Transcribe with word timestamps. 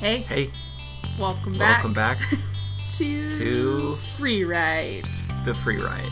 Hey, 0.00 0.22
Hey, 0.22 0.50
welcome 1.18 1.52
back. 1.58 1.78
welcome 1.84 1.92
back 1.92 2.20
to, 2.90 3.38
to- 3.38 3.96
Free 3.96 4.44
Write. 4.44 5.04
the 5.44 5.54
free 5.54 5.76
write. 5.78 6.10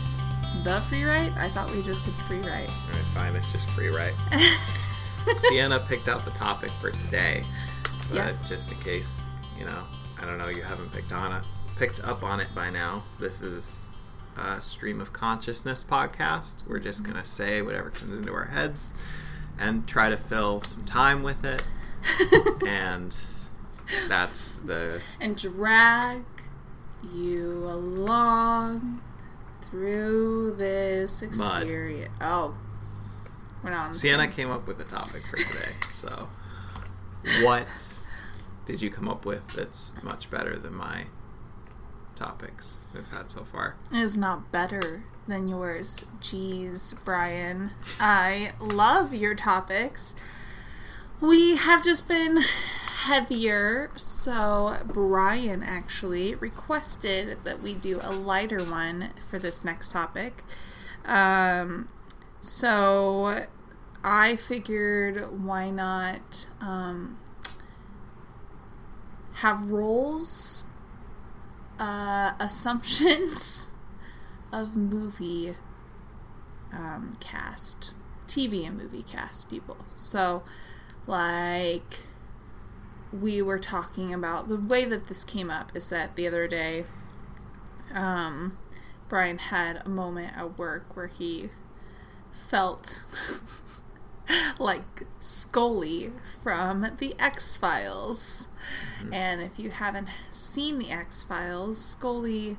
The 0.63 0.79
Freewrite? 0.81 1.35
I 1.37 1.49
thought 1.49 1.71
we 1.73 1.81
just 1.81 2.03
said 2.05 2.13
Freewrite. 2.13 2.69
All 2.69 2.91
right, 2.93 3.07
fine. 3.13 3.35
It's 3.35 3.49
just 3.51 3.67
free 3.69 3.87
write. 3.87 4.13
Siena 5.37 5.79
picked 5.87 6.09
out 6.09 6.25
the 6.25 6.31
topic 6.31 6.69
for 6.81 6.91
today, 6.91 7.43
but 8.09 8.15
Yeah. 8.15 8.33
just 8.45 8.71
in 8.71 8.77
case 8.79 9.21
you 9.57 9.65
know, 9.65 9.83
I 10.21 10.25
don't 10.25 10.37
know, 10.37 10.49
you 10.49 10.61
haven't 10.61 10.91
picked 10.91 11.11
on 11.13 11.31
it, 11.33 11.43
picked 11.77 12.03
up 12.03 12.23
on 12.23 12.39
it 12.41 12.47
by 12.53 12.69
now. 12.69 13.03
This 13.19 13.41
is 13.41 13.85
a 14.37 14.61
stream 14.61 14.99
of 15.01 15.13
consciousness 15.13 15.83
podcast. 15.89 16.67
We're 16.67 16.79
just 16.79 17.03
gonna 17.03 17.25
say 17.25 17.61
whatever 17.61 17.89
comes 17.89 18.17
into 18.19 18.33
our 18.33 18.45
heads 18.45 18.93
and 19.57 19.87
try 19.87 20.09
to 20.09 20.17
fill 20.17 20.61
some 20.63 20.83
time 20.85 21.23
with 21.23 21.43
it, 21.45 21.63
and 22.67 23.15
that's 24.07 24.51
the 24.65 25.01
and 25.19 25.35
drag 25.37 26.23
you 27.13 27.65
along 27.67 29.01
through 29.61 30.55
this 30.57 31.21
Mud. 31.37 31.61
experience. 31.63 32.11
Oh, 32.21 32.55
we're 33.63 33.69
not 33.71 33.87
on 33.87 33.93
the 33.93 33.99
Siena 33.99 34.23
same- 34.23 34.31
came 34.33 34.51
up 34.51 34.67
with 34.67 34.77
the 34.77 34.83
topic 34.83 35.23
for 35.29 35.37
today. 35.37 35.71
So, 35.93 36.29
what 37.41 37.67
did 38.65 38.81
you 38.81 38.89
come 38.89 39.07
up 39.09 39.25
with 39.25 39.47
that's 39.49 39.95
much 40.03 40.29
better 40.31 40.57
than 40.57 40.73
my 40.73 41.05
topics 42.15 42.75
we've 42.93 43.07
had 43.09 43.29
so 43.31 43.45
far? 43.51 43.75
is 43.93 44.17
not 44.17 44.51
better 44.51 45.03
than 45.27 45.47
yours. 45.47 46.05
Jeez, 46.21 46.95
Brian. 47.05 47.71
I 47.99 48.51
love 48.59 49.13
your 49.13 49.35
topics. 49.35 50.15
We 51.21 51.57
have 51.57 51.83
just 51.83 52.07
been 52.07 52.39
heavier, 52.99 53.91
so 53.95 54.75
Brian 54.85 55.63
actually 55.63 56.35
requested 56.35 57.37
that 57.45 57.61
we 57.61 57.73
do 57.73 57.99
a 58.03 58.11
lighter 58.11 58.61
one 58.61 59.11
for 59.29 59.39
this 59.39 59.63
next 59.63 59.93
topic. 59.93 60.43
Um, 61.05 61.87
so 62.41 63.45
I 64.03 64.35
figured 64.35 65.31
why 65.41 65.69
not 65.69 66.47
um, 66.59 67.17
have 69.35 69.71
roles 69.71 70.65
uh, 71.79 72.33
assumptions 72.39 73.71
of 74.51 74.75
movie 74.75 75.55
um, 76.73 77.15
cast, 77.21 77.93
TV 78.27 78.67
and 78.67 78.77
movie 78.77 79.03
cast 79.03 79.49
people. 79.49 79.77
So, 79.95 80.43
like, 81.07 82.08
we 83.11 83.41
were 83.41 83.59
talking 83.59 84.13
about 84.13 84.49
the 84.49 84.57
way 84.57 84.85
that 84.85 85.07
this 85.07 85.23
came 85.23 85.49
up 85.49 85.75
is 85.75 85.89
that 85.89 86.15
the 86.15 86.27
other 86.27 86.47
day, 86.47 86.85
um, 87.93 88.57
Brian 89.07 89.39
had 89.39 89.81
a 89.83 89.89
moment 89.89 90.37
at 90.37 90.57
work 90.57 90.95
where 90.95 91.07
he 91.07 91.49
felt 92.31 93.03
like 94.59 95.03
Scully 95.19 96.11
from 96.43 96.81
the 96.99 97.15
X 97.19 97.57
Files. 97.57 98.47
And 99.11 99.41
if 99.41 99.57
you 99.57 99.71
haven't 99.71 100.09
seen 100.31 100.77
the 100.77 100.91
X 100.91 101.23
Files, 101.23 101.83
Scully 101.83 102.57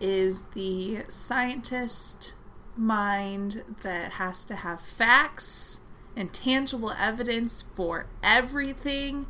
is 0.00 0.44
the 0.54 1.04
scientist 1.08 2.34
mind 2.76 3.62
that 3.82 4.12
has 4.12 4.44
to 4.44 4.56
have 4.56 4.80
facts 4.80 5.80
and 6.16 6.32
tangible 6.32 6.92
evidence 6.92 7.62
for 7.62 8.06
everything 8.22 9.26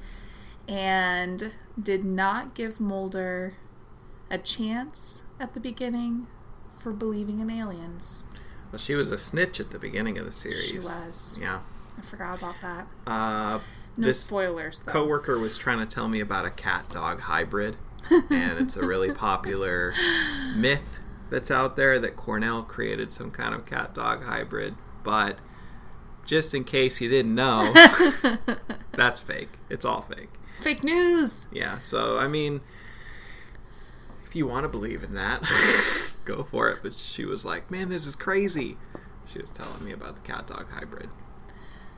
and 0.72 1.52
did 1.80 2.02
not 2.02 2.54
give 2.54 2.80
Mulder 2.80 3.54
a 4.30 4.38
chance 4.38 5.24
at 5.38 5.52
the 5.52 5.60
beginning 5.60 6.26
for 6.78 6.92
believing 6.92 7.40
in 7.40 7.50
aliens. 7.50 8.22
Well, 8.72 8.78
she 8.78 8.94
was 8.94 9.10
a 9.12 9.18
snitch 9.18 9.60
at 9.60 9.70
the 9.70 9.78
beginning 9.78 10.16
of 10.16 10.24
the 10.24 10.32
series. 10.32 10.64
She 10.64 10.78
was. 10.78 11.36
Yeah. 11.38 11.60
I 11.98 12.00
forgot 12.00 12.38
about 12.38 12.54
that. 12.62 12.86
Uh, 13.06 13.60
No 13.98 14.06
this 14.06 14.20
spoilers 14.20 14.80
though. 14.80 14.92
coworker 14.92 15.38
was 15.38 15.58
trying 15.58 15.78
to 15.80 15.86
tell 15.86 16.08
me 16.08 16.20
about 16.20 16.46
a 16.46 16.50
cat 16.50 16.88
dog 16.90 17.20
hybrid, 17.20 17.76
and 18.10 18.58
it's 18.58 18.76
a 18.76 18.86
really 18.86 19.12
popular 19.28 19.92
myth 20.56 20.98
that's 21.28 21.50
out 21.50 21.76
there 21.76 21.98
that 22.00 22.16
Cornell 22.16 22.62
created 22.62 23.12
some 23.12 23.30
kind 23.30 23.54
of 23.54 23.66
cat 23.66 23.94
dog 23.94 24.22
hybrid. 24.24 24.74
But 25.04 25.36
just 26.24 26.54
in 26.54 26.64
case 26.64 26.98
you 27.02 27.10
didn't 27.10 27.34
know, 27.34 27.74
that's 28.92 29.20
fake. 29.20 29.50
It's 29.68 29.84
all 29.84 30.00
fake. 30.02 30.30
Fake 30.62 30.84
news. 30.84 31.48
Yeah, 31.52 31.80
so 31.80 32.18
I 32.18 32.28
mean, 32.28 32.60
if 34.24 34.34
you 34.36 34.46
want 34.46 34.64
to 34.64 34.68
believe 34.68 35.02
in 35.02 35.14
that, 35.14 35.42
go 36.24 36.44
for 36.44 36.68
it. 36.70 36.78
But 36.82 36.94
she 36.94 37.24
was 37.24 37.44
like, 37.44 37.70
"Man, 37.70 37.88
this 37.88 38.06
is 38.06 38.16
crazy." 38.16 38.76
She 39.32 39.40
was 39.40 39.50
telling 39.50 39.84
me 39.84 39.92
about 39.92 40.14
the 40.14 40.20
cat 40.32 40.46
dog 40.46 40.66
hybrid. 40.70 41.08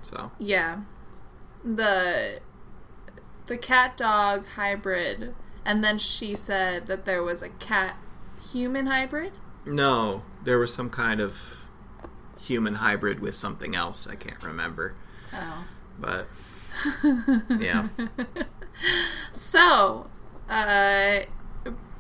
So 0.03 0.31
Yeah. 0.39 0.83
The 1.65 2.41
the 3.47 3.57
cat 3.59 3.97
dog 3.97 4.47
hybrid 4.49 5.35
and 5.67 5.83
then 5.83 5.99
she 5.99 6.35
said 6.35 6.87
that 6.87 7.05
there 7.07 7.23
was 7.23 7.43
a 7.43 7.49
cat 7.49 7.97
human 8.53 8.87
hybrid. 8.87 9.33
no, 9.67 10.23
there 10.45 10.59
was 10.59 10.73
some 10.75 10.91
kind 10.91 11.21
of 11.21 11.65
human 12.41 12.75
hybrid 12.77 13.21
with 13.21 13.35
something 13.35 13.75
else. 13.75 14.07
I 14.07 14.15
can't 14.15 14.43
remember, 14.45 14.95
Oh. 15.33 15.65
but 15.99 16.29
yeah, 17.59 17.89
So, 19.33 20.11
uh 20.49 21.21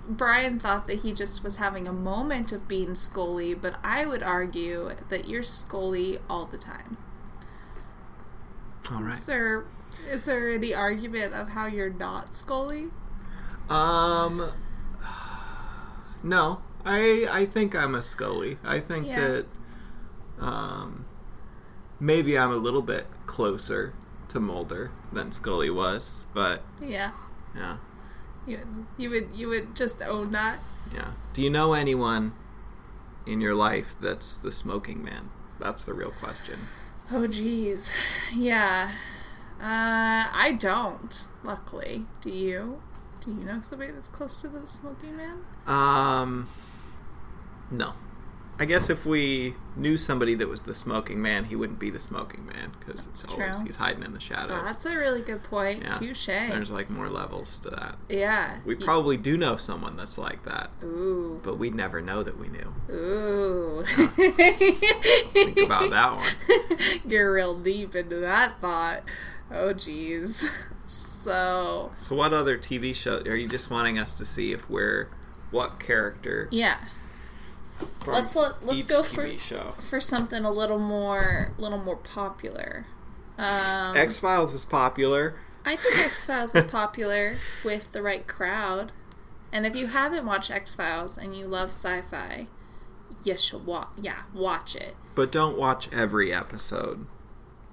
Brian 0.07 0.59
thought 0.59 0.87
that 0.87 0.97
he 0.97 1.13
just 1.15 1.43
was 1.43 1.57
having 1.57 1.89
a 1.89 1.93
moment 1.93 2.53
of 2.53 2.69
being 2.69 2.95
Scully, 2.95 3.55
but 3.55 3.79
I 3.83 4.05
would 4.05 4.23
argue 4.23 4.91
that 5.09 5.29
you're 5.29 5.43
Scully 5.43 6.19
all 6.29 6.45
the 6.45 6.59
time. 6.59 6.99
all 8.91 9.03
right. 9.03 9.15
Is 9.15 9.27
there 9.27 9.65
is 10.07 10.25
there 10.27 10.51
any 10.53 10.75
argument 10.75 11.33
of 11.33 11.49
how 11.51 11.67
you're 11.67 11.89
not 11.93 12.35
Scully? 12.35 12.89
Um, 13.71 14.53
no, 16.23 16.61
I 16.85 17.27
I 17.31 17.47
think 17.47 17.75
I'm 17.75 17.95
a 17.95 18.03
Scully. 18.03 18.59
I 18.65 18.81
think 18.81 19.07
Yeah. 19.07 19.21
that 19.21 19.47
um, 20.39 21.07
maybe 21.99 22.39
I'm 22.39 22.51
a 22.51 22.57
little 22.57 22.83
bit 22.83 23.07
closer 23.27 23.95
to 24.29 24.41
Mulder 24.41 24.91
than 25.13 25.33
Scully 25.33 25.71
was, 25.71 26.25
but 26.35 26.63
Yeah. 26.81 27.13
yeah, 27.57 27.77
You 28.47 28.87
you 28.97 29.11
would 29.11 29.29
you 29.35 29.49
would 29.49 29.75
just 29.77 30.03
own 30.03 30.31
that. 30.33 30.59
yeah. 30.95 31.11
Do 31.33 31.43
you 31.43 31.51
know 31.51 31.73
anyone 31.75 32.33
in 33.27 33.41
your 33.41 33.55
life 33.55 33.97
that's 34.01 34.37
the 34.39 34.53
smoking 34.53 35.03
man? 35.03 35.31
That's 35.61 35.85
the 35.85 35.95
real 35.95 36.11
question. 36.13 36.59
Oh 37.13 37.27
geez. 37.27 37.93
Yeah. 38.35 38.91
Uh 39.61 40.29
I 40.45 40.57
don't, 40.59 41.27
luckily. 41.45 42.07
Do 42.21 42.31
you? 42.31 42.83
Do 43.21 43.31
you 43.31 43.45
know 43.45 43.61
somebody 43.63 43.93
that's 43.93 44.09
close 44.09 44.41
to 44.43 44.49
the 44.49 44.67
smoking 44.67 45.17
man? 45.17 45.39
Um, 45.67 46.49
no. 47.71 47.95
I 48.59 48.67
guess 48.67 48.89
if 48.89 49.05
we 49.05 49.55
knew 49.77 49.97
somebody 49.97 50.35
that 50.37 50.49
was 50.49 50.63
the 50.63 50.75
smoking 50.75 51.21
man, 51.21 51.45
he 51.45 51.57
wouldn't 51.57 51.79
be 51.81 51.91
the 51.91 51.99
smoking 52.01 52.47
man 52.47 52.73
because 52.79 53.05
it's 53.07 53.25
That's 53.25 53.35
always 53.35 53.67
he's 53.67 53.77
hiding 53.77 54.05
in 54.05 54.13
the 54.15 54.21
shadows. 54.21 54.63
That's 54.65 54.87
a 54.87 54.97
really 54.97 55.23
good 55.23 55.43
point. 55.43 55.83
Yeah. 55.83 55.93
Touche. 55.93 56.27
There's 56.27 56.71
like 56.71 56.89
more 56.89 57.09
levels 57.09 57.57
to 57.59 57.71
that. 57.71 57.97
Yeah. 58.09 58.59
We 58.65 58.77
probably 58.77 59.17
do 59.17 59.37
know 59.37 59.57
someone 59.57 59.97
that's 59.97 60.17
like 60.19 60.45
that, 60.45 60.71
Ooh. 60.85 61.41
but 61.43 61.59
we'd 61.59 61.75
never 61.75 62.01
know 62.01 62.23
that 62.23 62.39
we 62.39 62.49
knew. 62.49 62.73
Ooh. 62.95 63.85
Think 63.87 65.59
about 65.59 65.91
that 65.91 66.17
one. 66.17 66.99
Get 67.09 67.19
real 67.19 67.59
deep 67.59 67.95
into 67.97 68.17
that 68.21 68.61
thought. 68.61 69.03
Oh 69.51 69.73
geez. 69.73 70.51
So 70.87 71.93
So, 71.97 72.15
what 72.15 72.33
other 72.33 72.59
TV 72.59 72.95
show 72.95 73.19
are 73.21 73.35
you 73.37 73.49
just 73.49 73.71
wanting 73.71 73.99
us 73.99 74.17
to 74.19 74.25
see 74.27 74.53
if 74.53 74.69
we're 74.71 75.09
what 75.51 75.81
character? 75.81 76.49
yeah. 76.53 76.79
Let's 78.07 78.37
let- 78.37 78.65
let's 78.65 78.87
go 78.87 79.03
TV 79.03 79.33
for- 79.35 79.39
show. 79.39 79.71
For 79.79 80.01
something 80.01 80.45
a 80.45 80.51
little 80.51 80.79
more 80.79 81.53
little 81.59 81.79
more 81.79 81.97
popular. 81.97 82.87
Um 83.39 83.97
X 83.97 84.19
Files 84.19 84.55
is 84.55 84.65
popular. 84.65 85.37
I 85.65 85.77
think 85.77 85.99
X 85.99 86.27
Files 86.27 86.55
is 86.55 86.65
popular 86.65 87.39
with 87.65 87.91
the 87.93 88.03
right 88.03 88.27
crowd. 88.27 88.93
And 89.53 89.65
if 89.67 89.75
you 89.77 89.87
haven't 89.89 90.27
watched 90.27 90.51
X 90.51 90.75
Files 90.75 91.17
and 91.17 91.35
you 91.37 91.47
love 91.47 91.69
sci-fi, 91.69 92.49
you 93.25 93.39
should 93.39 93.65
watch. 93.65 93.89
Yeah, 94.01 94.23
watch 94.35 94.77
it. 94.77 94.97
But 95.15 95.31
don't 95.33 95.57
watch 95.57 95.89
every 95.93 96.33
episode. 96.35 97.07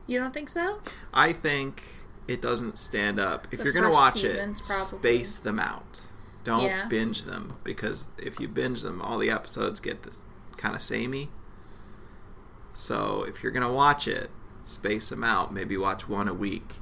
You 0.07 0.19
don't 0.19 0.33
think 0.33 0.47
so? 0.49 0.79
I 1.13 1.33
think 1.33 1.83
it 2.27 2.41
doesn't 2.41 2.77
stand 2.77 3.19
up. 3.19 3.47
If 3.51 3.59
The 3.59 3.63
you're 3.65 3.73
gonna 3.73 3.89
watch 3.91 4.13
seasons, 4.13 4.61
it, 4.61 4.65
probably. 4.67 4.99
space 4.99 5.37
them 5.39 5.59
out. 5.59 6.01
Don't 6.43 6.63
Yeah. 6.63 6.87
binge 6.87 7.23
them 7.23 7.53
because 7.63 8.05
if 8.17 8.39
you 8.39 8.47
binge 8.47 8.81
them, 8.81 9.01
all 9.01 9.19
the 9.19 9.29
episodes 9.29 9.79
get 9.79 10.03
this 10.03 10.21
kind 10.57 10.75
of 10.75 10.81
samey. 10.81 11.29
So 12.73 13.23
if 13.23 13.43
you're 13.43 13.51
gonna 13.51 13.71
watch 13.71 14.07
it, 14.07 14.29
space 14.65 15.09
them 15.09 15.23
out. 15.23 15.53
Maybe 15.53 15.77
watch 15.77 16.07
one 16.07 16.27
a 16.27 16.33
week. 16.33 16.75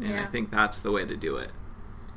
And 0.00 0.14
I 0.18 0.26
think 0.26 0.50
that's 0.50 0.78
the 0.78 0.90
way 0.90 1.04
to 1.04 1.16
do 1.16 1.36
it. 1.36 1.50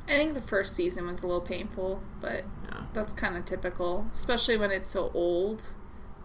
I 0.08 0.12
think 0.12 0.34
the 0.34 0.40
first 0.40 0.74
season 0.74 1.06
was 1.06 1.22
a 1.22 1.26
little 1.26 1.40
painful, 1.42 2.02
but 2.20 2.44
Yeah. 2.64 2.84
that's 2.92 3.12
kind 3.12 3.36
of 3.36 3.44
typical, 3.44 4.06
especially 4.12 4.56
when 4.56 4.70
it's 4.70 4.88
so 4.88 5.10
old. 5.14 5.74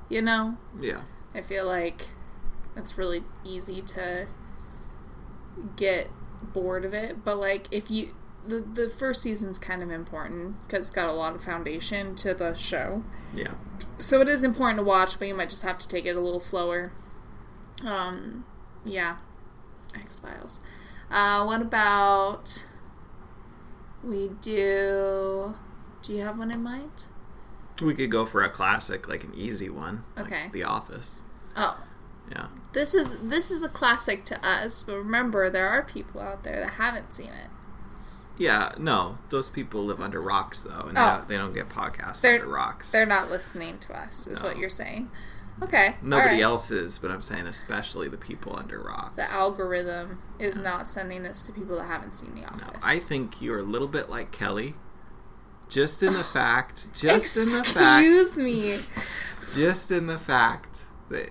You 0.07 0.21
know, 0.21 0.57
Yeah. 0.79 1.01
I 1.33 1.41
feel 1.41 1.65
like 1.65 2.09
it's 2.75 2.97
really 2.97 3.23
easy 3.43 3.81
to 3.81 4.27
get 5.75 6.09
bored 6.53 6.85
of 6.85 6.93
it. 6.93 7.23
But 7.23 7.37
like, 7.37 7.67
if 7.71 7.89
you 7.91 8.13
the 8.47 8.59
the 8.61 8.89
first 8.89 9.21
season's 9.21 9.59
kind 9.59 9.81
of 9.83 9.91
important 9.91 10.59
because 10.61 10.87
it's 10.87 10.95
got 10.95 11.07
a 11.09 11.13
lot 11.13 11.35
of 11.35 11.43
foundation 11.43 12.15
to 12.15 12.33
the 12.33 12.53
show, 12.55 13.03
Yeah. 13.33 13.53
so 13.99 14.19
it 14.21 14.27
is 14.27 14.43
important 14.43 14.77
to 14.79 14.83
watch. 14.83 15.17
But 15.19 15.27
you 15.27 15.35
might 15.35 15.49
just 15.49 15.63
have 15.63 15.77
to 15.79 15.87
take 15.87 16.05
it 16.05 16.15
a 16.15 16.19
little 16.21 16.39
slower. 16.39 16.91
Um, 17.85 18.45
yeah, 18.85 19.17
X 19.95 20.19
Files. 20.19 20.59
Uh, 21.09 21.43
what 21.45 21.61
about 21.61 22.65
we 24.03 24.29
do? 24.41 25.55
Do 26.03 26.13
you 26.13 26.21
have 26.21 26.37
one 26.39 26.51
in 26.51 26.63
mind? 26.63 27.03
We 27.81 27.93
could 27.95 28.11
go 28.11 28.25
for 28.25 28.43
a 28.43 28.49
classic, 28.49 29.07
like 29.07 29.23
an 29.23 29.33
easy 29.35 29.69
one. 29.69 30.03
like 30.15 30.25
Okay. 30.27 30.49
The 30.53 30.63
Office. 30.63 31.21
Oh, 31.55 31.79
Yeah. 32.31 32.47
This 32.73 32.93
is 32.93 33.17
this 33.19 33.51
is 33.51 33.61
a 33.63 33.69
classic 33.69 34.23
to 34.25 34.45
us, 34.47 34.83
but 34.83 34.95
remember 34.97 35.49
there 35.49 35.67
are 35.67 35.81
people 35.83 36.21
out 36.21 36.43
there 36.43 36.59
that 36.61 36.73
haven't 36.73 37.11
seen 37.13 37.27
it. 37.29 37.49
Yeah, 38.37 38.73
no, 38.77 39.17
those 39.29 39.49
people 39.49 39.85
live 39.85 40.01
under 40.01 40.19
rocks 40.21 40.61
though, 40.63 40.85
and 40.87 40.97
they, 40.97 41.01
Oh. 41.01 41.17
don't, 41.17 41.27
they 41.27 41.37
don't 41.37 41.53
get 41.53 41.69
podcasts 41.69 42.21
They're- 42.21 42.35
under 42.35 42.47
rocks. 42.47 42.89
They're 42.91 43.05
not 43.05 43.29
listening 43.29 43.77
to 43.79 43.97
us, 43.97 44.25
is 44.27 44.41
No. 44.41 44.49
what 44.49 44.57
you're 44.57 44.69
saying. 44.69 45.11
Okay. 45.61 45.97
Nobody 46.01 46.27
alright. 46.29 46.41
else 46.41 46.71
is, 46.71 46.97
but 46.97 47.11
I'm 47.11 47.21
saying 47.21 47.45
especially 47.45 48.07
the 48.07 48.17
people 48.17 48.55
under 48.57 48.79
rocks. 48.81 49.15
The 49.17 49.29
algorithm 49.29 50.19
is 50.39 50.57
not 50.57 50.87
sending 50.87 51.21
this 51.21 51.41
to 51.43 51.51
people 51.51 51.75
that 51.77 51.83
haven't 51.83 52.15
seen 52.15 52.33
The 52.33 52.41
No, 52.41 52.47
Office. 52.47 52.83
I 52.83 52.97
think 52.97 53.41
you're 53.41 53.59
a 53.59 53.63
little 53.63 53.87
bit 53.89 54.09
like 54.09 54.31
Kelly, 54.31 54.75
just 55.69 56.01
in 56.01 56.13
the 56.13 56.23
fact, 56.23 56.87
just 56.95 57.37
in 57.37 57.53
the 57.59 57.63
fact, 57.63 58.07
Excuse 58.07 58.37
me. 58.37 58.79
just 59.55 59.91
in 59.91 60.07
the 60.07 60.17
fact 60.17 60.79
that 61.09 61.29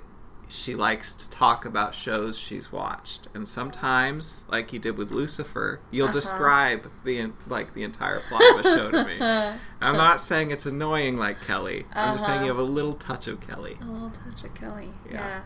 she 0.50 0.74
likes 0.74 1.14
to 1.14 1.30
talk 1.30 1.64
about 1.64 1.94
shows 1.94 2.36
she's 2.38 2.72
watched, 2.72 3.28
and 3.34 3.48
sometimes, 3.48 4.44
like 4.48 4.72
you 4.72 4.78
did 4.78 4.96
with 4.98 5.10
Lucifer, 5.10 5.80
you'll 5.90 6.06
Uh-huh. 6.08 6.14
describe 6.20 6.90
the 7.04 7.30
like 7.46 7.72
the 7.74 7.82
entire 7.84 8.20
plot 8.28 8.42
of 8.52 8.60
a 8.60 8.62
show 8.64 8.90
to 8.90 9.04
me. 9.04 9.16
I'm 9.80 9.96
not 9.96 10.20
saying 10.20 10.50
it's 10.50 10.66
annoying 10.66 11.16
like 11.16 11.40
Kelly. 11.46 11.86
I'm 11.94 12.14
just 12.16 12.26
saying 12.26 12.38
Uh-huh. 12.38 12.46
you 12.46 12.50
have 12.50 12.58
a 12.60 12.62
little 12.70 12.94
touch 12.94 13.28
of 13.28 13.40
Kelly. 13.40 13.78
A 13.80 13.84
little 13.84 14.10
touch 14.10 14.44
of 14.44 14.52
Kelly. 14.54 14.90
Yeah. 15.06 15.12
Yeah. 15.14 15.40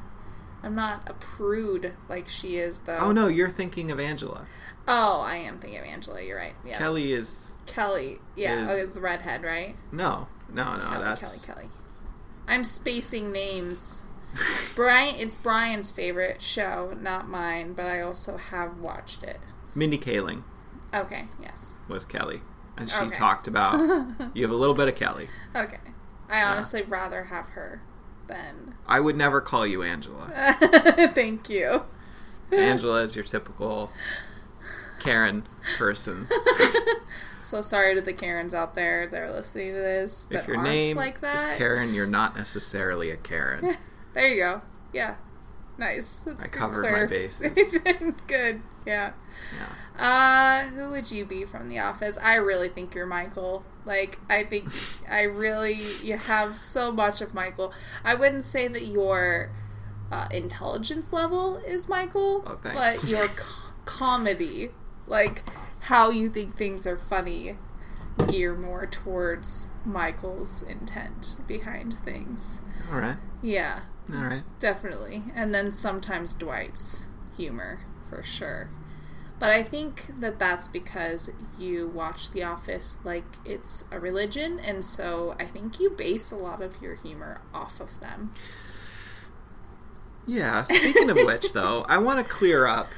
I'm 0.62 0.74
not 0.74 1.08
a 1.10 1.12
prude 1.14 1.92
like 2.08 2.26
she 2.26 2.56
is, 2.56 2.80
though. 2.80 2.96
Oh 2.98 3.12
no, 3.12 3.28
you're 3.28 3.50
thinking 3.50 3.90
of 3.90 4.00
Angela. 4.00 4.46
Oh, 4.88 5.20
I 5.20 5.36
am 5.36 5.58
thinking 5.58 5.78
of 5.80 5.84
Angela. 5.86 6.22
You're 6.22 6.38
right. 6.38 6.54
Yeah. 6.64 6.78
Kelly 6.78 7.12
is 7.12 7.52
Kelly. 7.66 8.18
Yeah. 8.34 8.64
is- 8.64 8.70
oh, 8.70 8.76
it's 8.84 8.92
the 8.92 9.00
redhead, 9.02 9.42
right? 9.42 9.76
no, 9.92 10.28
no, 10.50 10.76
no. 10.76 10.80
Kelly, 10.84 11.04
that's 11.04 11.20
Kelly, 11.20 11.38
Kelly. 11.44 11.68
I'm 12.48 12.64
spacing 12.64 13.30
names. 13.32 14.02
Brian, 14.74 15.14
it's 15.16 15.36
Brian's 15.36 15.90
favorite 15.90 16.42
show, 16.42 16.96
not 17.00 17.28
mine, 17.28 17.72
but 17.74 17.86
I 17.86 18.00
also 18.00 18.36
have 18.36 18.78
watched 18.78 19.22
it. 19.22 19.38
Mindy 19.74 19.98
Kaling 19.98 20.42
Okay, 20.92 21.24
yes. 21.42 21.78
was 21.88 22.04
Kelly, 22.04 22.40
and 22.76 22.88
she 22.90 22.96
Okay. 22.96 23.16
talked 23.16 23.46
about 23.48 23.78
you 24.34 24.42
have 24.42 24.50
a 24.52 24.56
little 24.56 24.74
bit 24.74 24.88
of 24.88 24.94
Kelly. 24.96 25.28
Okay. 25.54 25.78
I 26.28 26.42
honestly 26.42 26.82
rather 26.82 27.24
have 27.24 27.48
her 27.50 27.82
than. 28.26 28.74
I 28.86 29.00
would 29.00 29.16
never 29.16 29.40
call 29.40 29.66
you 29.66 29.82
Angela. 29.82 30.28
Thank 31.14 31.48
you. 31.50 31.84
Angela 32.52 33.02
is 33.02 33.14
your 33.14 33.24
typical 33.24 33.90
Karen 35.00 35.46
person. 35.76 36.28
So 37.42 37.60
sorry 37.60 37.94
to 37.94 38.00
the 38.00 38.14
Karens 38.14 38.54
out 38.54 38.74
there 38.74 39.06
that 39.06 39.20
are 39.20 39.30
listening 39.30 39.74
to 39.74 39.78
this 39.78 40.24
that 40.30 40.40
if 40.44 40.48
your 40.48 40.56
aren't 40.56 40.68
name 40.70 40.96
like 40.96 41.20
that. 41.20 41.52
is 41.52 41.58
Karen, 41.58 41.92
you're 41.92 42.06
not 42.06 42.34
necessarily 42.34 43.10
a 43.10 43.18
Karen. 43.18 43.76
There 44.14 44.28
you 44.28 44.42
go. 44.42 44.62
Yeah. 44.92 45.16
Nice. 45.76 46.18
That's 46.20 46.46
I 46.46 46.48
good 46.48 46.58
covered 46.58 46.92
my 46.92 47.06
bases. 47.06 47.78
good. 48.26 48.62
Yeah. 48.86 49.12
Yeah. 49.96 50.64
Uh, 50.66 50.68
who 50.70 50.90
would 50.90 51.10
you 51.10 51.24
be 51.24 51.44
from 51.44 51.68
The 51.68 51.78
Office? 51.80 52.16
I 52.22 52.34
really 52.36 52.68
think 52.68 52.94
you're 52.94 53.06
Michael. 53.06 53.64
Like, 53.84 54.18
I 54.30 54.44
think 54.44 54.68
I 55.08 55.22
really 55.22 55.78
you 56.02 56.16
have 56.16 56.58
so 56.58 56.90
much 56.92 57.20
of 57.20 57.34
Michael. 57.34 57.72
I 58.04 58.14
wouldn't 58.14 58.44
say 58.44 58.68
that 58.68 58.86
your 58.86 59.50
uh, 60.10 60.28
intelligence 60.30 61.12
level 61.12 61.56
is 61.58 61.88
Michael, 61.88 62.44
Oh, 62.46 62.58
but 62.62 63.04
your 63.04 63.26
co- 63.36 63.72
comedy, 63.84 64.70
like 65.06 65.42
how 65.80 66.10
you 66.10 66.30
think 66.30 66.56
things 66.56 66.86
are 66.86 66.96
funny, 66.98 67.56
gear 68.28 68.54
more 68.56 68.86
towards 68.86 69.70
Michael's 69.84 70.62
intent 70.62 71.36
behind 71.46 71.94
things. 71.98 72.60
All 72.90 72.98
right. 73.00 73.16
Yeah, 73.42 73.80
All 74.12 74.22
right. 74.22 74.42
Definitely. 74.58 75.24
And 75.34 75.54
then 75.54 75.72
sometimes 75.72 76.34
Dwight's 76.34 77.08
humor, 77.36 77.80
for 78.08 78.22
sure. 78.22 78.68
But 79.38 79.50
I 79.50 79.62
think 79.62 80.20
that 80.20 80.38
that's 80.38 80.68
because 80.68 81.30
you 81.58 81.88
watch 81.88 82.30
The 82.30 82.44
Office 82.44 82.98
like 83.04 83.24
it's 83.44 83.84
a 83.90 83.98
religion, 83.98 84.58
and 84.60 84.84
so 84.84 85.34
I 85.40 85.44
think 85.44 85.80
you 85.80 85.90
base 85.90 86.30
a 86.30 86.36
lot 86.36 86.62
of 86.62 86.80
your 86.80 86.94
humor 86.94 87.40
off 87.52 87.80
of 87.80 87.98
them. 88.00 88.32
Yeah. 90.26 90.64
Speaking 90.64 91.10
of 91.10 91.16
which, 91.16 91.52
though, 91.54 91.84
I 91.88 91.98
want 91.98 92.26
to 92.26 92.32
clear 92.32 92.66
up. 92.66 92.90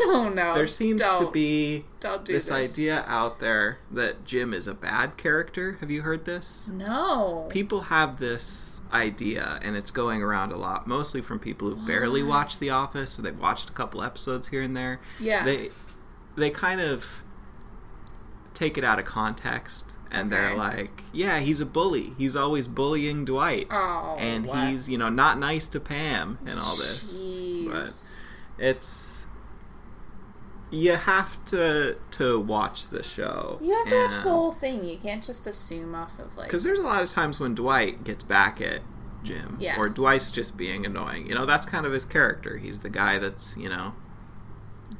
oh 0.00 0.30
no. 0.32 0.54
There 0.54 0.68
seems 0.68 1.00
to 1.00 1.30
be 1.32 1.84
this, 2.00 2.46
this. 2.46 2.50
idea 2.50 3.04
out 3.06 3.40
there 3.40 3.78
that 3.90 4.24
Jim 4.24 4.54
is 4.54 4.68
a 4.68 4.74
bad 4.74 5.16
character. 5.16 5.78
Have 5.80 5.90
you 5.90 6.02
heard 6.02 6.24
this? 6.24 6.62
No. 6.68 7.46
People 7.50 7.82
have 7.82 8.18
this 8.18 8.71
idea, 8.92 9.58
and 9.62 9.76
it's 9.76 9.90
going 9.90 10.22
around 10.22 10.52
a 10.52 10.56
lot, 10.56 10.86
mostly 10.86 11.20
from 11.20 11.38
people 11.38 11.70
who've 11.70 11.86
barely 11.86 12.22
watched 12.22 12.60
The 12.60 12.70
Office, 12.70 13.12
so 13.12 13.22
they've 13.22 13.38
watched 13.38 13.70
a 13.70 13.72
couple 13.72 14.02
episodes 14.02 14.48
here 14.48 14.62
and 14.62 14.76
there. 14.76 15.00
Yeah. 15.18 15.44
They 15.44 15.70
they 16.36 16.50
kind 16.50 16.80
of 16.80 17.22
take 18.54 18.78
it 18.78 18.84
out 18.84 18.98
of 18.98 19.04
context, 19.04 19.90
and 20.10 20.30
they're 20.30 20.54
like, 20.54 21.02
"Yeah, 21.12 21.40
he's 21.40 21.60
a 21.60 21.66
bully. 21.66 22.14
He's 22.18 22.36
always 22.36 22.66
bullying 22.66 23.24
Dwight, 23.24 23.68
oh. 23.70 24.16
and 24.18 24.46
what? 24.46 24.68
he's 24.68 24.88
you 24.88 24.98
know 24.98 25.08
not 25.08 25.38
nice 25.38 25.68
to 25.68 25.80
Pam 25.80 26.38
and 26.46 26.58
all 26.58 26.76
this." 26.76 27.14
Jeez. 27.14 28.14
It's 28.58 29.11
you 30.72 30.96
have 30.96 31.44
to 31.46 31.96
to 32.12 32.40
watch 32.40 32.88
the 32.88 33.02
show. 33.04 33.58
You 33.60 33.74
have 33.76 33.88
to 33.88 33.96
watch 33.96 34.16
the 34.24 34.30
whole 34.30 34.52
thing. 34.52 34.82
You 34.82 34.96
can't 34.96 35.22
just 35.22 35.46
assume 35.46 35.94
off 35.94 36.18
of 36.18 36.36
like. 36.36 36.48
Because 36.48 36.64
there's 36.64 36.78
a 36.80 36.82
lot 36.82 37.02
of 37.02 37.10
times 37.12 37.38
when 37.38 37.54
Dwight 37.54 38.02
gets 38.04 38.24
back 38.24 38.60
at 38.60 38.80
Jim, 39.22 39.56
Yeah. 39.60 39.76
or 39.78 39.88
Dwight's 39.88 40.32
just 40.32 40.56
being 40.56 40.84
annoying. 40.84 41.28
You 41.28 41.34
know, 41.34 41.46
that's 41.46 41.66
kind 41.68 41.86
of 41.86 41.92
his 41.92 42.04
character. 42.04 42.56
He's 42.56 42.80
the 42.80 42.88
guy 42.90 43.18
that's 43.18 43.56
you 43.56 43.68
know, 43.68 43.94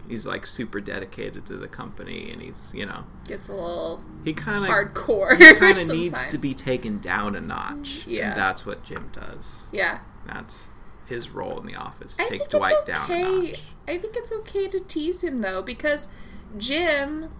he's 0.08 0.26
like 0.26 0.46
super 0.46 0.80
dedicated 0.80 1.46
to 1.46 1.56
the 1.56 1.68
company, 1.68 2.30
and 2.30 2.42
he's 2.42 2.70
you 2.74 2.84
know, 2.86 3.04
gets 3.26 3.48
a 3.48 3.52
little 3.54 4.04
he 4.24 4.34
kind 4.34 4.64
of 4.64 4.70
hardcore. 4.70 5.36
he 5.40 5.54
kind 5.58 5.78
of 5.78 5.88
needs 5.88 6.28
to 6.28 6.38
be 6.38 6.52
taken 6.54 6.98
down 7.00 7.34
a 7.34 7.40
notch. 7.40 8.04
Yeah. 8.06 8.30
and 8.32 8.40
that's 8.40 8.66
what 8.66 8.84
Jim 8.84 9.10
does. 9.12 9.44
Yeah. 9.72 10.00
That's 10.26 10.60
his 11.06 11.30
role 11.30 11.58
in 11.60 11.66
the 11.66 11.74
office. 11.74 12.16
I 12.18 12.26
Take 12.26 12.48
Dwight 12.48 12.74
it's 12.78 12.86
down 12.86 13.10
okay. 13.10 13.54
I 13.88 13.98
think 13.98 14.16
it's 14.16 14.32
okay 14.32 14.68
to 14.68 14.80
tease 14.80 15.22
him 15.22 15.38
though, 15.38 15.62
because 15.62 16.08
Jim 16.56 17.30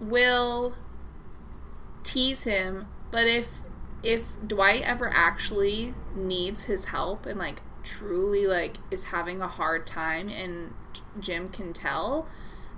will 0.00 0.74
tease 2.02 2.44
him, 2.44 2.86
but 3.10 3.26
if 3.26 3.62
if 4.02 4.36
Dwight 4.46 4.82
ever 4.82 5.08
actually 5.12 5.94
needs 6.14 6.64
his 6.64 6.86
help 6.86 7.26
and 7.26 7.38
like 7.38 7.62
truly 7.82 8.46
like 8.46 8.76
is 8.90 9.06
having 9.06 9.40
a 9.40 9.48
hard 9.48 9.86
time 9.86 10.28
and 10.28 10.74
Jim 11.18 11.48
can 11.48 11.72
tell, 11.72 12.28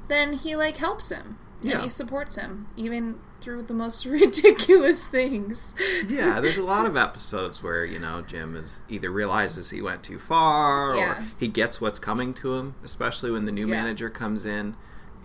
then 0.07 0.35
he 0.35 0.57
like 0.57 0.77
helps 0.79 1.11
him. 1.11 1.39
Yeah. 1.61 1.75
And 1.75 1.83
he 1.85 1.89
supports 1.89 2.37
him 2.37 2.69
even 2.77 3.21
through 3.41 3.63
the 3.63 3.75
most 3.75 4.05
ridiculous 4.07 5.07
things. 5.07 5.75
Yeah, 6.09 6.41
there's 6.41 6.59
a 6.59 6.63
lot 6.63 6.87
of 6.87 6.97
episodes 6.97 7.63
where 7.63 7.85
you 7.85 7.99
know 7.99 8.23
Jim 8.23 8.57
is 8.57 8.83
either 8.89 9.11
realizes 9.11 9.71
he 9.71 9.81
went 9.83 10.03
too 10.03 10.19
far, 10.19 10.97
Yeah. 10.97 11.23
or 11.23 11.27
he 11.39 11.49
gets 11.49 11.81
what's 11.81 11.99
coming 11.99 12.35
to 12.35 12.55
him. 12.55 12.75
Especially 12.85 13.31
when 13.31 13.45
the 13.45 13.53
new 13.53 13.67
Yeah. 13.69 13.75
manager 13.83 14.11
comes 14.11 14.45
in, 14.45 14.75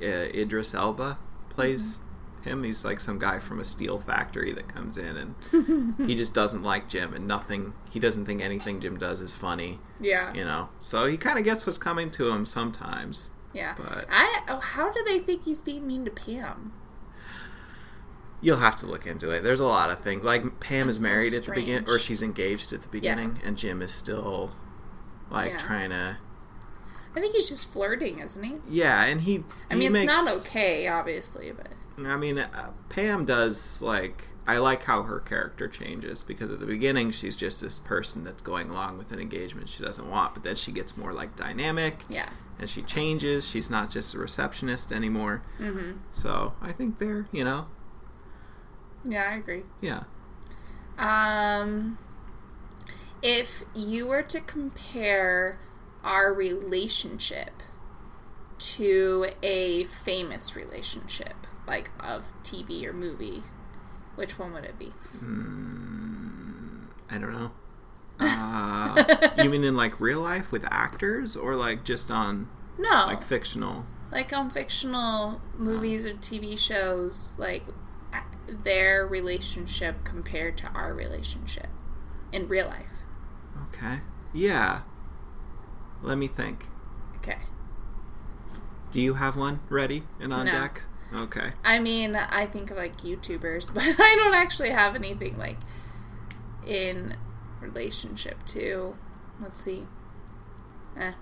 uh, 0.01 0.05
Idris 0.05 0.73
Elba 0.73 1.17
plays 1.49 1.95
Mm-hmm. 2.43 2.49
him. 2.49 2.63
He's 2.63 2.83
like 2.83 2.99
some 2.99 3.19
guy 3.19 3.39
from 3.39 3.59
a 3.59 3.63
steel 3.65 3.99
factory 3.99 4.51
that 4.53 4.67
comes 4.67 4.97
in, 4.97 5.17
and 5.17 5.95
he 6.07 6.15
just 6.15 6.33
doesn't 6.33 6.61
like 6.63 6.89
Jim, 6.89 7.13
and 7.13 7.27
nothing. 7.27 7.73
He 7.89 7.99
doesn't 7.99 8.25
think 8.25 8.41
anything 8.41 8.81
Jim 8.81 8.97
does 8.97 9.21
is 9.21 9.35
funny. 9.35 9.79
Yeah. 10.01 10.33
You 10.33 10.43
know, 10.43 10.69
so 10.81 11.05
he 11.05 11.15
kind 11.17 11.37
of 11.39 11.45
gets 11.45 11.65
what's 11.65 11.77
coming 11.79 12.11
to 12.11 12.29
him 12.29 12.45
sometimes. 12.45 13.29
Yeah. 13.53 13.75
But- 13.77 14.07
I 14.09 14.41
oh, 14.49 14.59
how 14.59 14.91
do 14.91 15.03
they 15.05 15.19
think 15.19 15.43
he's 15.45 15.61
being 15.61 15.85
mean 15.87 16.05
to 16.05 16.11
Pam? 16.11 16.73
You'll 18.43 18.57
have 18.57 18.77
to 18.81 18.85
look 18.85 19.07
into 19.07 19.31
it. 19.31 19.41
There's 19.41 19.59
a 19.61 19.65
lot 19.65 19.89
of 19.89 20.01
things. 20.01 20.23
Like 20.23 20.59
Pam 20.59 20.85
That's 20.87 20.99
is 20.99 21.03
so 21.03 21.09
married 21.09 21.33
at 21.33 21.43
the 21.45 21.51
beginning, 21.53 21.89
or 21.89 21.97
she's 21.97 22.21
engaged 22.21 22.73
at 22.73 22.81
the 22.83 22.87
beginning, 22.89 23.39
and 23.43 23.57
Jim 23.57 23.81
is 23.81 23.91
still 23.93 24.51
like 25.31 25.51
Yeah. 25.53 25.59
trying 25.59 25.89
to. 25.91 26.17
I 27.15 27.19
think 27.21 27.33
he's 27.35 27.47
just 27.49 27.71
flirting, 27.71 28.19
isn't 28.19 28.43
he? 28.43 28.55
Yeah, 28.69 29.03
and 29.03 29.21
he. 29.21 29.43
I 29.71 29.75
he 29.75 29.79
mean, 29.79 29.93
makes, 29.93 30.11
it's 30.11 30.13
not 30.25 30.31
okay, 30.41 30.87
obviously, 30.87 31.51
but 31.51 31.69
I 32.05 32.17
mean, 32.17 32.37
uh, 32.39 32.71
Pam 32.89 33.25
does 33.25 33.81
like. 33.81 34.27
I 34.45 34.57
like 34.57 34.83
how 34.83 35.03
her 35.03 35.21
character 35.21 35.69
changes 35.69 36.21
because 36.21 36.51
at 36.51 36.59
the 36.59 36.65
beginning 36.65 37.11
she's 37.11 37.37
just 37.37 37.61
this 37.61 37.79
person 37.79 38.25
that's 38.25 38.43
going 38.43 38.69
along 38.69 38.97
with 38.97 39.13
an 39.13 39.19
engagement 39.21 39.69
she 39.69 39.81
doesn't 39.81 40.09
want, 40.09 40.33
but 40.33 40.43
then 40.43 40.57
she 40.57 40.73
gets 40.73 40.97
more 40.97 41.13
like 41.13 41.37
dynamic 41.37 41.99
Yeah. 42.09 42.27
and 42.59 42.69
she 42.69 42.81
changes. 42.81 43.47
She's 43.47 43.69
not 43.69 43.89
just 43.89 44.13
a 44.13 44.17
receptionist 44.17 44.91
anymore. 44.91 45.43
Mm-hmm. 45.61 45.99
So 46.11 46.55
I 46.61 46.73
think 46.73 46.99
they're, 46.99 47.25
you 47.31 47.45
know, 47.45 47.67
Yeah, 49.05 49.29
I 49.31 49.35
agree. 49.35 49.63
yeah. 49.81 50.03
Um, 50.97 51.97
if 53.21 53.63
you 53.75 54.07
were 54.07 54.23
to 54.23 54.39
compare 54.41 55.59
our 56.03 56.33
relationship 56.33 57.63
to 58.59 59.27
a 59.41 59.83
famous 59.85 60.55
relationship, 60.55 61.47
like 61.67 61.89
of 61.99 62.31
TV 62.43 62.85
or 62.85 62.93
movie, 62.93 63.43
which 64.15 64.37
one 64.37 64.53
would 64.53 64.65
it 64.65 64.77
be? 64.77 64.91
Mm, 65.17 66.85
I 67.09 67.17
don't 67.17 67.33
know. 67.33 67.51
Uh, 68.19 69.03
you 69.37 69.49
mean 69.49 69.63
in 69.63 69.75
like 69.75 69.99
real 69.99 70.19
life 70.21 70.51
with 70.51 70.63
actors 70.69 71.35
or 71.35 71.55
like 71.55 71.83
just 71.83 72.11
on 72.11 72.47
No, 72.77 73.05
like 73.07 73.23
fictional? 73.25 73.85
like 74.11 74.31
on 74.31 74.49
fictional 74.51 75.41
movies 75.57 76.05
or 76.05 76.13
TV 76.13 76.57
shows, 76.57 77.35
like 77.39 77.63
their 78.53 79.05
relationship 79.05 80.03
compared 80.03 80.57
to 80.57 80.67
our 80.67 80.93
relationship 80.93 81.67
in 82.31 82.47
real 82.47 82.67
life. 82.67 82.91
Okay. 83.73 83.99
Yeah. 84.33 84.81
Let 86.01 86.17
me 86.17 86.27
think. 86.27 86.65
Okay. 87.17 87.37
Do 88.91 89.01
you 89.01 89.15
have 89.15 89.35
one 89.35 89.59
ready 89.69 90.03
and 90.19 90.33
on 90.33 90.45
No. 90.45 90.51
deck? 90.51 90.81
Okay. 91.13 91.53
I 91.63 91.79
mean, 91.79 92.15
I 92.15 92.45
think 92.45 92.71
of 92.71 92.77
like 92.77 92.97
YouTubers, 92.97 93.71
but 93.73 93.83
I 93.83 94.15
don't 94.15 94.33
actually 94.35 94.69
have 94.71 94.95
anything 94.95 95.37
like 95.37 95.57
in 96.65 97.15
relationship 97.61 98.43
to. 98.47 98.95
Let's 99.39 99.59
see. 99.59 99.87
Eh, 100.97 101.13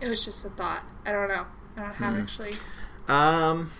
it 0.00 0.08
was 0.08 0.24
just 0.24 0.44
a 0.44 0.50
thought. 0.50 0.84
I 1.04 1.12
don't 1.12 1.28
know. 1.28 1.46
I 1.76 1.80
don't 1.80 1.94
have 1.94 2.14
Hmm. 2.14 2.20
actually. 2.20 2.56
Um, 3.08 3.70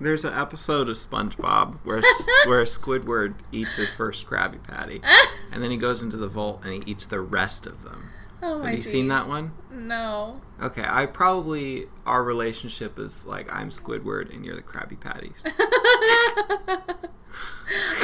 there's 0.00 0.24
an 0.24 0.34
episode 0.34 0.88
of 0.88 0.96
SpongeBob 0.96 1.78
where 1.84 2.00
where 2.46 2.62
Squidward 2.64 3.34
eats 3.52 3.76
his 3.76 3.92
first 3.92 4.26
Krabby 4.26 4.62
Patty, 4.62 5.00
and 5.52 5.62
then 5.62 5.70
he 5.70 5.76
goes 5.76 6.02
into 6.02 6.16
the 6.16 6.28
vault 6.28 6.60
and 6.64 6.72
he 6.84 6.90
eats 6.90 7.04
the 7.06 7.20
rest 7.20 7.66
of 7.66 7.82
them. 7.82 8.10
Oh 8.42 8.58
my 8.58 8.66
Have 8.66 8.76
you 8.76 8.82
seen 8.82 9.08
that 9.08 9.28
one? 9.28 9.52
No. 9.70 10.34
Okay, 10.62 10.84
I 10.86 11.06
probably 11.06 11.86
our 12.04 12.22
relationship 12.22 12.98
is 12.98 13.24
like 13.24 13.50
I'm 13.52 13.70
Squidward 13.70 14.32
and 14.34 14.44
you're 14.44 14.56
the 14.56 14.62
Krabby 14.62 15.00
Patties. 15.00 15.32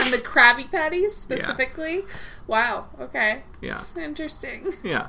On 0.01 0.11
the 0.11 0.19
Krabby 0.19 0.71
Patties 0.71 1.15
specifically? 1.15 2.03
Wow. 2.47 2.87
Okay. 2.99 3.43
Yeah, 3.61 3.85
Interesting. 3.97 4.73
yeah, 4.83 5.09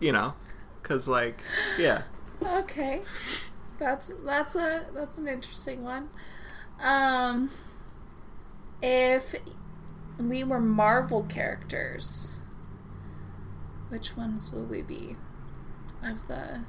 you 0.00 0.10
know, 0.10 0.34
because 0.82 1.06
like, 1.06 1.40
yeah, 1.78 2.02
okay. 2.42 3.02
That's 3.78 4.10
that's 4.24 4.54
a 4.54 4.86
that's 4.94 5.18
an 5.18 5.28
interesting 5.28 5.84
one. 5.84 6.08
Um 6.82 7.50
if 8.82 9.34
we 10.18 10.44
were 10.44 10.60
Marvel 10.60 11.22
characters, 11.24 12.38
which 13.88 14.16
ones 14.16 14.52
will 14.52 14.64
we 14.64 14.82
be? 14.82 15.16
Of 16.02 16.26
the 16.28 16.60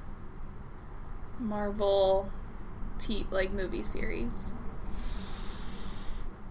Marvel 1.39 2.31
t 2.99 3.25
like 3.29 3.51
movie 3.51 3.83
series. 3.83 4.53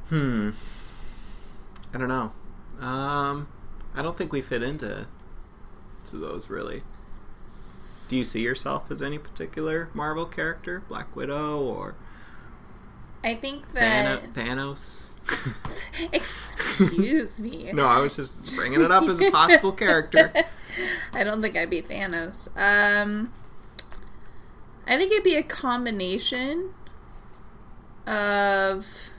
hmm, 0.08 0.50
I 1.92 1.98
don't 1.98 2.08
know. 2.08 2.32
Um, 2.80 3.48
I 3.94 4.02
don't 4.02 4.16
think 4.16 4.32
we 4.32 4.42
fit 4.42 4.62
into 4.62 5.06
to 6.10 6.16
those 6.16 6.48
really. 6.48 6.82
Do 8.08 8.16
you 8.16 8.24
see 8.24 8.40
yourself 8.40 8.90
as 8.90 9.02
any 9.02 9.18
particular 9.18 9.88
Marvel 9.92 10.26
character, 10.26 10.82
Black 10.88 11.14
Widow 11.16 11.60
or 11.60 11.94
I 13.24 13.34
think 13.34 13.72
that 13.72 14.34
Thanos? 14.34 15.10
excuse 16.12 17.40
me. 17.40 17.70
no, 17.74 17.86
I 17.86 17.98
was 17.98 18.16
just 18.16 18.54
bringing 18.54 18.80
it 18.80 18.90
up 18.90 19.04
as 19.04 19.20
a 19.20 19.30
possible 19.30 19.72
character. 19.72 20.32
I 21.12 21.24
don't 21.24 21.42
think 21.42 21.56
I'd 21.56 21.70
be 21.70 21.82
Thanos. 21.82 22.48
Um, 22.56 23.32
I 24.86 24.96
think 24.96 25.10
it'd 25.10 25.24
be 25.24 25.34
a 25.34 25.42
combination 25.42 26.74
of 28.06 29.10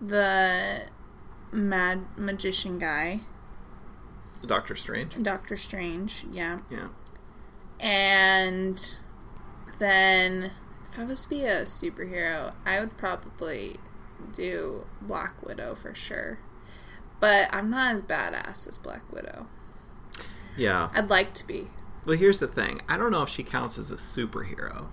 the 0.00 0.82
mad 1.52 2.04
magician 2.16 2.78
guy, 2.78 3.20
Doctor 4.44 4.74
Strange. 4.74 5.22
Doctor 5.22 5.56
Strange, 5.56 6.24
yeah, 6.32 6.58
Yeah. 6.70 6.88
And 7.84 8.96
then 9.78 10.50
if 10.90 10.98
I 10.98 11.04
was 11.04 11.24
to 11.24 11.28
be 11.28 11.44
a 11.44 11.62
superhero, 11.62 12.52
I 12.64 12.80
would 12.80 12.96
probably 12.96 13.76
do 14.32 14.86
Black 15.02 15.46
Widow 15.46 15.74
for 15.74 15.94
sure. 15.94 16.38
But 17.20 17.48
I'm 17.52 17.70
not 17.70 17.94
as 17.94 18.02
badass 18.02 18.66
as 18.68 18.78
Black 18.78 19.10
Widow. 19.12 19.46
Yeah. 20.56 20.88
I'd 20.94 21.10
like 21.10 21.34
to 21.34 21.46
be. 21.46 21.68
Well, 22.06 22.16
here's 22.16 22.40
the 22.40 22.46
thing. 22.46 22.80
I 22.88 22.96
don't 22.96 23.10
know 23.12 23.22
if 23.22 23.28
she 23.28 23.42
counts 23.42 23.78
as 23.78 23.90
a 23.90 23.96
superhero. 23.96 24.86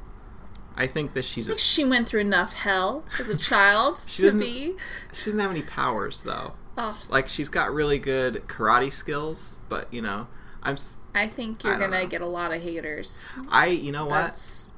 I 0.75 0.88
think 0.88 1.13
that 1.13 1.25
she's 1.25 1.48
I 1.48 1.51
a. 1.51 1.53
think 1.53 1.60
she 1.60 1.86
went 1.86 2.07
through 2.10 2.21
enough 2.21 2.53
hell 2.53 3.03
as 3.19 3.29
a 3.29 3.38
child 3.51 3.98
to 3.98 4.31
be. 4.38 4.75
She 5.13 5.25
doesn't 5.25 5.39
have 5.39 5.51
any 5.51 5.62
powers 5.62 6.21
though. 6.21 6.53
Oh, 6.77 7.01
Like 7.10 7.29
she's 7.29 7.50
got 7.50 7.74
really 7.74 8.00
good 8.00 8.48
karate 8.48 8.91
skills, 8.93 9.57
but 9.69 9.93
you 9.93 10.01
know, 10.01 10.27
I'm. 10.63 10.77
I 11.13 11.27
think 11.27 11.63
you're 11.63 11.74
don't 11.77 11.91
gonna 11.91 12.03
know. 12.03 12.08
get 12.10 12.22
a 12.22 12.25
lot 12.25 12.53
of 12.53 12.62
haters. 12.62 13.32
I. 13.50 13.68
You 13.68 13.91
know 13.91 14.06
what? 14.06 14.12
That's 14.22 14.72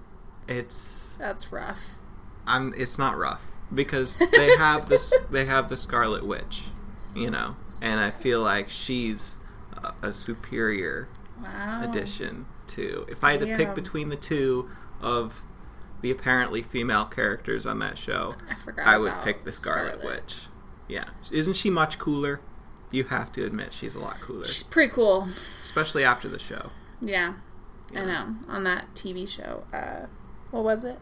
It's. 0.48 1.16
that's 1.18 1.52
rough. 1.52 1.98
I'm. 2.48 2.74
It's 2.76 2.98
not 2.98 3.18
rough 3.18 3.42
because 3.74 4.18
they 4.18 4.56
have 4.58 4.90
this. 4.90 5.14
They 5.32 5.46
have 5.46 5.70
the 5.70 5.78
Scarlet 5.78 6.26
Witch, 6.26 6.64
you 7.16 7.30
know, 7.32 7.56
and 7.82 8.00
I 8.00 8.12
feel 8.12 8.42
like 8.42 8.70
she's 8.70 9.40
a, 9.76 9.94
a 10.08 10.14
superior 10.14 11.08
Wow. 11.42 11.82
addition 11.90 12.46
to. 12.70 13.06
If 13.10 13.24
I 13.24 13.32
had 13.38 13.42
to 13.42 13.58
pick 13.58 13.76
between 13.76 14.10
the 14.10 14.16
two 14.16 14.70
of 15.02 15.42
the 16.02 16.12
apparently 16.12 16.62
female 16.62 17.06
characters 17.06 17.66
on 17.66 17.80
that 17.80 17.98
show, 17.98 18.36
I 18.50 18.56
forgot. 18.56 18.86
I 18.88 18.98
would 18.98 19.14
pick 19.24 19.44
the 19.44 19.52
Scarlet, 19.52 20.00
Scarlet. 20.00 20.22
Witch. 20.24 20.38
Yeah, 20.88 21.06
isn't 21.32 21.56
she 21.56 21.70
much 21.70 21.98
cooler? 22.00 22.42
You 22.94 23.04
have 23.06 23.32
to 23.34 23.44
admit 23.44 23.74
she's 23.74 23.96
a 23.96 24.00
lot 24.00 24.22
cooler, 24.22 24.46
She's 24.46 24.62
pretty 24.64 24.94
cool. 24.94 25.28
especially 25.66 26.04
after 26.04 26.30
the 26.30 26.38
show. 26.38 26.70
Yeah, 27.02 27.34
I 27.96 28.06
know. 28.06 28.36
On 28.48 28.64
that 28.66 28.94
TV 28.94 29.28
show, 29.28 29.64
uh, 29.74 30.06
what 30.52 30.64
was 30.64 30.84
it? 30.84 31.00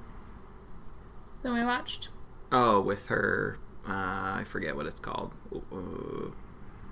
That 1.43 1.51
we 1.53 1.63
watched. 1.65 2.07
Oh, 2.49 2.79
with 2.79 3.07
her, 3.07 3.59
uh, 3.85 3.91
I 3.91 4.45
forget 4.47 4.75
what 4.75 4.85
it's 4.85 5.01
called. 5.01 5.33
Uh, 5.53 6.31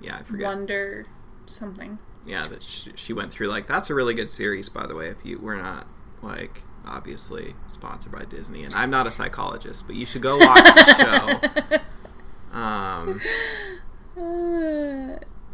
yeah, 0.02 0.18
I 0.18 0.22
forget. 0.22 0.46
Wonder 0.46 1.06
something. 1.46 1.98
Yeah, 2.26 2.42
that 2.42 2.62
she, 2.62 2.92
she 2.94 3.12
went 3.14 3.32
through. 3.32 3.48
Like 3.48 3.66
that's 3.66 3.88
a 3.88 3.94
really 3.94 4.12
good 4.12 4.28
series, 4.28 4.68
by 4.68 4.86
the 4.86 4.94
way. 4.94 5.08
If 5.08 5.24
you 5.24 5.38
we're 5.38 5.60
not 5.60 5.86
like 6.22 6.62
obviously 6.84 7.54
sponsored 7.70 8.12
by 8.12 8.26
Disney, 8.26 8.64
and 8.64 8.74
I'm 8.74 8.90
not 8.90 9.06
a 9.06 9.12
psychologist, 9.12 9.86
but 9.86 9.96
you 9.96 10.04
should 10.04 10.20
go 10.22 10.36
watch 10.36 10.62
the 10.64 11.40
show. 11.70 11.78
Um, 12.52 13.20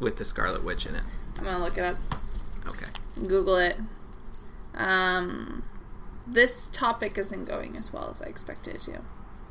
with 0.06 0.18
the 0.18 0.24
Scarlet 0.24 0.62
Witch 0.62 0.86
in 0.86 0.94
it. 0.94 1.02
I'm 1.36 1.42
gonna 1.42 1.58
look 1.64 1.76
it 1.76 1.82
up. 1.84 1.96
Okay. 2.68 2.86
Google 3.26 3.56
it. 3.56 3.76
Um, 4.76 5.64
this 6.28 6.68
topic 6.68 7.18
isn't 7.18 7.44
going 7.46 7.76
as 7.76 7.92
well 7.92 8.08
as 8.08 8.22
I 8.22 8.26
expected 8.26 8.76
it 8.76 8.80
to. 8.82 9.00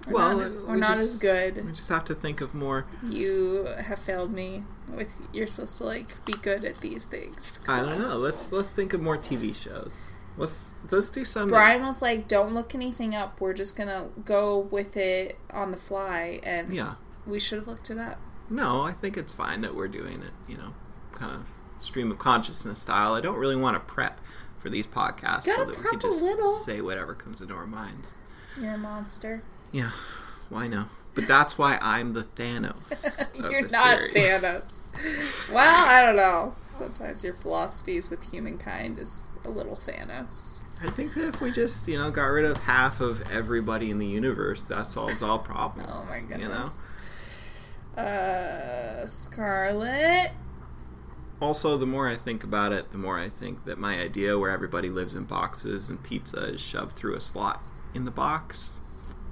We're 0.07 0.13
Well, 0.13 0.37
not 0.37 0.43
as, 0.45 0.57
we're 0.57 0.73
we 0.75 0.79
not 0.79 0.95
just- 0.95 1.15
as 1.15 1.15
good. 1.17 1.65
We 1.65 1.71
just 1.73 1.89
have 1.89 2.05
to 2.05 2.15
think 2.15 2.39
of 2.39 2.53
more. 2.53 2.85
You 3.03 3.65
have 3.81 3.99
failed 3.99 4.31
me 4.31 4.63
with. 4.89 5.27
You're 5.33 5.47
supposed 5.47 5.77
to 5.79 5.83
like 5.83 6.23
be 6.25 6.31
good 6.33 6.63
at 6.63 6.77
these 6.79 7.03
things. 7.03 7.59
I 7.67 7.81
don't 7.83 7.99
know. 7.99 8.17
Let's 8.17 8.49
let's 8.53 8.69
think 8.69 8.93
of 8.93 9.01
more 9.01 9.17
TV 9.17 9.53
shows. 9.53 10.03
Let's 10.37 10.75
let's 10.89 11.11
do 11.11 11.25
some. 11.25 11.49
Brian 11.49 11.81
was 11.85 12.01
like, 12.01 12.29
"Don't 12.29 12.53
look 12.53 12.73
anything 12.73 13.13
up. 13.13 13.41
We're 13.41 13.53
just 13.53 13.75
gonna 13.75 14.07
go 14.23 14.57
with 14.59 14.95
it 14.95 15.37
on 15.51 15.71
the 15.71 15.77
fly," 15.77 16.39
and 16.43 16.73
Yeah. 16.73 16.93
we 17.25 17.39
should 17.39 17.57
have 17.59 17.67
looked 17.67 17.89
it 17.89 17.97
up. 17.97 18.19
No, 18.49 18.81
I 18.81 18.93
think 18.93 19.17
it's 19.17 19.33
fine 19.33 19.61
that 19.61 19.75
we're 19.75 19.87
doing 19.87 20.21
it. 20.21 20.31
You 20.49 20.57
know, 20.57 20.73
kind 21.13 21.33
of 21.33 21.47
stream 21.83 22.11
of 22.11 22.19
consciousness 22.19 22.79
style. 22.79 23.13
I 23.13 23.21
don't 23.21 23.37
really 23.37 23.55
want 23.55 23.75
to 23.75 23.79
prep 23.93 24.19
for 24.59 24.69
these 24.69 24.87
podcasts 24.87 25.43
so 25.43 25.55
Gotta 25.57 25.71
that 25.71 25.77
we 25.77 25.81
prep 25.81 25.91
can 25.91 26.09
a 26.09 26.13
just 26.13 26.21
little. 26.21 26.51
say 26.53 26.81
whatever 26.81 27.13
comes 27.13 27.41
into 27.41 27.53
our 27.53 27.67
minds. 27.67 28.11
You're 28.59 28.73
a 28.75 28.77
monster. 28.77 29.43
Yeah, 29.71 29.91
why 30.49 30.67
no? 30.67 30.85
But 31.13 31.27
that's 31.27 31.57
why 31.57 31.77
I'm 31.77 32.13
the 32.13 32.23
Thanos. 32.23 32.75
You're 33.49 33.63
the 33.63 33.69
not 33.69 33.99
series. 34.11 34.13
Thanos. 34.13 34.81
well, 35.51 35.85
I 35.87 36.01
don't 36.01 36.17
know. 36.17 36.55
Sometimes 36.71 37.23
your 37.23 37.33
philosophies 37.33 38.09
with 38.09 38.31
humankind 38.31 38.99
is 38.99 39.29
a 39.45 39.49
little 39.49 39.77
Thanos. 39.77 40.61
I 40.83 40.89
think 40.89 41.13
that 41.13 41.29
if 41.29 41.41
we 41.41 41.51
just, 41.51 41.87
you 41.87 41.97
know, 41.97 42.11
got 42.11 42.25
rid 42.25 42.43
of 42.43 42.57
half 42.57 42.99
of 42.99 43.29
everybody 43.31 43.91
in 43.91 43.97
the 43.99 44.05
universe, 44.05 44.65
that 44.65 44.87
solves 44.87 45.23
all 45.23 45.39
problems. 45.39 45.89
Oh 45.91 46.05
my 46.09 46.17
You 46.37 46.49
know? 46.49 46.65
Uh, 47.97 49.05
Scarlet. 49.05 50.31
Also, 51.41 51.77
the 51.77 51.85
more 51.85 52.07
I 52.07 52.15
think 52.15 52.43
about 52.43 52.71
it, 52.71 52.91
the 52.91 52.97
more 52.97 53.19
I 53.19 53.29
think 53.29 53.65
that 53.65 53.77
my 53.77 53.99
idea 53.99 54.39
where 54.39 54.51
everybody 54.51 54.89
lives 54.89 55.15
in 55.15 55.25
boxes 55.25 55.89
and 55.89 56.01
pizza 56.01 56.53
is 56.53 56.61
shoved 56.61 56.95
through 56.95 57.15
a 57.15 57.21
slot 57.21 57.61
in 57.93 58.05
the 58.05 58.11
box, 58.11 58.79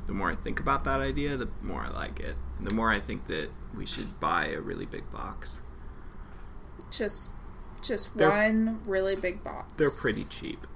the 0.07 0.13
more 0.13 0.29
I 0.31 0.35
think 0.35 0.59
about 0.59 0.83
that 0.83 0.99
idea, 0.99 1.37
the 1.37 1.47
more 1.61 1.81
I 1.81 1.89
like 1.89 2.19
it. 2.19 2.35
And 2.59 2.67
the 2.69 2.75
more 2.75 2.91
I 2.91 2.99
think 2.99 3.27
that 3.27 3.49
we 3.75 3.85
should 3.85 4.19
buy 4.19 4.47
a 4.49 4.59
really 4.59 4.85
big 4.85 5.09
box. 5.11 5.59
Just, 6.91 7.33
just 7.81 8.15
They're- 8.17 8.29
one 8.29 8.81
really 8.85 9.15
big 9.15 9.43
box. 9.43 9.73
They're 9.77 9.89
pretty 10.01 10.25
cheap. 10.25 10.67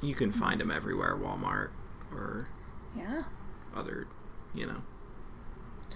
You 0.00 0.14
can 0.14 0.32
find 0.32 0.60
them 0.60 0.70
everywhere, 0.70 1.16
Walmart 1.16 1.70
or 2.12 2.46
Yeah, 2.96 3.24
other, 3.74 4.06
you 4.54 4.66
know, 4.66 4.82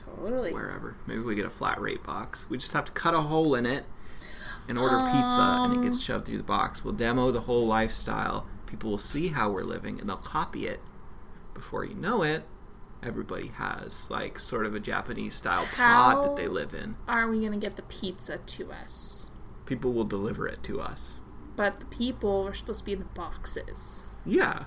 totally. 0.05 0.53
wherever. 0.53 0.97
Maybe 1.07 1.21
we 1.21 1.35
get 1.35 1.47
a 1.47 1.51
flat 1.51 1.81
rate 1.81 2.03
box. 2.05 2.47
We 2.51 2.59
just 2.59 2.73
have 2.73 2.85
to 2.87 2.93
cut 2.93 3.15
a 3.15 3.21
hole 3.23 3.55
in 3.55 3.67
it 3.67 3.85
and 4.69 4.79
order 4.79 4.97
pizza, 4.97 5.61
and 5.65 5.73
it 5.75 5.83
gets 5.83 5.97
Um. 5.97 6.01
shoved 6.03 6.27
through 6.27 6.39
the 6.39 6.43
box. 6.43 6.85
We'll 6.85 6.95
demo 6.95 7.31
the 7.31 7.43
whole 7.43 7.67
lifestyle. 7.67 8.47
People 8.67 8.91
will 8.91 8.99
see 8.99 9.29
how 9.29 9.51
we're 9.51 9.63
living, 9.63 10.01
and 10.01 10.09
they'll 10.09 10.17
copy 10.17 10.67
it. 10.67 10.81
Before 11.55 11.85
you 11.85 11.95
know 11.95 12.23
it, 12.23 12.45
everybody 13.03 13.49
has 13.49 14.11
like 14.11 14.39
sort 14.41 14.67
of 14.67 14.75
a 14.75 14.81
Japanese 14.81 15.35
style 15.35 15.67
pod 15.75 16.25
that 16.25 16.37
they 16.37 16.49
live 16.49 16.75
in. 16.75 16.97
Are 17.07 17.29
we 17.29 17.41
gonna 17.41 17.59
get 17.59 17.77
the 17.77 17.83
pizza 17.83 18.39
to 18.39 18.73
us? 18.73 19.31
People 19.67 19.93
will 19.93 20.05
deliver 20.05 20.47
it 20.49 20.63
to 20.65 20.81
us. 20.81 21.21
But 21.55 21.79
the 21.81 21.87
people 21.87 22.47
are 22.47 22.53
supposed 22.55 22.81
to 22.81 22.85
be 22.85 22.93
in 22.93 22.99
the 22.99 23.05
boxes. 23.07 24.15
Yeah, 24.27 24.65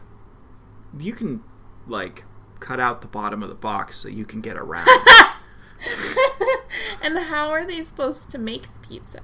you 0.98 1.13
can 1.13 1.43
like 1.88 2.24
cut 2.59 2.79
out 2.79 3.01
the 3.01 3.07
bottom 3.07 3.43
of 3.43 3.49
the 3.49 3.55
box 3.55 3.99
so 3.99 4.09
you 4.09 4.25
can 4.25 4.41
get 4.41 4.57
around. 4.57 4.87
and 7.01 7.17
how 7.17 7.51
are 7.51 7.65
they 7.65 7.81
supposed 7.81 8.29
to 8.31 8.37
make 8.37 8.63
the 8.63 8.87
pizza? 8.87 9.21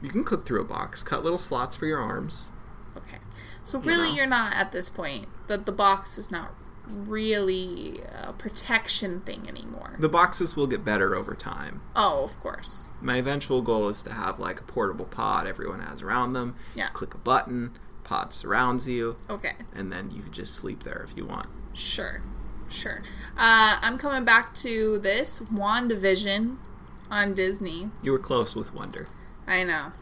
you 0.00 0.10
can 0.10 0.22
cook 0.22 0.46
through 0.46 0.60
a 0.60 0.64
box. 0.64 1.02
Cut 1.02 1.24
little 1.24 1.40
slots 1.40 1.74
for 1.74 1.86
your 1.86 1.98
arms. 1.98 2.50
Okay. 2.96 3.16
So 3.64 3.80
really 3.80 4.10
know. 4.10 4.14
you're 4.14 4.26
not 4.26 4.54
at 4.54 4.70
this 4.70 4.88
point 4.90 5.26
that 5.48 5.66
the 5.66 5.72
box 5.72 6.18
is 6.18 6.30
not 6.30 6.54
really 6.86 8.00
a 8.24 8.32
protection 8.32 9.20
thing 9.20 9.46
anymore. 9.48 9.96
The 9.98 10.08
boxes 10.08 10.54
will 10.56 10.68
get 10.68 10.84
better 10.84 11.16
over 11.16 11.34
time. 11.34 11.82
Oh, 11.96 12.22
of 12.22 12.38
course. 12.40 12.90
My 13.00 13.16
eventual 13.16 13.60
goal 13.60 13.88
is 13.88 14.02
to 14.04 14.12
have 14.12 14.38
like 14.38 14.60
a 14.60 14.64
portable 14.64 15.04
pod 15.04 15.46
everyone 15.46 15.80
has 15.80 16.00
around 16.00 16.32
them. 16.32 16.54
Yeah. 16.76 16.88
Click 16.90 17.12
a 17.14 17.18
button, 17.18 17.76
pod 18.04 18.32
surrounds 18.32 18.88
you, 18.88 19.16
Okay. 19.28 19.54
and 19.74 19.92
then 19.92 20.10
you 20.12 20.22
can 20.22 20.32
just 20.32 20.54
sleep 20.54 20.84
there 20.84 21.04
if 21.10 21.16
you 21.16 21.26
want. 21.26 21.46
Sure. 21.78 22.20
Sure. 22.68 23.02
Uh, 23.36 23.78
I'm 23.80 23.98
coming 23.98 24.24
back 24.24 24.52
to 24.56 24.98
this 24.98 25.38
WandaVision 25.38 26.56
on 27.08 27.34
Disney. 27.34 27.90
You 28.02 28.12
were 28.12 28.18
close 28.18 28.56
with 28.56 28.74
Wonder. 28.74 29.06
I 29.46 29.62
know. 29.62 29.92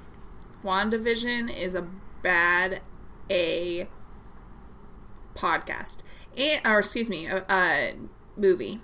WandaVision 0.65 1.55
is 1.55 1.75
a 1.75 1.87
bad 2.23 2.81
A 3.31 3.89
podcast. 5.35 6.03
And, 6.37 6.61
or 6.67 6.79
excuse 6.79 7.11
me, 7.11 7.27
a, 7.27 7.45
a 7.49 7.95
movie. 8.37 8.81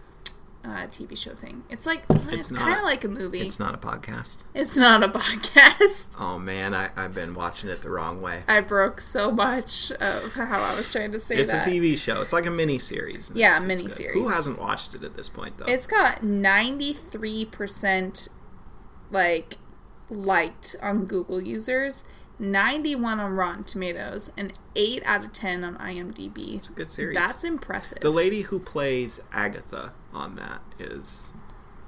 Uh, 0.64 0.87
TV 0.87 1.19
show 1.19 1.35
thing. 1.35 1.64
It's 1.71 1.87
like 1.87 2.04
it's, 2.28 2.52
not. 2.52 2.61
kind 2.61 2.76
of 2.78 2.85
like 2.85 3.02
a 3.02 3.09
movie. 3.09 3.40
It's 3.40 3.59
not 3.59 3.75
a 3.75 3.78
podcast. 3.78 4.45
It's 4.54 4.76
not 4.76 5.02
a 5.02 5.09
podcast. 5.19 6.14
Oh 6.21 6.38
man, 6.38 6.73
I, 6.73 6.90
I've 6.95 7.12
been 7.14 7.35
watching 7.35 7.69
it 7.69 7.83
the 7.83 7.90
wrong 7.90 8.23
way. 8.23 8.44
I 8.46 8.61
broke 8.61 9.01
so 9.01 9.33
much 9.33 9.90
of 9.90 10.35
how 10.35 10.62
I 10.62 10.77
was 10.77 10.88
trying 10.92 11.11
to 11.12 11.18
say 11.18 11.38
It's 11.38 11.51
that. 11.51 11.66
a 11.66 11.70
TV 11.70 11.98
show. 11.98 12.20
It's 12.22 12.33
like 12.33 12.46
a 12.46 12.51
mini 12.51 12.79
series. 12.79 13.33
Yeah, 13.35 13.61
It's- 13.64 13.81
it's 13.81 13.98
good. 13.98 14.12
Who 14.12 14.29
hasn't 14.29 14.61
watched 14.61 14.94
it 14.94 15.03
at 15.03 15.16
this 15.16 15.29
point 15.29 15.59
though? 15.59 15.64
It's 15.66 15.88
got 15.88 16.20
93% 16.22 18.29
like 19.11 19.55
liked 20.09 20.77
on 20.83 21.07
Google 21.07 21.40
users, 21.42 22.05
91 22.42 23.20
on 23.20 23.33
Rotten 23.35 23.64
Tomatoes, 23.64 24.31
and 24.37 24.52
8 24.74 25.02
out 25.07 25.24
of 25.24 25.33
10 25.33 25.64
on 25.64 25.76
IMDb. 25.76 26.57
It's 26.57 26.68
a 26.68 26.72
good 26.72 26.90
series. 26.90 27.16
That's 27.16 27.44
impressive. 27.44 28.00
the 28.00 28.11
lady 28.11 28.42
who 28.42 28.59
plays 28.59 29.20
Agatha 29.33 29.92
on 30.12 30.35
that 30.37 30.61
is 30.78 31.28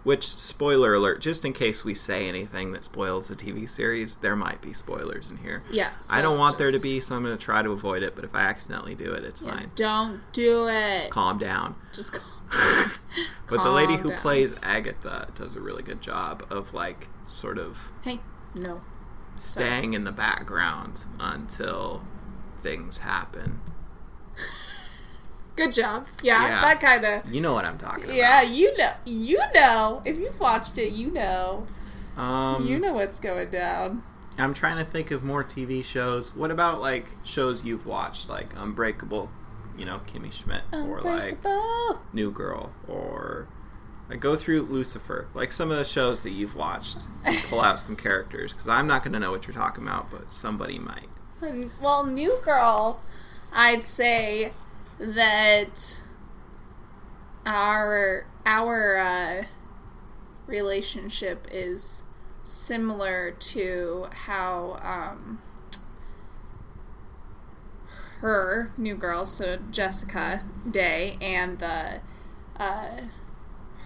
which 0.05 0.27
spoiler 0.29 0.95
alert 0.95 1.21
just 1.21 1.45
in 1.45 1.53
case 1.53 1.83
we 1.85 1.95
say 1.95 2.29
anything 2.29 2.73
that 2.73 2.85
spoils 2.85 3.27
the 3.29 3.35
TV 3.35 3.69
series 3.69 4.17
there 4.17 4.37
might 4.37 4.61
be 4.61 4.73
spoilers 4.73 5.31
in 5.31 5.39
here. 5.39 5.63
yeah. 5.71 5.91
I 6.11 6.23
don't 6.23 6.39
want 6.39 6.59
there 6.59 6.71
to 6.71 6.79
be 6.79 7.01
so 7.01 7.17
I'm 7.17 7.25
going 7.25 7.37
to 7.37 7.43
try 7.43 7.63
to 7.63 7.71
avoid 7.73 8.03
it 8.03 8.15
but 8.15 8.25
if 8.25 8.35
I 8.35 8.43
accidentally 8.43 8.95
do 8.95 9.13
it 9.13 9.25
it's 9.25 9.41
yeah, 9.41 9.51
fine. 9.53 9.71
Don't 9.75 10.21
do 10.33 10.69
it. 10.69 11.11
Calm 11.11 11.39
down. 11.39 11.75
Just 11.93 12.13
calm 12.13 12.49
down. 12.53 12.91
But 13.49 13.65
the 13.65 13.71
lady 13.71 13.97
who 13.97 14.11
down. 14.11 14.21
plays 14.21 14.55
Agatha 14.63 15.29
does 15.35 15.57
a 15.57 15.61
really 15.61 15.83
good 15.83 16.01
job 16.03 16.47
of 16.51 16.75
like 16.75 17.09
sort 17.27 17.59
of 17.59 17.79
Hey, 18.03 18.21
no. 18.55 18.83
Staying 19.41 19.95
in 19.95 20.05
the 20.05 20.13
background 20.13 21.01
until 21.21 22.03
things 22.63 22.99
happen. 22.99 23.61
Good 25.57 25.73
job. 25.73 26.09
Yeah, 26.23 26.43
Yeah. 26.43 26.61
that 26.63 26.81
kind 26.81 27.05
of. 27.05 27.33
You 27.33 27.41
know 27.41 27.53
what 27.53 27.65
I'm 27.65 27.79
talking 27.79 28.05
about. 28.05 28.17
Yeah, 28.17 28.43
you 28.43 28.77
know. 28.77 28.93
You 29.05 29.39
know. 29.55 30.03
If 30.05 30.19
you've 30.19 30.39
watched 30.41 30.79
it, 30.79 30.93
you 30.93 31.11
know. 31.13 31.67
Um, 32.17 32.67
You 32.67 32.79
know 32.79 32.93
what's 32.93 33.21
going 33.21 33.51
down. 33.51 34.03
I'm 34.37 34.53
trying 34.53 34.79
to 34.79 34.85
think 34.85 35.13
of 35.13 35.23
more 35.23 35.45
TV 35.45 35.85
shows. 35.85 36.35
What 36.35 36.51
about 36.51 36.81
like 36.81 37.07
shows 37.25 37.65
you've 37.65 37.87
watched, 37.87 38.29
like 38.29 38.49
Unbreakable, 38.57 39.31
you 39.79 39.85
know, 39.85 40.01
Kimmy 40.13 40.33
Schmidt, 40.33 40.63
or 40.73 41.01
like 41.03 41.39
Unbreakable. 41.45 42.03
New 42.13 42.33
Girl, 42.33 42.73
or 42.89 43.47
like 44.15 44.21
go 44.21 44.37
through 44.37 44.63
Lucifer, 44.63 45.27
like 45.35 45.53
some 45.53 45.73
of 45.73 45.77
the 45.77 45.85
shows 45.85 46.23
that 46.23 46.31
you've 46.31 46.55
watched. 46.55 46.99
and 47.25 47.37
Pull 47.51 47.61
out 47.61 47.81
some 47.81 47.97
characters 47.97 48.53
because 48.53 48.69
I'm 48.69 48.87
not 48.87 49.03
going 49.03 49.13
to 49.13 49.19
know 49.19 49.33
what 49.33 49.47
you're 49.49 49.57
talking 49.57 49.83
about, 49.83 50.09
but 50.09 50.31
somebody 50.31 50.79
might. 50.79 51.09
Well, 51.83 52.07
New 52.07 52.39
Girl, 52.45 53.01
I'd 53.53 53.83
say 53.83 54.53
that 55.01 56.01
our 57.45 58.27
our 58.47 58.97
uh, 58.97 59.45
relationship 60.47 61.49
is 61.51 62.05
similar 62.45 63.33
to 63.33 64.07
how 64.13 64.79
um, 64.81 65.41
her 68.21 68.73
New 68.79 68.95
Girl, 68.95 69.27
so 69.27 69.59
Jessica 69.73 70.43
Day, 70.71 71.19
and 71.21 71.59
the 71.59 72.01
uh, 72.57 73.01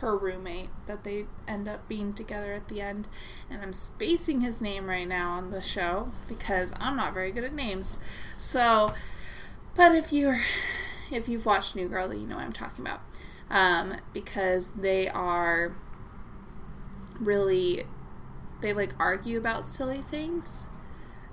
her 0.00 0.16
roommate 0.16 0.70
that 0.86 1.04
they 1.04 1.26
end 1.46 1.68
up 1.68 1.88
being 1.88 2.12
together 2.12 2.52
at 2.52 2.68
the 2.68 2.80
end. 2.80 3.08
And 3.50 3.62
I'm 3.62 3.72
spacing 3.72 4.40
his 4.40 4.60
name 4.60 4.86
right 4.86 5.06
now 5.06 5.32
on 5.32 5.50
the 5.50 5.62
show 5.62 6.10
because 6.28 6.72
I'm 6.78 6.96
not 6.96 7.14
very 7.14 7.32
good 7.32 7.44
at 7.44 7.54
names. 7.54 7.98
So, 8.36 8.94
but 9.74 9.94
if 9.94 10.12
you're 10.12 10.40
if 11.10 11.28
you've 11.28 11.46
watched 11.46 11.74
New 11.76 11.88
Girl, 11.88 12.12
you 12.12 12.26
know 12.26 12.36
what 12.36 12.44
I'm 12.44 12.52
talking 12.52 12.84
about. 12.84 13.00
Um, 13.50 13.96
because 14.12 14.72
they 14.72 15.08
are 15.08 15.74
really 17.18 17.84
they 18.60 18.72
like 18.72 18.92
argue 18.98 19.38
about 19.38 19.66
silly 19.66 20.02
things 20.02 20.68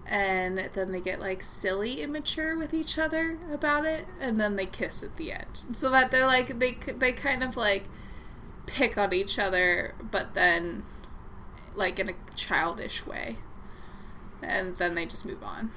and 0.06 0.70
then 0.74 0.92
they 0.92 1.00
get 1.00 1.20
like 1.20 1.42
silly 1.42 2.02
immature 2.02 2.58
with 2.58 2.74
each 2.74 2.98
other 2.98 3.40
about 3.52 3.86
it 3.86 4.06
and 4.20 4.40
then 4.40 4.56
they 4.56 4.66
kiss 4.66 5.02
at 5.02 5.18
the 5.18 5.32
end 5.32 5.66
so 5.72 5.90
that 5.90 6.12
they're 6.12 6.28
like 6.28 6.60
they 6.60 6.78
they 6.98 7.12
kind 7.12 7.44
of 7.44 7.58
like 7.58 7.86
pick 8.66 8.98
on 8.98 9.14
each 9.14 9.38
other 9.40 9.94
but 10.12 10.34
then 10.34 10.84
like 11.76 12.00
in 12.00 12.10
a 12.10 12.14
childish 12.36 13.06
way 13.06 13.36
and 14.42 14.78
then 14.78 14.96
they 14.96 15.06
just 15.06 15.26
move 15.26 15.44
on 15.44 15.72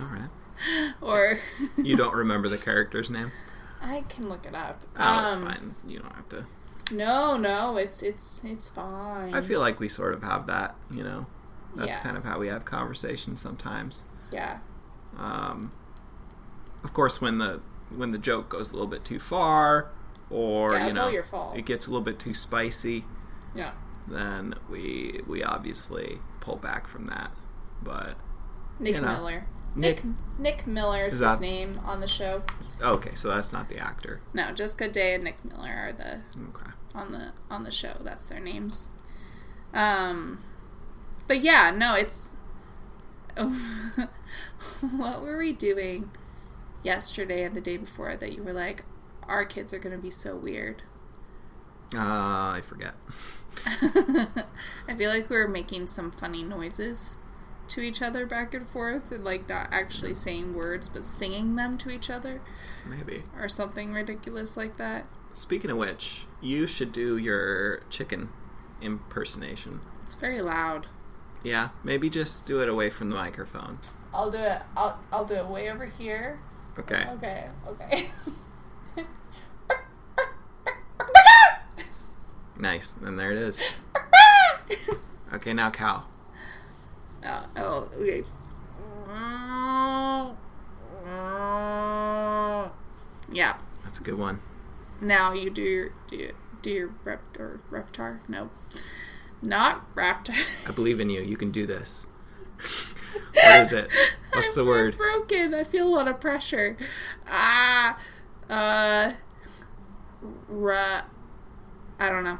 All 0.00 0.06
right. 0.06 0.28
or 1.00 1.38
You 1.76 1.96
don't 1.96 2.14
remember 2.14 2.48
the 2.48 2.58
character's 2.58 3.10
name? 3.10 3.32
I 3.80 4.02
can 4.08 4.28
look 4.28 4.46
it 4.46 4.54
up. 4.54 4.80
Oh, 4.96 5.24
it's 5.26 5.34
Um, 5.34 5.44
fine. 5.46 5.74
You 5.86 5.98
don't 5.98 6.14
have 6.14 6.28
to. 6.28 6.46
No, 6.94 7.36
no, 7.36 7.76
it's 7.78 8.00
it's 8.02 8.40
it's 8.44 8.68
fine. 8.70 9.34
I 9.34 9.40
feel 9.40 9.58
like 9.58 9.80
we 9.80 9.88
sort 9.88 10.14
of 10.14 10.22
have 10.22 10.46
that, 10.46 10.76
you 10.90 11.02
know. 11.02 11.26
That's 11.74 11.88
Yeah. 11.88 11.98
kind 12.00 12.16
of 12.16 12.22
how 12.22 12.38
we 12.38 12.46
have 12.48 12.64
conversations 12.64 13.40
sometimes. 13.40 14.02
yeah. 14.30 14.58
Um, 15.18 15.72
of 16.84 16.92
course, 16.94 17.20
when 17.20 17.38
the 17.38 17.60
when 17.94 18.12
the 18.12 18.18
joke 18.18 18.48
goes 18.48 18.70
a 18.70 18.74
little 18.74 18.86
bit 18.86 19.04
too 19.04 19.18
far, 19.18 19.90
or 20.32 20.72
Yeah, 20.74 20.86
you 20.88 20.92
know, 20.94 21.08
your 21.08 21.22
fault. 21.24 21.56
it 21.56 21.66
gets 21.66 21.86
a 21.86 21.90
little 21.90 22.04
bit 22.04 22.18
too 22.18 22.34
spicy, 22.34 23.04
Yeah. 23.54 23.72
then 24.08 24.54
we 24.70 25.20
we 25.26 25.42
obviously 25.44 26.18
pull 26.40 26.56
back 26.56 26.88
from 26.88 27.06
that. 27.06 27.30
But 27.82 28.16
Nick 28.80 28.94
You 28.96 29.00
know. 29.02 29.08
Miller. 29.08 29.46
Nick- 29.74 30.02
Nick 30.38 30.66
Miller 30.66 31.06
is 31.06 31.14
Is 31.14 31.20
his 31.20 31.40
name 31.40 31.80
on 31.84 32.00
the 32.00 32.06
show. 32.08 32.42
okay, 32.80 33.14
so 33.14 33.28
that's 33.28 33.52
not 33.52 33.68
the 33.70 33.78
actor. 33.78 34.20
No, 34.34 34.52
Jessica 34.52 34.88
Day 34.88 35.14
and 35.14 35.24
Nick 35.24 35.42
Miller 35.44 35.70
are 35.72 35.92
the 35.92 36.20
Okay. 36.48 36.70
on 36.94 37.12
the 37.12 37.32
on 37.50 37.64
the 37.64 37.70
show. 37.70 37.94
That's 38.00 38.28
their 38.28 38.40
names. 38.40 38.90
Um, 39.72 40.40
but 41.26 41.40
yeah, 41.40 41.70
no, 41.70 41.94
it's. 41.94 42.34
what 44.80 45.22
were 45.22 45.38
we 45.38 45.52
doing? 45.52 46.10
yesterday 46.84 47.44
and 47.44 47.54
the 47.54 47.60
day 47.60 47.76
before 47.76 48.16
that 48.16 48.32
you 48.32 48.42
were 48.42 48.52
like, 48.52 48.84
our 49.28 49.44
kids 49.44 49.72
are 49.72 49.78
going 49.78 49.94
to 49.96 50.02
be 50.02 50.10
so 50.10 50.36
weird. 50.36 50.82
Uh, 51.94 51.98
I 51.98 52.62
forget. 52.66 52.94
I 53.66 54.94
feel 54.96 55.10
like 55.10 55.28
we 55.28 55.36
were 55.36 55.48
making 55.48 55.86
some 55.86 56.10
funny 56.10 56.42
noises 56.42 57.18
to 57.68 57.80
each 57.80 58.02
other 58.02 58.26
back 58.26 58.54
and 58.54 58.66
forth, 58.66 59.12
and 59.12 59.24
like 59.24 59.48
not 59.48 59.68
actually 59.70 60.14
saying 60.14 60.54
words, 60.54 60.88
but 60.88 61.04
singing 61.04 61.56
them 61.56 61.78
to 61.78 61.90
each 61.90 62.10
other, 62.10 62.40
Maybe. 62.86 63.24
or 63.38 63.48
something 63.48 63.92
ridiculous 63.92 64.56
like 64.56 64.76
that. 64.78 65.06
Speaking 65.34 65.70
of 65.70 65.76
which, 65.76 66.26
you 66.40 66.66
should 66.66 66.92
do 66.92 67.16
your 67.16 67.80
chicken 67.90 68.30
impersonation. 68.80 69.80
It's 70.02 70.14
very 70.14 70.42
loud. 70.42 70.86
Yeah, 71.42 71.70
maybe 71.82 72.08
just 72.10 72.46
do 72.46 72.62
it 72.62 72.68
away 72.68 72.90
from 72.90 73.10
the 73.10 73.16
microphone. 73.16 73.78
I'll 74.12 74.30
do 74.30 74.38
it. 74.38 74.62
I'll 74.76 74.98
I'll 75.12 75.24
do 75.24 75.34
it 75.34 75.46
way 75.46 75.70
over 75.70 75.86
here. 75.86 76.40
Okay. 76.78 77.06
Okay. 77.10 77.48
Okay. 77.66 78.06
Nice. 82.58 82.92
And 83.02 83.18
there 83.18 83.32
it 83.32 83.38
is. 83.38 83.58
Okay, 85.34 85.54
now 85.54 85.70
cow. 85.70 86.04
oh, 87.24 87.46
oh, 87.56 87.88
okay. 87.96 88.22
Yeah. 93.32 93.56
That's 93.82 94.00
a 94.00 94.02
good 94.02 94.18
one. 94.18 94.40
Now 95.00 95.32
you 95.32 95.48
do 95.48 95.62
your 95.62 95.92
do 96.10 96.16
your, 96.16 96.32
do 96.60 96.70
your 96.70 96.90
or 97.38 97.60
reptar. 97.70 98.20
No, 98.28 98.50
not 99.40 99.92
raptor. 99.94 100.36
I 100.68 100.72
believe 100.72 101.00
in 101.00 101.08
you. 101.08 101.22
You 101.22 101.38
can 101.38 101.50
do 101.50 101.64
this. 101.64 102.06
what 103.32 103.62
is 103.62 103.72
it? 103.72 103.88
What's 104.32 104.48
I'm, 104.48 104.54
the 104.54 104.64
word? 104.66 104.94
I'm 104.94 104.98
broken. 104.98 105.54
I 105.54 105.64
feel 105.64 105.88
a 105.88 105.94
lot 105.94 106.08
of 106.08 106.20
pressure. 106.20 106.76
Ah, 107.26 107.98
uh, 108.50 109.12
ra. 110.48 111.04
I 111.98 112.08
don't 112.08 112.24
know. 112.24 112.38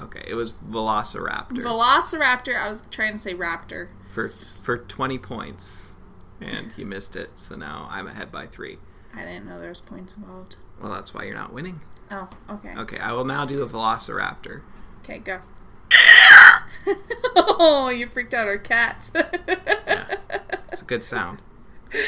Okay, 0.00 0.24
it 0.26 0.34
was 0.34 0.52
Velociraptor 0.52 1.62
Velociraptor. 1.62 2.56
I 2.56 2.68
was 2.68 2.84
trying 2.90 3.12
to 3.12 3.18
say 3.18 3.34
raptor. 3.34 3.88
for 4.12 4.28
for 4.28 4.78
20 4.78 5.18
points. 5.18 5.92
And 6.40 6.70
you 6.76 6.86
missed 6.86 7.16
it, 7.16 7.30
so 7.36 7.56
now 7.56 7.88
I'm 7.90 8.06
ahead 8.06 8.30
by 8.30 8.46
3. 8.46 8.78
I 9.12 9.24
didn't 9.24 9.46
know 9.46 9.58
there 9.58 9.70
was 9.70 9.80
points 9.80 10.14
involved. 10.16 10.56
Well, 10.80 10.92
that's 10.92 11.12
why 11.12 11.24
you're 11.24 11.34
not 11.34 11.52
winning. 11.52 11.80
Oh, 12.12 12.28
okay. 12.48 12.74
Okay, 12.76 12.98
I 12.98 13.12
will 13.12 13.24
now 13.24 13.44
do 13.44 13.60
a 13.62 13.68
Velociraptor. 13.68 14.62
Okay, 15.00 15.18
go. 15.18 15.40
oh, 17.36 17.90
you 17.90 18.06
freaked 18.08 18.34
out 18.34 18.46
our 18.46 18.58
cats. 18.58 19.10
It's 20.70 20.82
a 20.82 20.84
good 20.84 21.02
sound. 21.02 21.42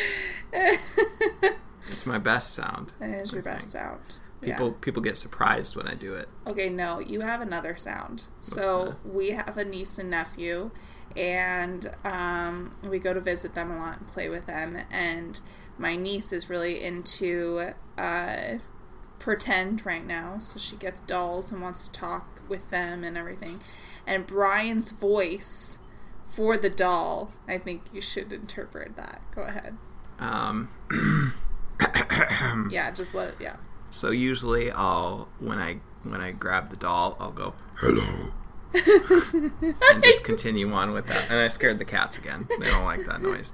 It's 1.83 2.07
my 2.07 2.19
best 2.19 2.53
sound. 2.55 2.93
That 3.01 3.11
is 3.11 3.33
your 3.33 3.43
best 3.43 3.71
sound. 3.71 4.20
People 4.41 4.69
Yeah. 4.69 4.75
people 4.81 5.03
get 5.03 5.19
surprised 5.19 5.77
when 5.77 5.87
I 5.87 5.95
do 5.95 6.15
it. 6.15 6.29
Okay, 6.47 6.71
no, 6.71 6.99
you 6.99 7.21
have 7.21 7.41
another 7.41 7.77
sound. 7.77 8.29
so 8.41 8.97
that? 9.05 9.13
we 9.15 9.31
have 9.31 9.57
a 9.59 9.65
niece 9.65 9.99
and 9.99 10.09
nephew, 10.11 10.71
and 11.17 11.91
um, 12.05 12.71
we 12.83 12.99
go 12.99 13.13
to 13.13 13.21
visit 13.21 13.55
them 13.55 13.71
a 13.71 13.77
lot 13.79 13.99
and 13.99 14.09
play 14.09 14.29
with 14.29 14.47
them. 14.47 14.79
And 14.91 15.41
my 15.77 15.97
niece 15.97 16.33
is 16.33 16.49
really 16.49 16.83
into 16.83 17.73
uh, 17.99 18.55
pretend 19.19 19.85
right 19.85 20.07
now, 20.07 20.39
so 20.39 20.59
she 20.59 20.77
gets 20.77 21.01
dolls 21.01 21.53
and 21.53 21.61
wants 21.61 21.87
to 21.89 21.93
talk 21.93 22.41
with 22.49 22.71
them 22.71 23.05
and 23.05 23.17
everything. 23.19 23.61
And 24.07 24.27
Brian's 24.27 24.91
voice 24.91 25.79
for 26.25 26.57
the 26.57 26.71
doll, 26.71 27.33
I 27.47 27.59
think 27.59 27.83
you 27.93 28.01
should 28.01 28.33
interpret 28.33 28.97
that. 28.97 29.23
Go 29.35 29.43
ahead. 29.43 29.77
Um, 30.19 30.71
Yeah, 32.71 32.91
just 32.91 33.15
let 33.15 33.41
yeah. 33.41 33.57
So 33.91 34.11
usually 34.11 34.71
I'll 34.71 35.29
when 35.39 35.59
I 35.59 35.81
when 36.03 36.21
I 36.21 36.33
grab 36.33 36.71
the 36.71 36.77
doll, 36.77 37.17
I'll 37.21 37.33
go 37.33 37.55
hello 37.77 38.33
and 38.73 40.03
just 40.03 40.25
continue 40.25 40.73
on 40.73 40.93
with 40.93 41.07
that. 41.09 41.27
And 41.29 41.39
I 41.39 41.49
scared 41.49 41.79
the 41.79 41.85
cats 41.85 42.17
again. 42.19 42.47
They 42.49 42.71
don't 42.71 42.85
like 42.85 43.05
that 43.07 43.21
noise. 43.21 43.53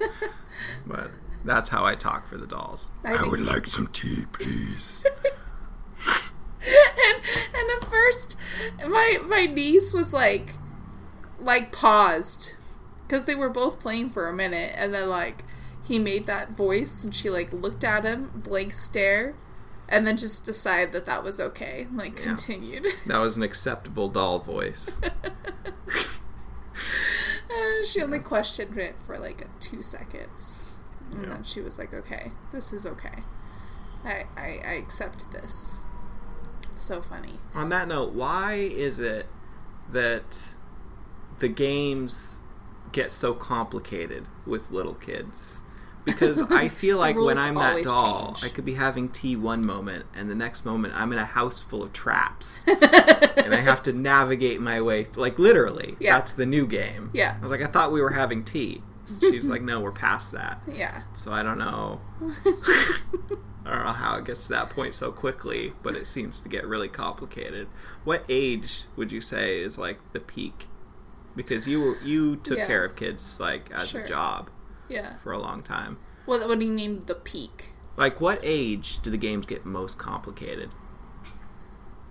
But 0.86 1.10
that's 1.44 1.70
how 1.70 1.84
I 1.84 1.94
talk 1.94 2.28
for 2.28 2.36
the 2.36 2.46
dolls. 2.46 2.90
I 3.04 3.26
would 3.26 3.40
like 3.40 3.66
some 3.66 3.88
tea, 3.88 4.24
please. 4.32 5.04
and, 6.66 7.22
and 7.54 7.82
at 7.82 7.88
first 7.88 8.36
my 8.86 9.18
my 9.24 9.46
niece 9.46 9.94
was 9.94 10.12
like 10.12 10.50
like 11.40 11.72
paused 11.72 12.56
because 13.06 13.24
they 13.24 13.34
were 13.34 13.48
both 13.48 13.78
playing 13.78 14.10
for 14.10 14.28
a 14.28 14.32
minute 14.32 14.72
and 14.76 14.92
then 14.92 15.08
like 15.08 15.44
he 15.86 15.98
made 15.98 16.26
that 16.26 16.50
voice 16.50 17.04
and 17.04 17.14
she 17.14 17.30
like 17.30 17.52
looked 17.52 17.84
at 17.84 18.04
him 18.04 18.30
blank 18.34 18.74
stare 18.74 19.34
and 19.88 20.06
then 20.06 20.16
just 20.16 20.44
decide 20.44 20.92
that 20.92 21.06
that 21.06 21.22
was 21.22 21.40
okay 21.40 21.86
like 21.94 22.18
Yeah. 22.18 22.24
continued 22.26 22.86
That 23.06 23.18
was 23.18 23.36
an 23.36 23.42
acceptable 23.42 24.08
doll 24.08 24.38
voice. 24.40 25.00
Uh, 27.48 27.84
she 27.86 28.02
only 28.02 28.18
questioned 28.18 28.76
it 28.76 28.96
for 29.00 29.18
like 29.18 29.46
two 29.60 29.80
seconds 29.80 30.62
and 31.12 31.22
Yeah. 31.22 31.28
then 31.30 31.44
she 31.44 31.60
was 31.60 31.78
like 31.78 31.94
okay 31.94 32.32
this 32.52 32.72
is 32.72 32.84
okay 32.86 33.22
I, 34.04 34.24
I 34.36 34.60
i 34.64 34.72
accept 34.72 35.30
this 35.32 35.76
it's 36.72 36.82
so 36.82 37.00
funny 37.00 37.38
On 37.54 37.68
that 37.70 37.86
note, 37.88 38.12
why 38.12 38.54
is 38.54 38.98
it 38.98 39.26
that 39.92 40.40
the 41.38 41.48
games 41.48 42.44
get 42.92 43.12
so 43.12 43.32
complicated 43.32 44.26
with 44.44 44.70
little 44.72 44.94
kids? 44.94 45.58
Because 46.06 46.40
I 46.50 46.68
feel 46.82 46.96
like 46.98 47.16
when 47.16 47.36
I'm 47.36 47.56
that 47.56 47.82
doll, 47.84 48.32
change. 48.34 48.44
I 48.44 48.54
could 48.54 48.64
be 48.64 48.74
having 48.74 49.08
tea 49.10 49.36
one 49.36 49.66
moment, 49.66 50.06
and 50.14 50.30
the 50.30 50.34
next 50.34 50.64
moment 50.64 50.94
I'm 50.96 51.12
in 51.12 51.18
a 51.18 51.24
house 51.26 51.60
full 51.60 51.82
of 51.82 51.92
traps, 51.92 52.62
and 52.66 53.52
I 53.54 53.60
have 53.60 53.82
to 53.82 53.92
navigate 53.92 54.60
my 54.60 54.80
way. 54.80 55.08
Like 55.16 55.38
literally, 55.38 55.96
Yeah. 56.00 56.16
that's 56.18 56.32
the 56.32 56.46
new 56.46 56.66
game. 56.66 57.10
Yeah. 57.12 57.36
I 57.38 57.42
was 57.42 57.50
like, 57.50 57.60
I 57.60 57.66
thought 57.66 57.92
we 57.92 58.00
were 58.00 58.10
having 58.12 58.44
tea. 58.44 58.82
She's 59.20 59.44
like, 59.44 59.62
No, 59.62 59.80
we're 59.80 59.92
past 59.92 60.32
that. 60.32 60.60
yeah 60.72 61.02
So 61.16 61.32
I 61.32 61.42
don't 61.44 61.58
know. 61.58 62.00
I 63.64 63.70
don't 63.70 63.84
know 63.84 63.92
how 63.92 64.16
it 64.18 64.24
gets 64.24 64.44
to 64.44 64.48
that 64.50 64.70
point 64.70 64.94
so 64.94 65.10
quickly, 65.10 65.72
but 65.82 65.94
it 65.96 66.06
seems 66.06 66.40
to 66.40 66.48
get 66.48 66.64
really 66.66 66.88
complicated. 66.88 67.66
What 68.04 68.24
age 68.28 68.82
would 68.94 69.10
you 69.10 69.20
say 69.20 69.58
is 69.60 69.76
like 69.76 69.98
the 70.12 70.20
peak? 70.20 70.66
Because 71.34 71.66
you 71.66 71.80
were 71.80 71.98
you 72.02 72.36
took 72.36 72.58
Yeah. 72.58 72.66
care 72.66 72.84
of 72.84 72.94
kids 72.96 73.38
like 73.40 73.70
as 73.72 73.88
Sure. 73.88 74.02
a 74.02 74.08
job 74.08 74.50
yeah 74.88 75.14
for 75.22 75.32
a 75.32 75.38
long 75.38 75.62
time. 75.62 75.98
what, 76.24 76.46
what 76.48 76.58
do 76.58 76.66
you 76.66 76.72
mean 76.72 77.02
the 77.06 77.14
peak 77.14 77.72
Like 77.96 78.20
what 78.20 78.40
age 78.42 79.00
do 79.02 79.10
the 79.10 79.16
games 79.16 79.46
get 79.46 79.64
most 79.64 79.98
complicated? 79.98 80.70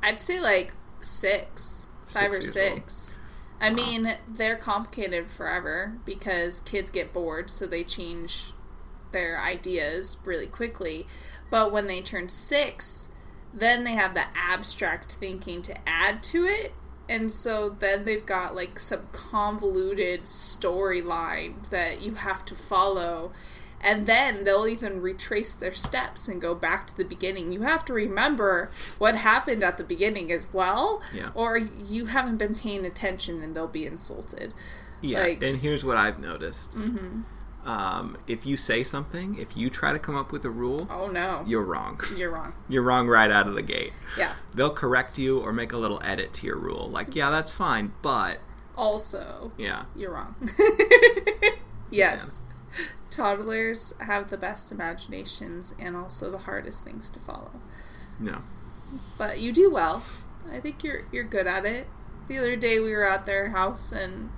I'd 0.02 0.20
say 0.20 0.40
like 0.40 0.74
six, 1.02 1.88
five 2.08 2.32
or 2.32 2.36
years 2.36 2.54
six. 2.54 3.16
I 3.60 3.70
mean, 3.70 4.16
they're 4.28 4.58
complicated 4.58 5.30
forever 5.30 5.98
because 6.06 6.60
kids 6.60 6.92
get 6.92 7.14
bored, 7.14 7.50
so 7.50 7.66
they 7.66 7.84
change 7.84 8.52
their 9.12 9.42
ideas 9.42 10.18
really 10.26 10.48
quickly. 10.48 11.08
But 11.50 11.72
when 11.72 11.88
they 11.88 12.02
turn 12.02 12.30
six, 12.30 13.10
then 13.54 13.84
they 13.84 13.94
have 13.94 14.14
the 14.14 14.26
abstract 14.36 15.14
thinking 15.14 15.62
to 15.64 15.76
add 15.88 16.22
to 16.24 16.46
it. 16.46 16.74
And 17.08 17.32
so 17.32 17.70
then 17.70 18.06
they've 18.06 18.26
got 18.26 18.56
like 18.56 18.80
some 18.80 19.08
convoluted 19.12 20.24
storyline 20.24 21.70
that 21.70 22.02
you 22.02 22.16
have 22.16 22.44
to 22.46 22.56
follow. 22.56 23.32
And 23.82 24.08
then 24.08 24.44
they'll 24.44 24.66
even 24.68 25.02
retrace 25.02 25.54
their 25.54 25.74
steps 25.74 26.28
and 26.28 26.42
go 26.42 26.56
back 26.56 26.88
to 26.88 26.98
the 26.98 27.04
beginning. 27.04 27.52
You 27.52 27.62
have 27.62 27.86
to 27.86 27.94
remember 27.94 28.72
what 28.98 29.16
happened 29.16 29.64
at 29.64 29.78
the 29.78 29.84
beginning 29.84 30.32
as 30.32 30.48
well, 30.52 31.02
Yeah. 31.14 31.30
or 31.36 31.58
you 31.58 32.08
haven't 32.08 32.38
been 32.38 32.56
paying 32.56 32.86
attention 32.86 33.44
and 33.44 33.56
they'll 33.56 33.68
be 33.68 33.86
insulted. 33.86 34.54
Yeah, 35.02 35.20
Like- 35.22 35.44
and 35.44 35.60
here's 35.60 35.84
what 35.86 35.98
I've 35.98 36.18
noticed. 36.20 36.74
Mm-hmm. 36.74 37.22
Um, 37.66 38.18
if 38.28 38.46
you 38.46 38.58
say 38.58 38.84
something, 38.84 39.38
if 39.40 39.58
you 39.58 39.72
try 39.72 39.92
to 39.92 39.98
come 39.98 40.16
up 40.16 40.32
with 40.32 40.46
a 40.46 40.52
rule, 40.52 40.88
Oh 40.90 41.08
no, 41.08 41.44
you're 41.48 41.64
wrong. 41.64 42.00
you're 42.16 42.30
wrong. 42.32 42.54
You're 42.70 42.84
wrong 42.84 43.08
right 43.08 43.32
out 43.32 43.48
of 43.48 43.56
the 43.56 43.64
gate. 43.64 43.92
Yeah. 44.18 44.36
They'll 44.54 44.74
correct 44.74 45.18
you 45.18 45.40
or 45.40 45.52
make 45.52 45.72
a 45.74 45.78
little 45.78 46.00
edit 46.04 46.32
to 46.34 46.46
your 46.48 46.58
rule. 46.58 46.88
Like, 46.90 47.16
yeah, 47.16 47.32
that's 47.32 47.52
fine, 47.52 47.94
but 48.04 48.38
Also, 48.78 49.52
yeah. 49.58 49.86
you're 49.96 50.12
wrong. 50.14 50.36
yes. 51.92 52.38
Toddlers 53.10 53.94
have 54.00 54.30
the 54.30 54.38
best 54.38 54.72
imaginations 54.72 55.74
and 55.80 55.96
also 55.96 56.30
the 56.30 56.40
hardest 56.40 56.84
things 56.84 57.10
to 57.10 57.20
follow. 57.20 57.62
No. 58.20 58.42
But 59.18 59.40
you 59.40 59.52
do 59.52 59.72
well. 59.72 60.04
I 60.52 60.60
think 60.60 60.84
you're 60.84 61.06
you're 61.12 61.24
good 61.24 61.48
at 61.48 61.66
it. 61.66 61.88
The 62.28 62.38
other 62.38 62.56
day 62.56 62.80
we 62.80 62.92
were 62.92 63.08
at 63.08 63.26
their 63.26 63.50
house 63.50 63.92
and 63.92 64.30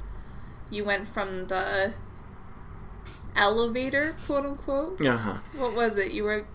you 0.69 0.85
went 0.85 1.07
from 1.07 1.47
the 1.47 1.93
elevator, 3.37 4.15
quote 4.25 4.45
unquote. 4.45 5.05
Uh-huh. 5.05 5.37
What 5.55 5.75
was 5.75 5.97
it? 5.97 6.11
You 6.11 6.23
were 6.23 6.45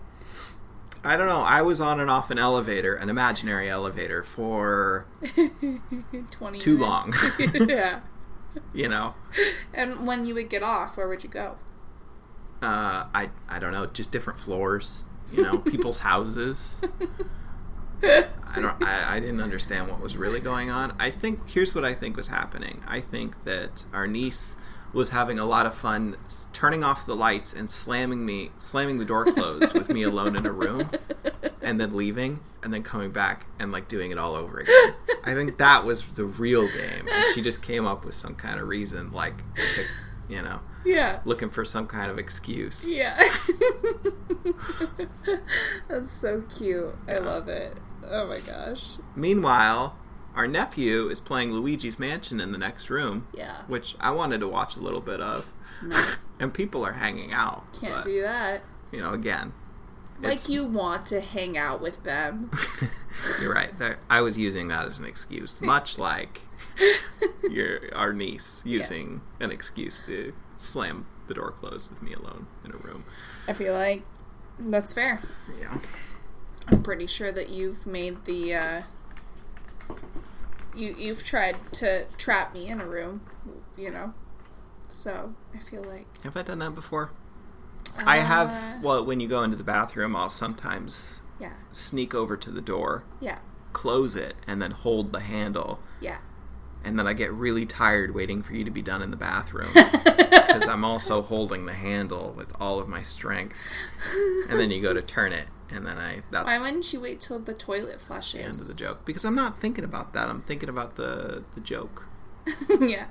I 1.03 1.17
don't 1.17 1.27
know. 1.27 1.41
I 1.41 1.61
was 1.61 1.81
on 1.81 1.99
and 1.99 2.09
off 2.09 2.31
an 2.31 2.39
elevator, 2.39 2.95
an 2.95 3.09
imaginary 3.09 3.69
elevator, 3.69 4.23
for, 4.23 5.05
20 6.31 6.59
Too 6.59 6.77
minutes. 6.77 7.17
yeah. 7.69 7.99
you 8.73 8.87
know, 8.87 9.15
And 9.73 10.07
when 10.07 10.25
you 10.25 10.33
would 10.35 10.49
get 10.49 10.63
off, 10.63 10.95
where 10.95 11.07
would 11.07 11.23
you 11.23 11.29
go? 11.29 11.57
Uh, 12.61 13.07
I 13.13 13.29
I 13.49 13.59
don't 13.59 13.73
know, 13.73 13.87
just 13.87 14.11
different 14.11 14.39
floors. 14.39 15.03
You 15.31 15.43
know, 15.43 15.57
people's 15.57 15.99
houses. 15.99 16.79
I 18.03 18.27
don't. 18.55 18.83
I, 18.83 19.15
I 19.15 19.19
didn't 19.19 19.41
understand 19.41 19.89
what 19.89 19.99
was 19.99 20.15
really 20.15 20.39
going 20.39 20.69
on. 20.69 20.95
I 20.99 21.09
think 21.09 21.49
here's 21.49 21.73
what 21.73 21.83
I 21.83 21.93
think 21.93 22.15
was 22.15 22.27
happening. 22.27 22.83
I 22.87 23.01
think 23.01 23.43
that 23.45 23.83
our 23.91 24.05
niece 24.07 24.55
was 24.93 25.09
having 25.09 25.39
a 25.39 25.45
lot 25.45 25.65
of 25.65 25.73
fun 25.75 26.15
turning 26.53 26.83
off 26.83 27.05
the 27.05 27.15
lights 27.15 27.53
and 27.53 27.69
slamming 27.69 28.25
me, 28.25 28.51
slamming 28.59 28.99
the 28.99 29.05
door 29.05 29.25
closed 29.25 29.73
with 29.73 29.89
me 29.89 30.03
alone 30.03 30.35
in 30.35 30.45
a 30.45 30.51
room, 30.51 30.89
and 31.61 31.79
then 31.79 31.95
leaving, 31.95 32.39
and 32.61 32.73
then 32.73 32.83
coming 32.83 33.11
back 33.11 33.45
and 33.59 33.71
like 33.71 33.87
doing 33.89 34.11
it 34.11 34.17
all 34.19 34.35
over 34.35 34.59
again. 34.59 34.93
I 35.23 35.33
think 35.33 35.57
that 35.57 35.83
was 35.85 36.03
the 36.03 36.25
real 36.25 36.67
game, 36.67 37.07
and 37.11 37.25
she 37.33 37.41
just 37.41 37.63
came 37.63 37.85
up 37.87 38.05
with 38.05 38.13
some 38.15 38.35
kind 38.35 38.59
of 38.59 38.67
reason, 38.67 39.11
like, 39.11 39.33
you 40.29 40.41
know, 40.41 40.59
Yeah. 40.85 41.19
looking 41.25 41.49
for 41.49 41.65
some 41.65 41.87
kind 41.87 42.11
of 42.11 42.19
excuse. 42.19 42.85
Yeah. 42.87 43.17
That's 45.87 46.11
so 46.11 46.43
cute. 46.57 46.95
I 47.07 47.17
love 47.19 47.47
it. 47.47 47.79
Oh 48.09 48.27
my 48.27 48.39
gosh. 48.39 48.97
Meanwhile, 49.15 49.95
our 50.35 50.47
nephew 50.47 51.09
is 51.09 51.19
playing 51.19 51.51
Luigi's 51.51 51.99
Mansion 51.99 52.39
in 52.39 52.51
the 52.51 52.57
next 52.57 52.89
room. 52.89 53.27
Yeah. 53.33 53.61
which 53.67 53.95
I 53.99 54.11
wanted 54.11 54.39
to 54.39 54.47
watch 54.47 54.75
a 54.75 54.79
little 54.79 55.01
bit 55.01 55.21
of. 55.21 55.47
No, 55.81 56.13
And 56.39 56.53
people 56.53 56.85
are 56.85 56.93
hanging 56.93 57.31
out. 57.31 57.63
can't 57.79 57.95
but, 57.95 58.03
do 58.03 58.21
that. 58.21 58.63
You 58.91 59.01
know, 59.01 59.13
again. 59.13 59.53
Like 60.21 60.47
you 60.47 60.63
want 60.65 61.05
to 61.07 61.19
hang 61.19 61.57
out 61.57 61.81
with 61.81 62.03
them. 62.03 62.51
You're 63.41 63.53
right. 63.53 63.71
I 64.09 64.21
was 64.21 64.37
using 64.37 64.69
that 64.69 64.87
as 64.87 64.99
an 64.99 65.05
excuse, 65.05 65.61
much 65.61 65.97
like 65.97 66.41
your 67.49 67.93
our 67.93 68.13
niece 68.13 68.61
using 68.65 69.21
an 69.39 69.51
excuse 69.51 70.05
to 70.05 70.33
slam 70.57 71.05
the 71.27 71.33
door 71.33 71.51
closed 71.51 71.89
with 71.89 72.01
me 72.01 72.13
alone 72.13 72.47
in 72.63 72.73
a 72.73 72.77
room. 72.77 73.03
I 73.47 73.53
feel 73.53 73.73
like 73.73 74.03
that's 74.59 74.93
fair. 74.93 75.19
Yeah. 75.59 75.79
I'm 76.69 76.81
pretty 76.81 77.07
sure 77.07 77.31
that 77.31 77.49
you've 77.49 77.85
made 77.85 78.23
the 78.25 78.55
uh 78.55 78.81
you 80.75 80.95
you've 80.97 81.23
tried 81.23 81.57
to 81.73 82.05
trap 82.17 82.53
me 82.53 82.67
in 82.67 82.81
a 82.81 82.85
room, 82.85 83.21
you 83.77 83.89
know. 83.91 84.13
So, 84.89 85.33
I 85.53 85.57
feel 85.59 85.83
like 85.83 86.05
Have 86.23 86.37
I 86.37 86.43
done 86.43 86.59
that 86.59 86.75
before? 86.75 87.11
I 87.97 88.19
Uh, 88.19 88.25
have. 88.25 88.83
Well, 88.83 89.03
when 89.05 89.19
you 89.19 89.27
go 89.27 89.43
into 89.43 89.57
the 89.57 89.63
bathroom, 89.63 90.15
I'll 90.15 90.29
sometimes 90.29 91.19
Yeah. 91.39 91.53
sneak 91.71 92.13
over 92.13 92.37
to 92.37 92.51
the 92.51 92.61
door, 92.61 93.03
Yeah. 93.19 93.39
close 93.71 94.15
it, 94.15 94.35
and 94.47 94.61
then 94.61 94.71
hold 94.71 95.11
the 95.11 95.19
handle. 95.19 95.79
Yeah. 95.99 96.19
And 96.83 96.99
then 96.99 97.07
I 97.07 97.13
get 97.13 97.31
really 97.31 97.65
tired 97.65 98.13
waiting 98.13 98.43
for 98.43 98.53
you 98.53 98.63
to 98.65 98.71
be 98.71 98.81
done 98.81 99.01
in 99.01 99.09
the 99.11 99.17
bathroom. 99.17 99.69
because 99.73 100.67
I'm 100.67 100.83
also 100.85 101.21
holding 101.21 101.65
the 101.65 101.73
handle 101.73 102.33
with 102.35 102.53
all 102.59 102.79
of 102.79 102.87
my 102.87 103.01
strength. 103.01 103.55
And 104.49 104.59
then 104.59 104.69
you 104.69 104.81
go 104.81 104.93
to 104.93 105.01
turn 105.01 105.33
it, 105.33 105.47
and 105.73 105.85
then 105.85 105.97
I 105.97 106.21
that's 106.31 106.45
Why 106.45 106.57
wouldn't 106.59 106.93
you 106.93 106.99
wait 107.01 107.19
till 107.21 107.39
the 107.39 107.53
toilet 107.53 107.99
the 108.07 108.39
end 108.39 108.49
of 108.51 108.67
the 108.67 108.75
joke. 108.77 109.05
Because 109.05 109.25
I'm 109.25 109.35
not 109.35 109.59
thinking 109.59 109.83
about 109.83 110.13
that. 110.13 110.29
I'm 110.29 110.41
thinking 110.43 110.69
about 110.69 110.95
the 110.95 111.43
the 111.55 111.61
joke. 111.61 112.05
yeah. 112.79 113.05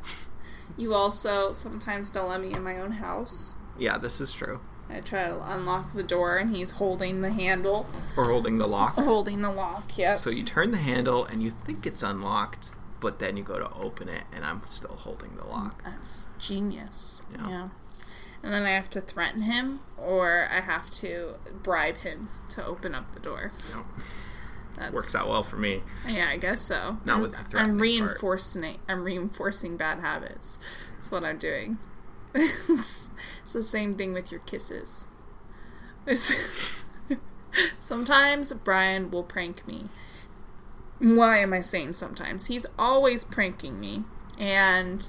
You 0.77 0.94
also 0.94 1.53
sometimes 1.53 2.11
don't 2.11 2.29
let 2.29 2.40
me 2.40 2.53
in 2.53 2.62
my 2.62 2.79
own 2.79 2.92
house. 2.92 3.57
Yeah, 3.79 3.98
this 3.98 4.20
is 4.20 4.33
true. 4.33 4.61
I 4.88 5.01
try 5.01 5.29
to 5.29 5.53
unlock 5.53 5.94
the 5.94 6.03
door 6.03 6.37
and 6.37 6.55
he's 6.55 6.72
holding 6.72 7.22
the 7.22 7.33
handle, 7.33 7.87
Or 8.16 8.27
holding 8.27 8.59
the 8.59 8.66
lock. 8.68 8.94
holding 8.94 9.40
the 9.40 9.51
lock. 9.51 9.96
Yep. 9.96 10.18
So 10.18 10.31
you 10.31 10.42
turn 10.44 10.70
the 10.70 10.77
handle, 10.77 11.25
and 11.25 11.42
you 11.42 11.53
think 11.64 11.87
it's 11.87 12.03
unlocked, 12.03 12.70
but 13.01 13.18
then 13.18 13.37
you 13.38 13.42
go 13.42 13.59
to 13.59 13.72
open 13.75 14.09
it, 14.11 14.25
and 14.35 14.44
I'm 14.44 14.61
still 14.68 14.96
holding 14.96 15.37
the 15.37 15.44
lock. 15.46 15.83
That's 15.85 16.29
genius. 16.38 17.22
Yeah. 17.33 17.48
Yeah. 17.48 17.68
And 18.42 18.52
then 18.52 18.62
I 18.64 18.70
have 18.70 18.90
to 18.90 19.00
threaten 19.00 19.42
him 19.42 19.81
or 19.96 20.48
I 20.50 20.61
have 20.61 20.90
to 20.90 21.35
bribe 21.62 21.98
him 21.98 22.28
to 22.50 22.64
open 22.64 22.94
up 22.94 23.12
the 23.12 23.20
door. 23.20 23.52
That's, 24.76 24.92
works 24.92 25.14
out 25.14 25.28
well 25.28 25.44
for 25.44 25.57
me. 25.57 25.83
Yeah, 26.09 26.28
I 26.31 26.38
guess 26.38 26.62
so. 26.62 26.98
Not 27.05 27.14
I'm- 27.14 27.22
with 27.22 27.33
the 27.33 27.59
I'm 27.59 27.68
part. 27.70 27.81
reinforcing 27.81 28.78
I'm 28.88 29.05
reinforcing 29.05 29.76
bad 29.76 30.00
habits. 30.00 30.59
That's 30.94 31.11
what 31.12 31.24
I'm 31.24 31.38
doing. 31.38 31.78
it's, 32.35 33.11
it's 33.42 33.52
the 33.52 33.62
same 33.62 33.92
thing 33.94 34.12
with 34.12 34.31
your 34.33 34.40
kisses. 34.40 35.07
Sometimes 37.78 38.52
Brian 38.55 39.11
will 39.11 39.22
prank 39.22 39.66
me. 39.66 39.85
Why 40.98 41.38
am 41.40 41.52
I 41.52 41.61
saying 41.61 41.92
sometimes? 41.94 42.46
He's 42.46 42.64
always 42.78 43.24
pranking 43.24 43.78
me 43.78 44.05
and 44.38 45.09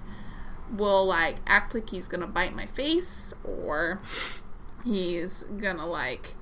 will 0.74 1.06
like 1.06 1.38
act 1.46 1.74
like 1.74 1.90
he's 1.90 2.08
gonna 2.08 2.28
bite 2.28 2.56
my 2.56 2.66
face 2.66 3.34
or 3.44 4.02
he's 4.86 5.44
gonna 5.44 5.86
like 5.86 6.36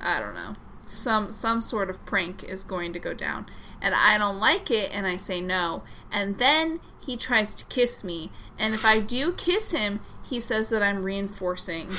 I 0.00 0.20
don't 0.20 0.34
know. 0.34 0.54
Some 0.84 1.30
some 1.30 1.60
sort 1.60 1.90
of 1.90 2.04
prank 2.04 2.44
is 2.44 2.62
going 2.62 2.92
to 2.92 2.98
go 2.98 3.14
down. 3.14 3.46
And 3.80 3.94
I 3.94 4.16
don't 4.18 4.38
like 4.38 4.70
it 4.70 4.90
and 4.92 5.06
I 5.06 5.16
say 5.16 5.40
no. 5.40 5.82
And 6.10 6.38
then 6.38 6.80
he 6.98 7.16
tries 7.16 7.54
to 7.56 7.64
kiss 7.66 8.02
me. 8.02 8.30
And 8.58 8.74
if 8.74 8.84
I 8.84 9.00
do 9.00 9.32
kiss 9.32 9.72
him, 9.72 10.00
he 10.28 10.40
says 10.40 10.70
that 10.70 10.82
I'm 10.82 11.02
reinforcing 11.02 11.90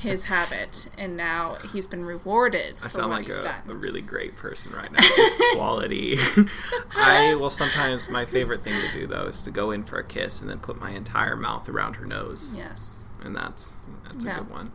his 0.00 0.24
habit. 0.32 0.88
And 0.96 1.16
now 1.16 1.56
he's 1.72 1.86
been 1.86 2.04
rewarded 2.04 2.78
for 2.78 2.86
I 2.86 2.88
sound 2.88 3.10
like 3.10 3.28
a, 3.28 3.62
a 3.68 3.74
really 3.74 4.00
great 4.00 4.36
person 4.36 4.72
right 4.72 4.90
now. 4.90 5.02
Quality. 5.54 6.18
I 6.96 7.34
will 7.34 7.50
sometimes. 7.50 8.08
My 8.08 8.24
favorite 8.24 8.64
thing 8.64 8.80
to 8.80 8.92
do 8.98 9.06
though 9.06 9.26
is 9.26 9.42
to 9.42 9.50
go 9.50 9.70
in 9.70 9.84
for 9.84 9.98
a 9.98 10.04
kiss 10.04 10.40
and 10.40 10.50
then 10.50 10.58
put 10.58 10.80
my 10.80 10.90
entire 10.90 11.36
mouth 11.36 11.68
around 11.68 11.94
her 11.94 12.06
nose, 12.06 12.54
yes. 12.56 13.04
and 13.22 13.36
that's 13.36 13.72
that's 14.04 14.16
a 14.16 14.18
good 14.18 14.50
one. 14.50 14.72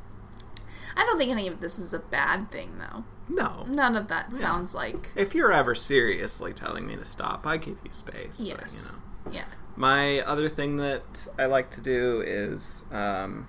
I 0.96 1.06
don't 1.06 1.18
think 1.18 1.32
any 1.32 1.48
of 1.48 1.62
this 1.62 1.80
is 1.80 1.94
a 1.94 2.00
bad 2.00 2.52
thing 2.52 2.78
though. 2.78 3.04
No, 3.30 3.64
None 3.68 3.96
of 3.96 4.10
that 4.10 4.34
sounds 4.34 4.76
like 4.76 5.08
if 5.16 5.34
you're 5.34 5.52
ever 5.54 5.74
seriously 5.74 6.54
telling 6.54 6.86
me 6.86 6.98
to 6.98 7.06
stop, 7.06 7.48
I 7.48 7.58
give 7.58 7.78
you 7.84 7.94
space. 7.94 8.38
but, 8.38 8.46
yes. 8.46 8.96
you 9.26 9.32
know. 9.32 9.38
Yeah. 9.38 9.46
My 9.76 10.20
other 10.22 10.50
thing 10.50 10.78
that 10.78 11.04
I 11.40 11.46
like 11.46 11.72
to 11.72 11.82
do 11.82 12.22
is 12.22 12.84
um, 12.92 13.48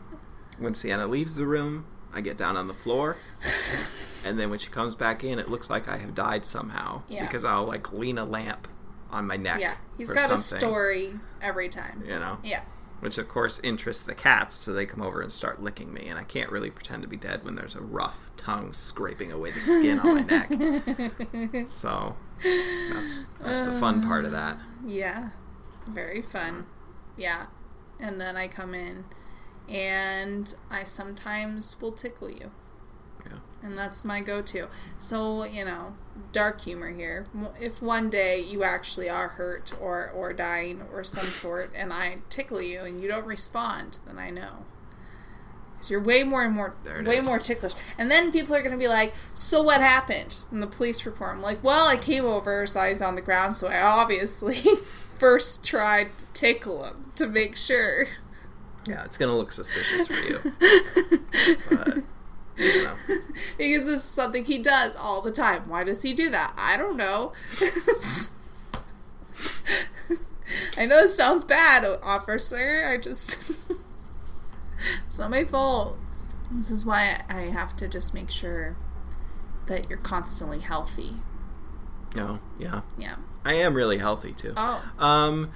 when 0.59 0.75
Siena 0.75 1.07
leaves 1.07 1.35
the 1.35 1.47
room, 1.47 1.87
I 2.13 2.21
get 2.21 2.37
down 2.37 2.57
on 2.57 2.69
the 2.69 2.75
floor. 2.75 3.17
And 4.25 4.39
then 4.39 4.51
when 4.51 4.59
she 4.59 4.71
comes 4.71 4.95
back 4.95 5.25
in, 5.25 5.39
it 5.39 5.49
looks 5.49 5.69
like 5.71 5.89
I 5.89 5.97
have 5.99 6.15
died 6.15 6.47
somehow. 6.47 7.03
Yeah. 7.09 7.27
Because 7.27 7.45
I'll 7.45 7.65
like 7.65 7.93
lean 7.93 8.19
a 8.19 8.25
lamp 8.25 8.69
on 9.11 9.27
my 9.27 9.37
neck. 9.37 9.61
Yeah. 9.61 9.75
he's 9.99 10.13
got 10.13 10.31
a 10.31 10.39
story 10.39 11.13
every 11.41 11.69
time. 11.69 12.03
You 12.07 12.19
know? 12.19 12.39
Yeah. 12.43 12.63
Which 13.01 13.19
of 13.19 13.29
course 13.29 13.59
interests 13.65 14.05
the 14.05 14.15
cats, 14.15 14.55
so 14.55 14.73
they 14.73 14.87
come 14.87 15.03
over 15.03 15.21
and 15.21 15.33
start 15.33 15.61
licking 15.61 15.93
me. 15.93 16.07
And 16.09 16.19
I 16.19 16.23
can't 16.23 16.53
really 16.53 16.71
pretend 16.71 17.03
to 17.03 17.09
be 17.09 17.17
dead 17.17 17.45
when 17.45 17.57
there's 17.57 17.75
a 17.75 17.81
rough 17.81 18.31
tongue 18.37 18.73
scraping 18.73 19.33
away 19.33 19.51
the 19.51 19.59
skin 19.59 19.99
on 19.99 20.15
my 20.15 20.23
neck. 20.23 21.69
So 21.69 22.17
that's, 22.43 23.27
that's 23.41 23.61
the 23.61 23.79
fun 23.81 24.07
part 24.07 24.25
of 24.25 24.33
that. 24.33 24.57
Yeah. 24.87 25.31
Very 25.87 26.23
fun. 26.23 26.66
Yeah. 27.16 27.47
And 28.01 28.21
then 28.21 28.37
I 28.37 28.49
come 28.49 28.75
in 28.75 29.05
and 29.68 30.55
I 30.71 30.85
sometimes 30.85 31.81
will 31.81 31.92
tickle 31.92 32.31
you. 32.31 32.51
Yeah. 33.25 33.38
And 33.62 33.79
that's 33.79 34.05
my 34.05 34.21
go 34.21 34.42
to. 34.42 34.68
So, 34.99 35.45
you 35.45 35.64
know, 35.64 35.95
dark 36.33 36.61
humor 36.62 36.90
here. 36.90 37.27
If 37.61 37.81
one 37.81 38.11
day 38.11 38.40
you 38.40 38.64
actually 38.64 39.09
are 39.09 39.29
hurt 39.29 39.73
or, 39.81 40.11
or 40.11 40.33
dying 40.33 40.83
or 40.92 41.05
some 41.05 41.27
sort 41.27 41.73
and 41.75 41.92
I 41.92 42.18
tickle 42.29 42.61
you 42.61 42.81
and 42.81 43.01
you 43.01 43.09
don't 43.09 43.27
respond, 43.27 44.01
then 44.07 44.18
I 44.18 44.31
know. 44.31 44.64
Because 45.75 45.90
you're 45.90 46.03
way 46.03 46.23
more 46.23 46.45
and 46.45 46.55
more, 46.55 46.75
way 47.05 47.18
is. 47.18 47.27
more 47.27 47.38
ticklish. 47.38 47.73
And 47.99 48.11
then 48.11 48.31
people 48.31 48.55
are 48.55 48.61
going 48.61 48.73
to 48.73 48.79
be 48.79 48.88
like, 48.88 49.14
so 49.35 49.62
what 49.62 49.81
happened? 49.81 50.38
In 50.53 50.61
the 50.61 50.66
police 50.68 51.05
report, 51.05 51.35
I'm 51.35 51.42
like, 51.42 51.64
well, 51.64 51.88
I 51.88 51.97
came 51.97 52.25
over, 52.25 52.66
saw 52.66 52.87
he's 52.87 53.03
on 53.03 53.16
the 53.16 53.21
ground, 53.21 53.57
so 53.57 53.68
I 53.68 53.83
obviously 53.83 54.61
first 55.23 55.65
tried 55.65 56.11
to 56.19 56.25
tickle 56.33 56.83
him 56.85 57.13
to 57.15 57.29
make 57.29 57.55
sure. 57.55 58.09
Yeah, 58.89 59.05
it's 59.05 59.17
gonna 59.17 59.37
look 59.37 59.53
suspicious 59.53 60.09
for 60.09 60.15
you. 60.15 60.41
but 61.71 61.99
you 62.57 62.85
know. 62.85 62.97
because 63.57 63.87
this 63.87 64.01
is 64.01 64.03
something 64.03 64.45
he 64.45 64.59
does 64.59 64.97
all 64.97 65.21
the 65.23 65.31
time. 65.31 65.69
Why 65.69 65.85
does 65.85 66.03
he 66.03 66.13
do 66.13 66.29
that? 66.31 66.53
I 66.57 66.77
don't 66.77 66.97
know. 66.97 67.35
I 70.77 70.87
know 70.87 70.99
it 70.99 71.11
sounds 71.11 71.45
bad, 71.45 71.85
officer. 72.03 72.85
I 72.85 72.97
just. 72.97 73.53
it's 75.07 75.21
not 75.21 75.31
my 75.31 75.45
fault. 75.45 75.97
This 76.51 76.69
is 76.69 76.85
why 76.85 77.23
I 77.29 77.43
have 77.43 77.77
to 77.77 77.87
just 77.87 78.13
make 78.13 78.29
sure 78.29 78.77
that 79.67 79.89
you're 79.89 80.01
constantly 80.01 80.59
healthy. 80.59 81.15
No, 82.17 82.41
yeah. 82.59 82.81
Yeah. 82.99 83.19
I 83.45 83.55
am 83.55 83.75
really 83.75 83.99
healthy 83.99 84.33
too. 84.33 84.55
Oh. 84.57 84.83
Um 84.99 85.51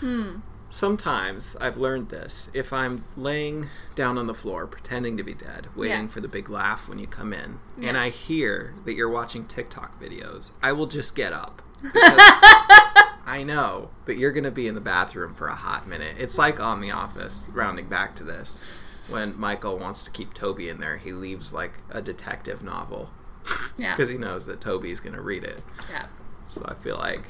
Hmm. 0.00 0.36
sometimes 0.70 1.54
I've 1.60 1.76
learned 1.76 2.08
this. 2.08 2.50
If 2.54 2.72
I'm 2.72 3.04
laying 3.16 3.68
down 3.94 4.18
on 4.18 4.26
the 4.26 4.34
floor 4.34 4.66
pretending 4.66 5.16
to 5.18 5.22
be 5.22 5.34
dead, 5.34 5.68
waiting 5.76 6.02
Yeah. 6.06 6.08
for 6.08 6.20
the 6.20 6.28
big 6.28 6.48
laugh 6.50 6.88
when 6.88 6.98
you 6.98 7.06
come 7.06 7.32
in, 7.32 7.60
and 7.80 7.96
I 7.96 8.08
hear 8.08 8.74
that 8.84 8.94
you're 8.94 9.08
watching 9.08 9.44
TikTok 9.44 10.00
videos, 10.00 10.52
I 10.62 10.72
will 10.72 10.86
just 10.86 11.14
get 11.14 11.32
up. 11.32 11.62
Because 11.82 12.00
I 13.26 13.44
know 13.46 13.90
that 14.06 14.16
you're 14.16 14.32
going 14.32 14.44
to 14.44 14.50
be 14.50 14.66
in 14.66 14.74
the 14.74 14.80
bathroom 14.80 15.34
for 15.34 15.46
a 15.48 15.54
hot 15.54 15.86
minute. 15.86 16.16
It's 16.18 16.38
like 16.38 16.58
on 16.58 16.80
The 16.80 16.90
Office, 16.90 17.48
rounding 17.52 17.88
back 17.88 18.16
to 18.16 18.24
this. 18.24 18.56
when 19.08 19.38
Michael 19.38 19.78
wants 19.78 20.04
to 20.04 20.10
keep 20.10 20.32
Toby 20.32 20.68
in 20.68 20.78
there, 20.80 20.96
he 20.96 21.12
leaves 21.12 21.52
like 21.52 21.72
a 21.90 22.00
detective 22.00 22.62
novel 22.62 23.10
Yeah. 23.76 23.94
because 23.96 24.10
he 24.10 24.16
knows 24.18 24.46
that 24.46 24.60
Toby's 24.60 25.00
going 25.00 25.14
to 25.16 25.20
read 25.22 25.44
it. 25.44 25.60
Yeah. 25.90 26.06
So 26.46 26.64
I 26.66 26.74
feel 26.74 26.96
like 26.96 27.24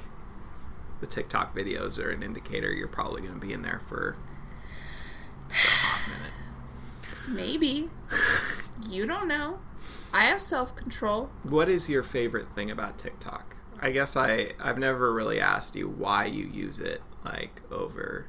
the 1.01 1.07
TikTok 1.07 1.55
videos 1.55 2.03
are 2.03 2.11
an 2.11 2.23
indicator 2.23 2.71
you're 2.71 2.89
probably 2.89 3.23
going 3.23 3.35
to 3.35 3.41
be 3.41 3.53
in 3.53 3.63
there 3.63 3.83
for 3.89 4.17
a 5.51 5.55
hot 5.55 6.09
minute. 6.09 6.33
Maybe. 7.29 7.91
You 8.89 9.07
don't 9.07 9.29
know. 9.29 9.59
I 10.13 10.25
have 10.25 10.43
self 10.43 10.77
control. 10.77 11.31
What 11.43 11.69
is 11.69 11.89
your 11.89 12.03
favorite 12.03 12.49
thing 12.55 12.71
about 12.71 12.99
TikTok? 12.99 13.57
I 13.81 13.91
guess 13.91 14.17
I 14.17 14.53
I've 14.61 14.79
never 14.79 15.13
really 15.13 15.41
asked 15.41 15.75
you 15.75 15.89
why 15.89 16.27
you 16.27 16.47
use 16.47 16.79
it 16.79 17.03
like 17.25 17.63
over 17.71 18.27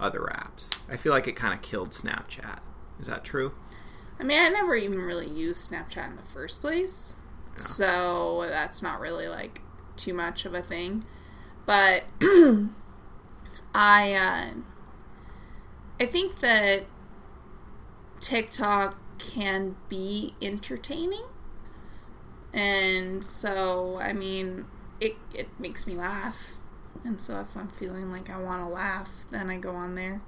other 0.00 0.20
apps. 0.20 0.68
I 0.90 0.96
feel 0.96 1.12
like 1.12 1.28
it 1.28 1.36
kind 1.36 1.54
of 1.54 1.62
killed 1.62 1.90
Snapchat. 1.90 2.60
Is 3.00 3.06
that 3.06 3.24
true? 3.24 3.52
I 4.18 4.24
mean, 4.24 4.40
I 4.40 4.48
never 4.48 4.74
even 4.74 4.98
really 4.98 5.28
used 5.28 5.70
Snapchat 5.70 6.08
in 6.08 6.16
the 6.16 6.22
first 6.22 6.60
place. 6.60 7.16
So 7.56 8.46
that's 8.48 8.82
not 8.82 9.00
really 9.00 9.28
like 9.28 9.60
too 9.96 10.14
much 10.14 10.44
of 10.44 10.54
a 10.54 10.62
thing. 10.62 11.04
But 11.66 12.04
I 13.74 14.14
uh, 14.14 14.48
I 16.00 16.06
think 16.06 16.40
that 16.40 16.84
TikTok 18.20 18.96
can 19.18 19.76
be 19.88 20.34
entertaining. 20.42 21.24
And 22.52 23.24
so, 23.24 23.98
I 24.00 24.12
mean, 24.12 24.66
it 25.00 25.16
it 25.34 25.48
makes 25.58 25.86
me 25.86 25.94
laugh. 25.94 26.54
And 27.04 27.20
so 27.20 27.40
if 27.40 27.56
I'm 27.56 27.68
feeling 27.68 28.10
like 28.12 28.30
I 28.30 28.38
want 28.38 28.62
to 28.62 28.68
laugh, 28.68 29.26
then 29.30 29.50
I 29.50 29.56
go 29.56 29.74
on 29.74 29.94
there 29.94 30.20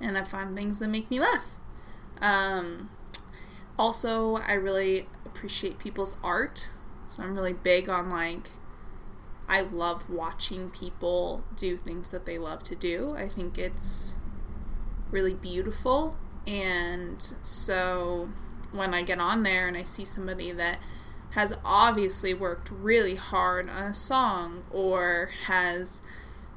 and 0.00 0.18
I 0.18 0.24
find 0.24 0.54
things 0.54 0.78
that 0.78 0.88
make 0.88 1.10
me 1.10 1.20
laugh. 1.20 1.58
Um, 2.20 2.90
also, 3.78 4.36
I 4.36 4.52
really 4.52 5.06
appreciate 5.24 5.78
people's 5.78 6.18
art. 6.22 6.68
So 7.06 7.22
I'm 7.22 7.34
really 7.34 7.54
big 7.54 7.88
on 7.88 8.10
like 8.10 8.50
I 9.48 9.62
love 9.62 10.10
watching 10.10 10.70
people 10.70 11.42
do 11.56 11.76
things 11.76 12.10
that 12.10 12.26
they 12.26 12.38
love 12.38 12.62
to 12.64 12.76
do. 12.76 13.14
I 13.16 13.28
think 13.28 13.56
it's 13.56 14.16
really 15.10 15.34
beautiful. 15.34 16.16
And 16.46 17.20
so 17.42 18.28
when 18.72 18.92
I 18.92 19.02
get 19.02 19.20
on 19.20 19.42
there 19.42 19.66
and 19.66 19.76
I 19.76 19.84
see 19.84 20.04
somebody 20.04 20.52
that 20.52 20.78
has 21.30 21.54
obviously 21.64 22.34
worked 22.34 22.70
really 22.70 23.14
hard 23.14 23.68
on 23.68 23.84
a 23.84 23.94
song 23.94 24.64
or 24.70 25.30
has 25.46 26.02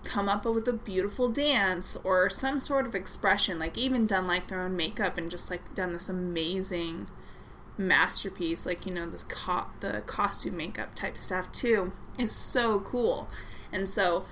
come 0.04 0.28
up 0.28 0.46
with 0.46 0.68
a 0.68 0.74
beautiful 0.74 1.30
dance 1.30 1.96
or 2.04 2.30
some 2.30 2.60
sort 2.60 2.88
of 2.88 2.96
expression, 2.96 3.60
like 3.60 3.78
even 3.78 4.06
done 4.06 4.28
like 4.28 4.48
their 4.48 4.62
own 4.62 4.76
makeup 4.76 5.18
and 5.18 5.30
just 5.30 5.52
like 5.52 5.74
done 5.76 5.94
this 5.94 6.10
amazing 6.10 7.08
masterpiece, 7.78 8.66
like 8.66 8.86
you 8.86 8.94
know 8.94 9.10
the 9.10 9.24
co- 9.26 9.68
the 9.80 10.02
costume 10.06 10.58
makeup 10.58 10.96
type 10.96 11.18
stuff 11.18 11.52
too, 11.52 11.92
is 12.18 12.32
so 12.32 12.80
cool. 12.80 13.28
And 13.72 13.88
so 13.88 14.26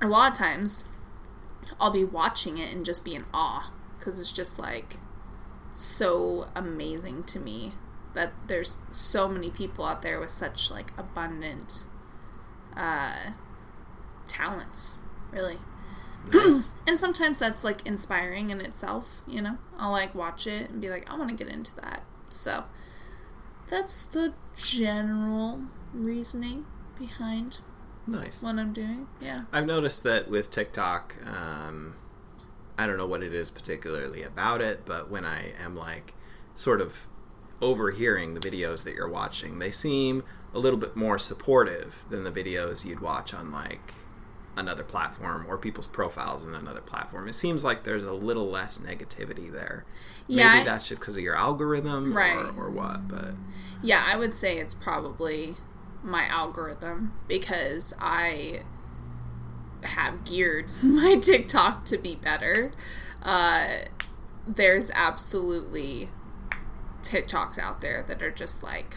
a 0.00 0.06
lot 0.06 0.32
of 0.32 0.38
times 0.38 0.84
I'll 1.80 1.90
be 1.90 2.04
watching 2.04 2.58
it 2.58 2.72
and 2.72 2.84
just 2.84 3.04
be 3.04 3.14
in 3.14 3.24
awe 3.32 3.72
because 3.98 4.20
it's 4.20 4.32
just 4.32 4.58
like 4.58 4.96
so 5.72 6.48
amazing 6.54 7.24
to 7.24 7.40
me 7.40 7.72
that 8.14 8.32
there's 8.46 8.82
so 8.90 9.28
many 9.28 9.50
people 9.50 9.84
out 9.84 10.02
there 10.02 10.20
with 10.20 10.30
such 10.30 10.70
like 10.70 10.92
abundant 10.96 11.84
uh, 12.76 13.30
talents, 14.28 14.96
really. 15.30 15.58
Nice. 16.32 16.68
And 16.86 16.98
sometimes 16.98 17.38
that's 17.38 17.64
like 17.64 17.86
inspiring 17.86 18.50
in 18.50 18.60
itself, 18.60 19.22
you 19.26 19.40
know. 19.40 19.56
I'll 19.78 19.90
like 19.90 20.14
watch 20.14 20.46
it 20.46 20.68
and 20.68 20.80
be 20.80 20.90
like, 20.90 21.10
I 21.10 21.16
want 21.16 21.30
to 21.30 21.44
get 21.44 21.52
into 21.52 21.74
that. 21.76 22.02
So 22.28 22.64
that's 23.68 24.02
the 24.02 24.34
general 24.54 25.62
reasoning 25.94 26.66
behind 26.98 27.60
nice. 28.06 28.42
what 28.42 28.56
I'm 28.58 28.72
doing. 28.72 29.06
Yeah. 29.20 29.44
I've 29.52 29.66
noticed 29.66 30.02
that 30.04 30.28
with 30.28 30.50
TikTok, 30.50 31.14
um, 31.26 31.94
I 32.76 32.86
don't 32.86 32.96
know 32.98 33.06
what 33.06 33.22
it 33.22 33.32
is 33.32 33.50
particularly 33.50 34.22
about 34.22 34.60
it, 34.60 34.84
but 34.84 35.10
when 35.10 35.24
I 35.24 35.52
am 35.62 35.76
like 35.76 36.14
sort 36.54 36.80
of 36.80 37.06
overhearing 37.62 38.34
the 38.34 38.40
videos 38.40 38.82
that 38.84 38.94
you're 38.94 39.08
watching, 39.08 39.58
they 39.58 39.70
seem 39.70 40.24
a 40.52 40.58
little 40.58 40.78
bit 40.78 40.94
more 40.96 41.18
supportive 41.18 42.04
than 42.10 42.24
the 42.24 42.30
videos 42.30 42.84
you'd 42.84 43.00
watch 43.00 43.32
on 43.32 43.50
like 43.50 43.94
another 44.56 44.84
platform 44.84 45.44
or 45.48 45.58
people's 45.58 45.88
profiles 45.88 46.44
in 46.44 46.54
another 46.54 46.80
platform. 46.80 47.26
It 47.28 47.34
seems 47.34 47.64
like 47.64 47.82
there's 47.82 48.06
a 48.06 48.12
little 48.12 48.48
less 48.48 48.78
negativity 48.78 49.50
there. 49.50 49.84
Yeah, 50.28 50.48
Maybe 50.48 50.60
I- 50.60 50.64
that's 50.64 50.88
just 50.88 51.00
because 51.00 51.16
of 51.16 51.22
your 51.24 51.34
algorithm 51.36 52.12
Right. 52.16 52.36
or, 52.36 52.66
or 52.66 52.70
what, 52.70 53.08
but 53.08 53.34
Yeah, 53.82 54.04
I 54.06 54.16
would 54.16 54.32
say 54.34 54.58
it's 54.58 54.74
probably 54.74 55.56
my 56.04 56.26
algorithm 56.26 57.12
because 57.26 57.94
I 57.98 58.62
have 59.82 60.24
geared 60.24 60.70
my 60.82 61.16
TikTok 61.16 61.84
to 61.86 61.98
be 61.98 62.14
better. 62.14 62.70
Uh, 63.22 63.78
there's 64.46 64.90
absolutely 64.92 66.08
TikToks 67.02 67.58
out 67.58 67.80
there 67.80 68.04
that 68.06 68.22
are 68.22 68.30
just 68.30 68.62
like 68.62 68.96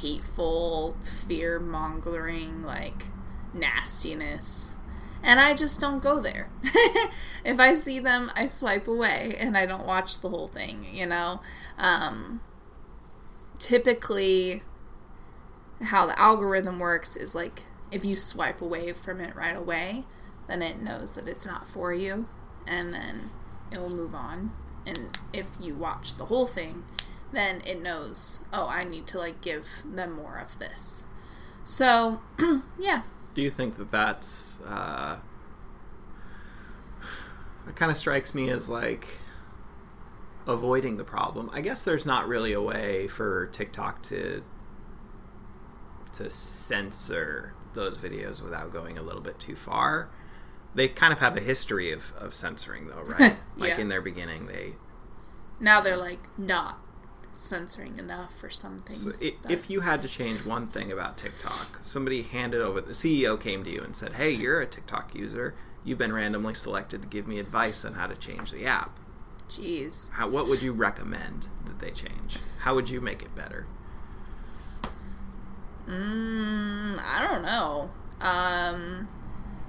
hateful, 0.00 0.96
fear 1.26 1.58
mongering, 1.58 2.62
like 2.62 3.04
nastiness. 3.52 4.76
And 5.22 5.38
I 5.38 5.54
just 5.54 5.80
don't 5.80 6.02
go 6.02 6.18
there. 6.18 6.50
if 7.44 7.60
I 7.60 7.74
see 7.74 8.00
them, 8.00 8.32
I 8.34 8.46
swipe 8.46 8.88
away 8.88 9.36
and 9.38 9.56
I 9.56 9.66
don't 9.66 9.86
watch 9.86 10.20
the 10.20 10.28
whole 10.28 10.48
thing, 10.48 10.86
you 10.92 11.06
know? 11.06 11.40
Um, 11.78 12.40
typically 13.58 14.62
how 15.84 16.06
the 16.06 16.18
algorithm 16.18 16.78
works 16.78 17.16
is 17.16 17.34
like 17.34 17.64
if 17.90 18.04
you 18.04 18.16
swipe 18.16 18.60
away 18.60 18.92
from 18.92 19.20
it 19.20 19.36
right 19.36 19.56
away, 19.56 20.04
then 20.48 20.62
it 20.62 20.80
knows 20.80 21.12
that 21.14 21.28
it's 21.28 21.46
not 21.46 21.68
for 21.68 21.92
you 21.92 22.26
and 22.66 22.92
then 22.92 23.30
it 23.70 23.78
will 23.78 23.90
move 23.90 24.14
on. 24.14 24.52
And 24.86 25.18
if 25.32 25.46
you 25.60 25.74
watch 25.74 26.16
the 26.16 26.26
whole 26.26 26.46
thing, 26.46 26.84
then 27.32 27.62
it 27.64 27.80
knows, 27.80 28.44
oh, 28.52 28.66
I 28.66 28.84
need 28.84 29.06
to 29.08 29.18
like 29.18 29.40
give 29.40 29.66
them 29.84 30.12
more 30.12 30.38
of 30.38 30.58
this. 30.58 31.06
So, 31.64 32.20
yeah. 32.78 33.02
Do 33.34 33.42
you 33.42 33.50
think 33.50 33.76
that 33.76 33.90
that's 33.90 34.60
uh, 34.62 35.18
it 37.68 37.76
kind 37.76 37.90
of 37.90 37.98
strikes 37.98 38.34
me 38.34 38.50
as 38.50 38.68
like 38.68 39.06
avoiding 40.46 40.96
the 40.96 41.04
problem? 41.04 41.50
I 41.52 41.60
guess 41.60 41.84
there's 41.84 42.04
not 42.04 42.26
really 42.26 42.52
a 42.52 42.60
way 42.60 43.08
for 43.08 43.46
TikTok 43.46 44.02
to 44.04 44.42
to 46.14 46.28
censor 46.30 47.54
those 47.74 47.98
videos 47.98 48.42
without 48.42 48.72
going 48.72 48.98
a 48.98 49.02
little 49.02 49.20
bit 49.22 49.38
too 49.38 49.56
far. 49.56 50.10
They 50.74 50.88
kind 50.88 51.12
of 51.12 51.20
have 51.20 51.36
a 51.36 51.40
history 51.40 51.92
of, 51.92 52.12
of 52.18 52.34
censoring 52.34 52.88
though, 52.88 53.02
right? 53.02 53.36
Like 53.56 53.70
Yeah. 53.70 53.80
in 53.80 53.88
their 53.88 54.00
beginning 54.02 54.46
they 54.46 54.74
Now 55.60 55.80
they're 55.80 55.96
like 55.96 56.20
not 56.38 56.78
censoring 57.34 57.98
enough 57.98 58.34
for 58.38 58.50
some 58.50 58.78
things. 58.78 59.18
So 59.20 59.26
i 59.26 59.34
but- 59.42 59.50
if 59.52 59.70
you 59.70 59.80
had 59.80 60.02
to 60.02 60.08
change 60.08 60.44
one 60.44 60.66
thing 60.66 60.90
about 60.92 61.16
TikTok, 61.18 61.78
somebody 61.82 62.22
handed 62.22 62.60
over 62.60 62.80
the 62.80 62.92
CEO 62.92 63.40
came 63.40 63.64
to 63.64 63.70
you 63.72 63.80
and 63.80 63.94
said, 63.96 64.14
"Hey, 64.14 64.30
you're 64.30 64.60
a 64.60 64.66
TikTok 64.66 65.14
user. 65.14 65.54
You've 65.84 65.98
been 65.98 66.12
randomly 66.12 66.54
selected 66.54 67.02
to 67.02 67.08
give 67.08 67.26
me 67.26 67.38
advice 67.38 67.84
on 67.84 67.94
how 67.94 68.06
to 68.06 68.14
change 68.14 68.50
the 68.52 68.66
app. 68.66 68.98
Jeez. 69.48 70.10
How 70.12 70.28
what 70.28 70.46
would 70.46 70.62
you 70.62 70.72
recommend 70.72 71.48
that 71.66 71.78
they 71.80 71.90
change? 71.90 72.38
How 72.60 72.74
would 72.74 72.88
you 72.90 73.00
make 73.00 73.22
it 73.22 73.34
better?" 73.34 73.66
Mm, 75.88 76.98
I 76.98 77.26
don't 77.26 77.42
know. 77.42 77.90
Um, 78.20 79.08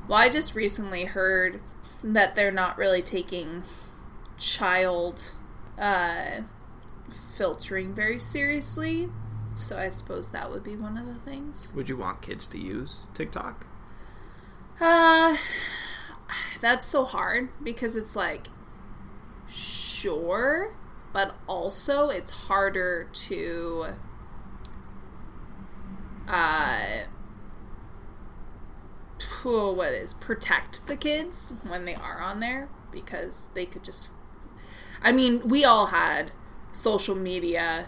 well, 0.08 0.20
I 0.20 0.30
just 0.30 0.56
recently 0.56 1.06
heard 1.06 1.60
that 2.04 2.36
they're 2.36 2.52
not 2.52 2.78
really 2.78 3.02
taking 3.02 3.64
child 4.38 5.36
uh, 5.80 6.42
filtering 7.36 7.94
very 7.94 8.20
seriously. 8.20 9.10
So 9.56 9.78
I 9.78 9.90
suppose 9.90 10.32
that 10.32 10.52
would 10.52 10.64
be 10.64 10.76
one 10.76 10.98
of 10.98 11.06
the 11.06 11.16
things. 11.16 11.74
Would 11.76 11.88
you 11.90 11.98
want 11.98 12.22
kids 12.22 12.48
to 12.48 12.60
use 12.60 13.08
TikTok? 13.14 13.66
Uh, 14.82 15.38
that's 16.60 16.88
so 16.88 17.06
hard 17.06 17.50
because 17.64 17.96
it's 17.96 18.16
like, 18.16 18.48
sure, 19.48 20.76
but 21.14 21.36
also 21.48 22.10
it's 22.10 22.32
harder 22.32 23.08
to, 23.14 23.86
uh, 26.28 27.04
phew, 29.20 29.74
what 29.74 29.94
is 29.94 30.14
protect 30.14 30.88
the 30.88 30.96
kids 30.96 31.54
when 31.64 31.86
they 31.86 31.96
are 31.96 32.22
on 32.22 32.40
there 32.40 32.70
because 32.92 33.50
they 33.54 33.66
could 33.66 33.84
just. 33.84 34.10
I 35.02 35.12
mean, 35.12 35.48
we 35.48 35.66
all 35.66 35.88
had 35.88 36.32
social 36.72 37.16
media 37.16 37.88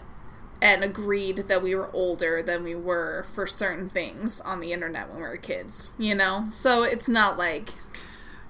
and 0.60 0.82
agreed 0.82 1.36
that 1.48 1.62
we 1.62 1.74
were 1.74 1.90
older 1.92 2.42
than 2.42 2.62
we 2.62 2.74
were 2.74 3.24
for 3.24 3.46
certain 3.46 3.88
things 3.88 4.40
on 4.40 4.60
the 4.60 4.72
internet 4.72 5.08
when 5.08 5.18
we 5.18 5.22
were 5.22 5.36
kids, 5.36 5.92
you 5.98 6.14
know? 6.14 6.46
So 6.48 6.82
it's 6.82 7.08
not 7.08 7.36
like 7.36 7.70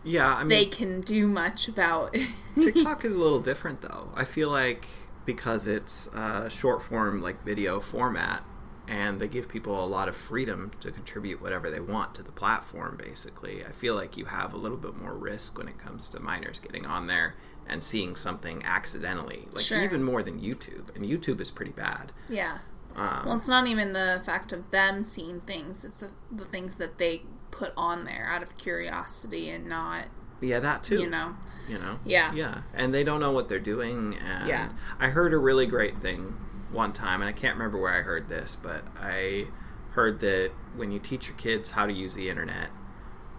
Yeah, 0.05 0.35
I 0.35 0.41
mean, 0.41 0.49
they 0.49 0.67
can 0.67 1.01
do 1.01 1.27
much 1.27 1.69
about. 1.69 2.17
TikTok 2.55 3.05
is 3.05 3.15
a 3.15 3.19
little 3.19 3.41
different 3.41 3.83
though. 3.83 4.11
I 4.15 4.25
feel 4.25 4.51
like 4.51 4.87
because 5.25 5.67
it's 5.67 6.07
a 6.09 6.49
short 6.49 6.83
form 6.83 7.21
like 7.23 7.45
video 7.45 7.81
format 7.81 8.45
and 8.89 9.21
they 9.21 9.29
give 9.29 9.49
people 9.49 9.85
a 9.85 9.87
lot 9.87 10.09
of 10.09 10.17
freedom 10.17 10.71
to 10.81 10.91
contribute 10.93 11.41
whatever 11.43 11.71
they 11.71 11.81
want 11.81 12.15
to 12.15 12.23
the 12.23 12.33
platform 12.33 12.97
basically. 12.97 13.65
I 13.65 13.73
feel 13.73 13.95
like 13.95 14.17
you 14.17 14.27
have 14.27 14.53
a 14.55 14.57
little 14.59 14.79
bit 14.79 14.97
more 14.97 15.15
risk 15.15 15.59
when 15.59 15.69
it 15.69 15.79
comes 15.79 16.09
to 16.11 16.21
minors 16.21 16.61
getting 16.61 16.87
on 16.87 17.07
there 17.07 17.35
and 17.69 17.83
seeing 17.83 18.15
something 18.15 18.63
accidentally. 18.65 19.49
Like 19.53 19.65
Sure. 19.65 19.83
even 19.83 20.03
more 20.05 20.23
than 20.23 20.41
YouTube. 20.41 20.95
And 20.95 21.05
YouTube 21.05 21.41
is 21.41 21.51
pretty 21.51 21.73
bad. 21.73 22.13
yeah. 22.29 22.59
Um, 22.95 23.23
Well, 23.27 23.37
it's 23.37 23.49
not 23.49 23.67
even 23.67 23.93
the 23.93 24.23
fact 24.25 24.53
of 24.55 24.71
them 24.71 25.03
seeing 25.03 25.39
things; 25.41 25.85
it's 25.85 26.01
the, 26.01 26.11
the 26.33 26.47
things 26.47 26.77
that 26.77 26.97
they 26.97 27.25
put 27.51 27.75
on 27.77 28.05
there 28.05 28.27
out 28.27 28.43
of 28.43 28.57
curiosity 28.57 29.51
and 29.51 29.67
not, 29.67 30.05
yeah, 30.41 30.61
that 30.61 30.83
too. 30.83 31.01
you 31.03 31.11
know. 31.11 31.35
you 31.69 31.79
know 31.79 31.99
Yeah. 32.07 32.33
yeah 32.35 32.61
and 32.75 32.95
they 32.95 33.03
don't 33.05 33.21
know 33.21 33.33
what 33.33 33.49
they're 33.49 33.59
doing 33.59 34.17
and 34.17 34.47
Yeah. 34.49 34.69
i 35.01 35.09
heard 35.09 35.35
a 35.35 35.39
really 35.39 35.67
great 35.67 36.01
thing 36.01 36.37
one 36.73 36.93
time 36.93 37.21
and 37.21 37.29
i 37.29 37.33
can't 37.33 37.57
remember 37.57 37.79
where 37.79 37.93
i 37.93 38.03
heard 38.03 38.29
this 38.29 38.57
but 38.61 38.83
i 38.99 39.47
heard 39.93 40.21
that 40.21 40.51
when 40.75 40.91
you 40.93 40.99
teach 40.99 41.29
your 41.29 41.37
kids 41.37 41.71
how 41.71 41.87
to 41.87 41.93
use 41.93 42.15
the 42.15 42.29
internet 42.29 42.69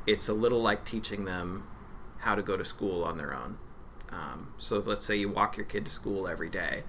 it's 0.06 0.28
a 0.30 0.34
little 0.34 0.62
like 0.62 0.86
teaching 0.86 1.26
them 1.26 1.68
how 2.20 2.34
to 2.36 2.42
go 2.42 2.56
to 2.58 2.64
school 2.66 3.04
on 3.04 3.18
their 3.18 3.34
own. 3.36 3.58
Um, 4.10 4.54
so 4.58 4.80
let's 4.80 5.06
say 5.06 5.18
you 5.18 5.28
walk 5.30 5.58
your 5.58 5.66
kid 5.66 5.84
to 5.86 5.92
school 5.92 6.30
every 6.30 6.50
day, 6.50 6.84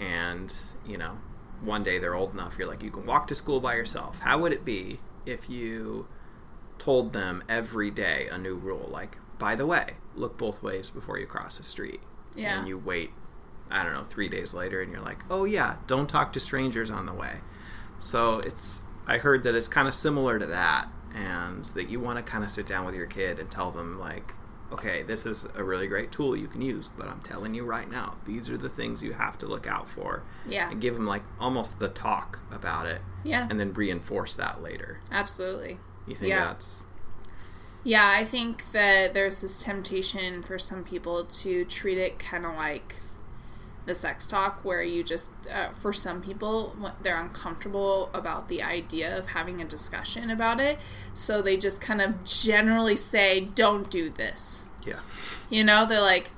and 0.00 0.52
you 0.84 0.98
know 0.98 1.18
one 1.62 1.82
day 1.84 1.98
they're 1.98 2.14
old 2.16 2.32
enough 2.32 2.56
you're 2.58 2.66
like 2.68 2.82
you 2.82 2.90
can 2.90 3.06
walk 3.06 3.28
to 3.28 3.34
school 3.34 3.60
by 3.60 3.74
yourself. 3.76 4.18
How 4.20 4.38
would 4.38 4.52
it 4.52 4.64
be 4.64 4.98
if 5.24 5.48
you 5.48 6.08
told 6.78 7.12
them 7.12 7.42
every 7.48 7.90
day 7.90 8.28
a 8.30 8.36
new 8.38 8.54
rule 8.56 8.88
like 8.90 9.18
by 9.38 9.54
the 9.54 9.66
way 9.66 9.94
look 10.16 10.36
both 10.36 10.62
ways 10.62 10.90
before 10.90 11.18
you 11.18 11.26
cross 11.26 11.58
the 11.58 11.64
street 11.64 12.00
Yeah. 12.36 12.58
and 12.58 12.68
you 12.68 12.76
wait 12.78 13.10
i 13.70 13.82
don't 13.84 13.92
know 13.94 14.04
three 14.10 14.28
days 14.28 14.54
later 14.54 14.80
and 14.82 14.90
you're 14.92 15.00
like 15.02 15.18
oh 15.30 15.44
yeah 15.44 15.76
don't 15.86 16.08
talk 16.08 16.32
to 16.32 16.40
strangers 16.40 16.90
on 16.90 17.06
the 17.06 17.12
way 17.12 17.36
so 18.00 18.38
it's 18.40 18.82
i 19.06 19.18
heard 19.18 19.42
that 19.44 19.54
it's 19.54 19.68
kind 19.68 19.88
of 19.88 19.94
similar 19.94 20.38
to 20.38 20.46
that 20.46 20.86
and 21.14 21.64
that 21.66 21.88
you 21.88 21.98
want 22.00 22.16
to 22.16 22.22
kind 22.22 22.44
of 22.44 22.50
sit 22.50 22.66
down 22.66 22.84
with 22.84 22.94
your 22.94 23.06
kid 23.06 23.38
and 23.38 23.50
tell 23.50 23.70
them 23.70 23.98
like 23.98 24.32
okay 24.70 25.02
this 25.02 25.24
is 25.24 25.46
a 25.54 25.64
really 25.64 25.86
great 25.86 26.12
tool 26.12 26.36
you 26.36 26.46
can 26.46 26.60
use 26.60 26.90
but 26.96 27.08
i'm 27.08 27.20
telling 27.22 27.54
you 27.54 27.64
right 27.64 27.90
now 27.90 28.14
these 28.26 28.50
are 28.50 28.58
the 28.58 28.68
things 28.68 29.02
you 29.02 29.12
have 29.14 29.38
to 29.38 29.46
look 29.46 29.66
out 29.66 29.88
for 29.90 30.22
Yeah. 30.46 30.70
and 30.70 30.80
give 30.80 30.92
them 30.94 31.06
like 31.06 31.22
almost 31.40 31.78
the 31.78 31.88
talk 31.88 32.38
about 32.52 32.86
it 32.86 33.00
Yeah. 33.24 33.46
and 33.48 33.58
then 33.58 33.72
reinforce 33.72 34.36
that 34.36 34.62
later 34.62 35.00
Absolutely. 35.10 35.78
you 36.06 36.14
think 36.14 36.28
Yeah. 36.30 36.44
that's 36.44 36.82
Yeah, 37.84 38.12
I 38.14 38.24
think 38.24 38.72
that 38.72 39.14
there's 39.14 39.40
this 39.40 39.62
temptation 39.62 40.42
for 40.42 40.58
some 40.58 40.84
people 40.84 41.24
to 41.24 41.64
treat 41.64 41.96
it 41.96 42.18
kind 42.18 42.44
of 42.44 42.54
like 42.56 42.96
the 43.88 43.94
sex 43.94 44.26
talk, 44.26 44.64
where 44.64 44.82
you 44.82 45.02
just, 45.02 45.32
uh, 45.52 45.70
for 45.72 45.92
some 45.92 46.22
people, 46.22 46.76
they're 47.02 47.20
uncomfortable 47.20 48.10
about 48.14 48.48
the 48.48 48.62
idea 48.62 49.16
of 49.18 49.28
having 49.28 49.60
a 49.60 49.64
discussion 49.64 50.30
about 50.30 50.60
it. 50.60 50.78
So 51.12 51.42
they 51.42 51.56
just 51.56 51.80
kind 51.80 52.00
of 52.00 52.24
generally 52.24 52.96
say, 52.96 53.40
don't 53.40 53.90
do 53.90 54.08
this. 54.08 54.68
yeah 54.86 55.00
You 55.50 55.64
know, 55.64 55.86
they're 55.86 56.00
like, 56.00 56.30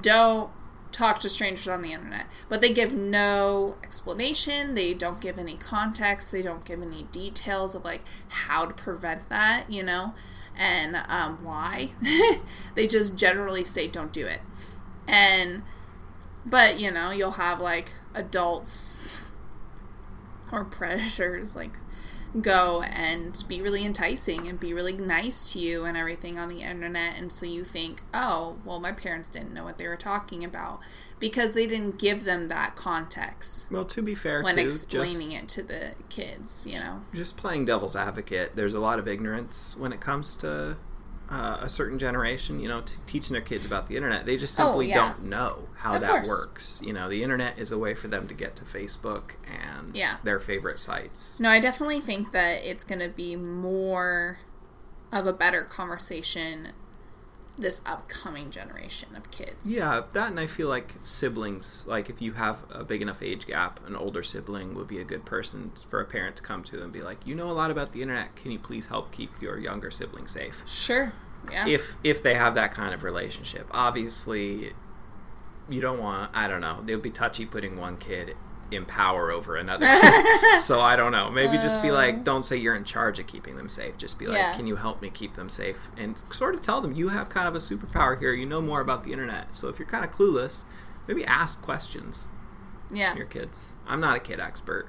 don't 0.00 0.50
talk 0.92 1.20
to 1.20 1.28
strangers 1.28 1.68
on 1.68 1.82
the 1.82 1.92
internet. 1.92 2.26
But 2.48 2.60
they 2.60 2.72
give 2.72 2.94
no 2.94 3.76
explanation. 3.82 4.74
They 4.74 4.94
don't 4.94 5.20
give 5.20 5.38
any 5.38 5.56
context. 5.56 6.32
They 6.32 6.42
don't 6.42 6.64
give 6.64 6.82
any 6.82 7.04
details 7.12 7.74
of 7.74 7.84
like 7.84 8.02
how 8.28 8.66
to 8.66 8.74
prevent 8.74 9.28
that, 9.28 9.70
you 9.70 9.82
know, 9.82 10.14
and 10.56 10.96
um, 11.08 11.44
why. 11.44 11.90
they 12.74 12.86
just 12.86 13.16
generally 13.16 13.64
say, 13.64 13.86
don't 13.86 14.12
do 14.12 14.26
it. 14.26 14.40
And, 15.06 15.62
but, 16.48 16.78
you 16.78 16.90
know, 16.90 17.10
you'll 17.10 17.32
have 17.32 17.60
like 17.60 17.90
adults 18.14 19.22
or 20.50 20.64
predators 20.64 21.54
like 21.54 21.76
go 22.42 22.82
and 22.82 23.42
be 23.48 23.60
really 23.60 23.84
enticing 23.84 24.46
and 24.48 24.60
be 24.60 24.74
really 24.74 24.92
nice 24.92 25.52
to 25.52 25.58
you 25.58 25.84
and 25.84 25.96
everything 25.96 26.38
on 26.38 26.48
the 26.48 26.60
internet. 26.60 27.16
And 27.16 27.32
so 27.32 27.46
you 27.46 27.64
think 27.64 28.02
oh 28.12 28.58
well 28.64 28.80
my 28.80 28.92
parents 28.92 29.28
didn't 29.28 29.52
know 29.54 29.64
what 29.64 29.78
they 29.78 29.86
were 29.86 29.96
talking 29.96 30.44
about 30.44 30.80
because 31.18 31.54
they 31.54 31.66
didn't 31.66 31.98
give 31.98 32.24
them 32.24 32.48
that 32.48 32.76
context 32.76 33.70
well 33.70 33.84
to 33.84 34.02
be 34.02 34.14
fair 34.14 34.42
when 34.42 34.56
too, 34.56 34.62
explaining 34.62 35.30
just, 35.30 35.42
it 35.42 35.48
to 35.48 35.62
the 35.62 35.92
kids 36.10 36.66
you 36.68 36.78
know? 36.78 37.02
Just 37.14 37.36
playing 37.36 37.64
devil's 37.64 37.96
advocate 37.96 38.52
there's 38.52 38.74
a 38.74 38.80
lot 38.80 38.98
of 38.98 39.08
ignorance 39.08 39.74
when 39.78 39.92
it 39.92 40.00
comes 40.00 40.34
to 40.36 40.76
uh, 41.30 41.58
a 41.60 41.68
certain 41.68 41.98
generation 41.98 42.58
you 42.58 42.68
know 42.68 42.80
t- 42.80 42.94
teaching 43.06 43.32
their 43.34 43.42
kids 43.42 43.66
about 43.66 43.86
the 43.88 43.96
internet 43.96 44.24
they 44.24 44.36
just 44.36 44.58
Oh, 44.58 44.64
simply 44.68 44.88
yeah. 44.88 45.10
don't 45.14 45.24
know 45.24 45.68
how 45.76 45.94
Of 45.94 46.00
that 46.00 46.10
course. 46.10 46.28
works 46.28 46.80
you 46.82 46.92
know 46.92 47.08
the 47.08 47.22
internet 47.22 47.58
is 47.58 47.70
a 47.70 47.78
way 47.78 47.94
for 47.94 48.08
them 48.08 48.26
to 48.28 48.34
get 48.34 48.56
to 48.56 48.64
facebook 48.64 49.32
and 49.46 49.94
Yeah. 49.94 50.16
their 50.24 50.40
favorite 50.40 50.80
sites 50.80 51.38
no 51.38 51.50
i 51.50 51.60
definitely 51.60 52.00
think 52.00 52.32
that 52.32 52.64
it's 52.64 52.82
going 52.84 53.00
to 53.00 53.08
be 53.10 53.36
more 53.36 54.38
of 55.12 55.26
a 55.26 55.32
better 55.32 55.62
conversation 55.64 56.72
this 57.58 57.82
upcoming 57.84 58.50
generation 58.50 59.14
of 59.16 59.30
kids 59.30 59.74
Yeah, 59.74 60.02
that 60.12 60.30
and 60.30 60.40
I 60.40 60.46
feel 60.46 60.68
like 60.68 60.94
siblings, 61.04 61.84
like 61.86 62.08
if 62.08 62.22
you 62.22 62.32
have 62.32 62.58
a 62.70 62.84
big 62.84 63.02
enough 63.02 63.22
age 63.22 63.46
gap, 63.46 63.80
an 63.86 63.96
older 63.96 64.22
sibling 64.22 64.74
would 64.74 64.88
be 64.88 65.00
a 65.00 65.04
good 65.04 65.24
person 65.24 65.72
for 65.90 66.00
a 66.00 66.04
parent 66.04 66.36
to 66.36 66.42
come 66.42 66.64
to 66.64 66.82
and 66.82 66.92
be 66.92 67.02
like, 67.02 67.26
"You 67.26 67.34
know 67.34 67.50
a 67.50 67.52
lot 67.52 67.70
about 67.70 67.92
the 67.92 68.02
internet. 68.02 68.36
Can 68.36 68.50
you 68.50 68.58
please 68.58 68.86
help 68.86 69.12
keep 69.12 69.30
your 69.42 69.58
younger 69.58 69.90
sibling 69.90 70.26
safe?" 70.26 70.62
sure 70.66 71.12
yeah 71.50 71.66
If 71.66 71.96
if 72.02 72.22
they 72.22 72.34
have 72.34 72.54
that 72.54 72.72
kind 72.72 72.94
of 72.94 73.04
relationship. 73.04 73.66
Obviously, 73.70 74.72
you 75.68 75.80
don't 75.80 75.98
want, 75.98 76.30
I 76.34 76.48
don't 76.48 76.60
know, 76.60 76.82
it 76.86 76.94
would 76.94 77.02
be 77.02 77.10
touchy 77.10 77.46
putting 77.46 77.76
one 77.76 77.96
kid 77.96 78.36
in 78.70 78.84
power 78.84 79.30
over 79.30 79.56
another. 79.56 79.84
so 80.60 80.80
I 80.80 80.94
don't 80.96 81.12
know. 81.12 81.30
Maybe 81.30 81.56
just 81.58 81.80
be 81.82 81.90
like, 81.90 82.14
uh. 82.16 82.18
don't 82.18 82.44
say 82.44 82.56
you're 82.56 82.74
in 82.76 82.84
charge 82.84 83.18
of 83.18 83.26
keeping 83.26 83.56
them 83.56 83.68
safe. 83.68 83.96
Just 83.98 84.18
be 84.18 84.26
like, 84.26 84.36
Yeah. 84.38 84.54
can 84.56 84.66
you 84.66 84.76
help 84.76 85.00
me 85.02 85.10
keep 85.10 85.34
them 85.34 85.48
safe? 85.48 85.76
And 85.96 86.14
sort 86.32 86.54
of 86.54 86.62
tell 86.62 86.80
them 86.80 86.92
you 86.94 87.08
have 87.08 87.28
kind 87.28 87.48
of 87.48 87.54
a 87.54 87.58
superpower 87.58 88.18
here. 88.18 88.32
You 88.32 88.46
know 88.46 88.60
more 88.60 88.80
about 88.80 89.04
the 89.04 89.12
internet. 89.12 89.56
So 89.56 89.68
if 89.68 89.78
you're 89.78 89.88
kind 89.88 90.04
of 90.04 90.12
clueless, 90.12 90.62
maybe 91.06 91.24
ask 91.24 91.62
questions 91.62 92.24
yeah 92.90 93.14
your 93.16 93.26
kids. 93.26 93.66
I'm 93.86 94.00
not 94.00 94.16
a 94.16 94.20
kid 94.20 94.40
expert. 94.40 94.88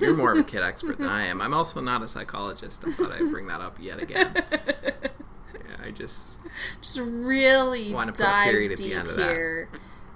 You're 0.00 0.16
more 0.16 0.32
of 0.32 0.38
a 0.38 0.44
kid 0.44 0.62
expert 0.62 0.98
than 0.98 1.08
I 1.08 1.26
am. 1.26 1.40
I'm 1.40 1.54
also 1.54 1.80
not 1.80 2.02
a 2.02 2.08
psychologist. 2.08 2.82
I 2.84 2.90
thought 2.90 3.12
I'd 3.12 3.30
bring 3.30 3.46
that 3.46 3.60
up 3.60 3.78
yet 3.80 4.02
again. 4.02 4.34
Yeah, 5.54 5.86
I 5.86 5.90
just 5.90 6.36
just 6.80 6.98
really 6.98 7.92
put 7.92 8.08
a 8.08 8.12
dive 8.12 8.50
period 8.50 8.72
at 8.72 8.78
the 8.78 8.84
deep 8.84 8.96
end 8.96 9.08
of 9.08 9.16
that. 9.16 9.28
here 9.30 9.68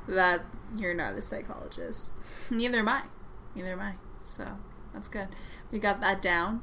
that. 0.08 0.40
You're 0.76 0.94
not 0.94 1.14
a 1.14 1.22
psychologist. 1.22 2.12
Neither 2.50 2.78
am 2.78 2.88
I. 2.88 3.02
Neither 3.54 3.72
am 3.72 3.80
I. 3.80 3.94
So 4.22 4.58
that's 4.92 5.08
good. 5.08 5.28
We 5.70 5.78
got 5.78 6.00
that 6.00 6.22
down. 6.22 6.62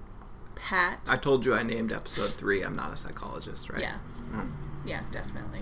Pat. 0.56 1.02
I 1.10 1.18
told 1.18 1.46
you 1.46 1.54
I 1.54 1.64
named 1.64 1.92
episode 1.92 2.32
three. 2.32 2.64
I'm 2.64 2.76
not 2.76 2.94
a 2.94 2.98
psychologist, 2.98 3.70
right? 3.70 3.82
Yeah. 3.82 3.98
Mm. 4.32 4.52
Yeah, 4.86 5.04
definitely. 5.12 5.62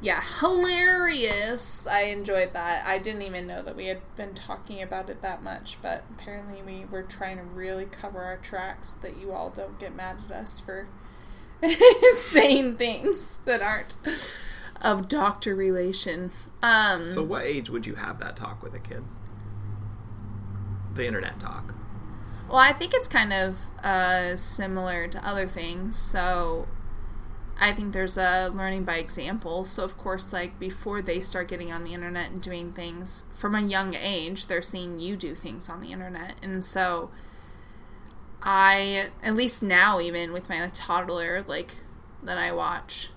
Yeah, 0.00 0.22
hilarious. 0.40 1.86
I 1.88 2.02
enjoyed 2.02 2.52
that. 2.52 2.86
I 2.86 2.98
didn't 2.98 3.22
even 3.22 3.48
know 3.48 3.62
that 3.62 3.74
we 3.74 3.86
had 3.86 4.00
been 4.14 4.32
talking 4.32 4.80
about 4.80 5.10
it 5.10 5.22
that 5.22 5.42
much, 5.42 5.82
but 5.82 6.04
apparently 6.12 6.62
we 6.62 6.84
were 6.84 7.02
trying 7.02 7.38
to 7.38 7.42
really 7.42 7.86
cover 7.86 8.20
our 8.20 8.36
tracks 8.36 8.94
that 8.94 9.16
you 9.16 9.32
all 9.32 9.50
don't 9.50 9.80
get 9.80 9.96
mad 9.96 10.18
at 10.26 10.36
us 10.36 10.60
for 10.60 10.86
saying 12.14 12.76
things 12.76 13.38
that 13.38 13.60
aren't 13.60 13.96
of 14.82 15.08
doctor 15.08 15.54
relation. 15.54 16.30
Um 16.62 17.12
So, 17.12 17.22
what 17.22 17.44
age 17.44 17.70
would 17.70 17.86
you 17.86 17.96
have 17.96 18.18
that 18.20 18.36
talk 18.36 18.62
with 18.62 18.74
a 18.74 18.78
kid? 18.78 19.04
The 20.94 21.06
internet 21.06 21.38
talk. 21.40 21.74
Well, 22.48 22.56
I 22.56 22.72
think 22.72 22.94
it's 22.94 23.08
kind 23.08 23.32
of 23.32 23.58
uh, 23.84 24.34
similar 24.34 25.06
to 25.08 25.26
other 25.26 25.46
things. 25.46 25.98
So 25.98 26.66
I 27.60 27.72
think 27.72 27.92
there's 27.92 28.16
a 28.16 28.48
learning 28.48 28.84
by 28.84 28.96
example. 28.96 29.64
So, 29.66 29.84
of 29.84 29.98
course, 29.98 30.32
like 30.32 30.58
before 30.58 31.02
they 31.02 31.20
start 31.20 31.48
getting 31.48 31.70
on 31.70 31.82
the 31.82 31.92
internet 31.92 32.30
and 32.30 32.40
doing 32.40 32.72
things 32.72 33.24
from 33.34 33.54
a 33.54 33.60
young 33.60 33.94
age, 33.94 34.46
they're 34.46 34.62
seeing 34.62 34.98
you 34.98 35.14
do 35.14 35.34
things 35.34 35.68
on 35.68 35.82
the 35.82 35.92
internet. 35.92 36.36
And 36.42 36.64
so 36.64 37.10
I, 38.42 39.10
at 39.22 39.34
least 39.34 39.62
now, 39.62 40.00
even 40.00 40.32
with 40.32 40.48
my 40.48 40.70
toddler, 40.72 41.44
like 41.46 41.72
that 42.22 42.38
I 42.38 42.52
watch, 42.52 43.10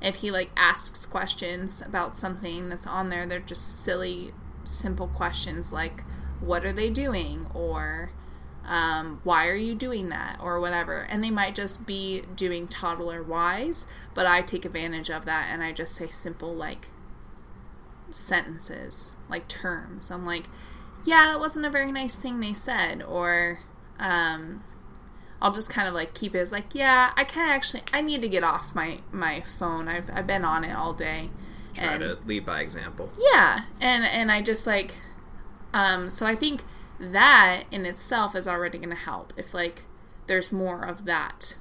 if 0.00 0.16
he 0.16 0.30
like 0.30 0.50
asks 0.56 1.04
questions 1.06 1.82
about 1.82 2.16
something 2.16 2.68
that's 2.68 2.86
on 2.86 3.10
there, 3.10 3.26
they're 3.26 3.40
just 3.40 3.84
silly, 3.84 4.32
simple 4.64 5.08
questions 5.08 5.72
like, 5.72 6.02
what 6.40 6.64
are 6.64 6.72
they 6.72 6.88
doing? 6.88 7.46
Or, 7.52 8.12
um, 8.64 9.20
why 9.24 9.46
are 9.48 9.56
you 9.56 9.74
doing 9.74 10.08
that? 10.08 10.38
Or 10.42 10.58
whatever. 10.60 11.00
And 11.02 11.22
they 11.22 11.30
might 11.30 11.54
just 11.54 11.86
be 11.86 12.22
doing 12.34 12.66
toddler 12.66 13.22
wise, 13.22 13.86
but 14.14 14.26
I 14.26 14.42
take 14.42 14.64
advantage 14.64 15.10
of 15.10 15.26
that 15.26 15.48
and 15.50 15.62
I 15.62 15.72
just 15.72 15.94
say 15.94 16.08
simple, 16.08 16.54
like, 16.54 16.88
sentences, 18.08 19.16
like 19.28 19.48
terms. 19.48 20.10
I'm 20.10 20.24
like, 20.24 20.46
yeah, 21.04 21.26
that 21.32 21.40
wasn't 21.40 21.66
a 21.66 21.70
very 21.70 21.92
nice 21.92 22.16
thing 22.16 22.40
they 22.40 22.54
said. 22.54 23.02
Or, 23.02 23.60
um, 23.98 24.64
I'll 25.42 25.52
just 25.52 25.70
kind 25.70 25.88
of 25.88 25.94
like 25.94 26.14
keep 26.14 26.34
it 26.34 26.38
as 26.38 26.52
like, 26.52 26.74
yeah, 26.74 27.12
I 27.16 27.24
kind 27.24 27.48
of 27.50 27.54
actually 27.56 27.82
I 27.92 28.00
need 28.02 28.20
to 28.22 28.28
get 28.28 28.44
off 28.44 28.74
my 28.74 28.98
my 29.12 29.40
phone. 29.40 29.88
I've 29.88 30.10
I've 30.12 30.26
been 30.26 30.44
on 30.44 30.64
it 30.64 30.72
all 30.72 30.92
day. 30.92 31.30
Try 31.74 31.84
and 31.94 32.00
to 32.02 32.18
lead 32.26 32.44
by 32.44 32.60
example. 32.60 33.10
yeah, 33.32 33.60
and 33.80 34.04
and 34.04 34.30
I 34.30 34.42
just 34.42 34.66
like 34.66 34.94
um 35.72 36.10
so 36.10 36.26
I 36.26 36.34
think 36.34 36.62
that 36.98 37.62
in 37.70 37.86
itself 37.86 38.34
is 38.36 38.46
already 38.46 38.76
going 38.78 38.90
to 38.90 38.96
help 38.96 39.32
if 39.36 39.54
like 39.54 39.84
there's 40.26 40.52
more 40.52 40.82
of 40.84 41.06
that 41.06 41.56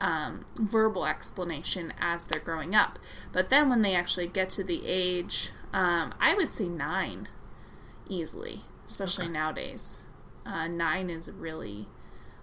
um, 0.00 0.44
verbal 0.60 1.06
explanation 1.06 1.92
as 2.00 2.26
they're 2.26 2.40
growing 2.40 2.74
up. 2.74 2.98
But 3.32 3.48
then 3.50 3.68
when 3.70 3.82
they 3.82 3.94
actually 3.94 4.26
get 4.26 4.50
to 4.50 4.64
the 4.64 4.84
age, 4.86 5.50
um, 5.72 6.12
I 6.20 6.34
would 6.34 6.50
say 6.50 6.66
nine 6.68 7.28
easily, 8.08 8.62
especially 8.86 9.24
Okay. 9.26 9.32
nowadays. 9.32 10.04
Uh, 10.44 10.66
nine 10.68 11.08
is 11.08 11.30
really 11.30 11.86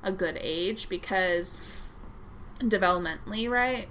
a 0.04 0.12
good 0.12 0.38
age 0.42 0.90
because 0.90 1.82
developmentally, 2.60 3.50
right? 3.50 3.88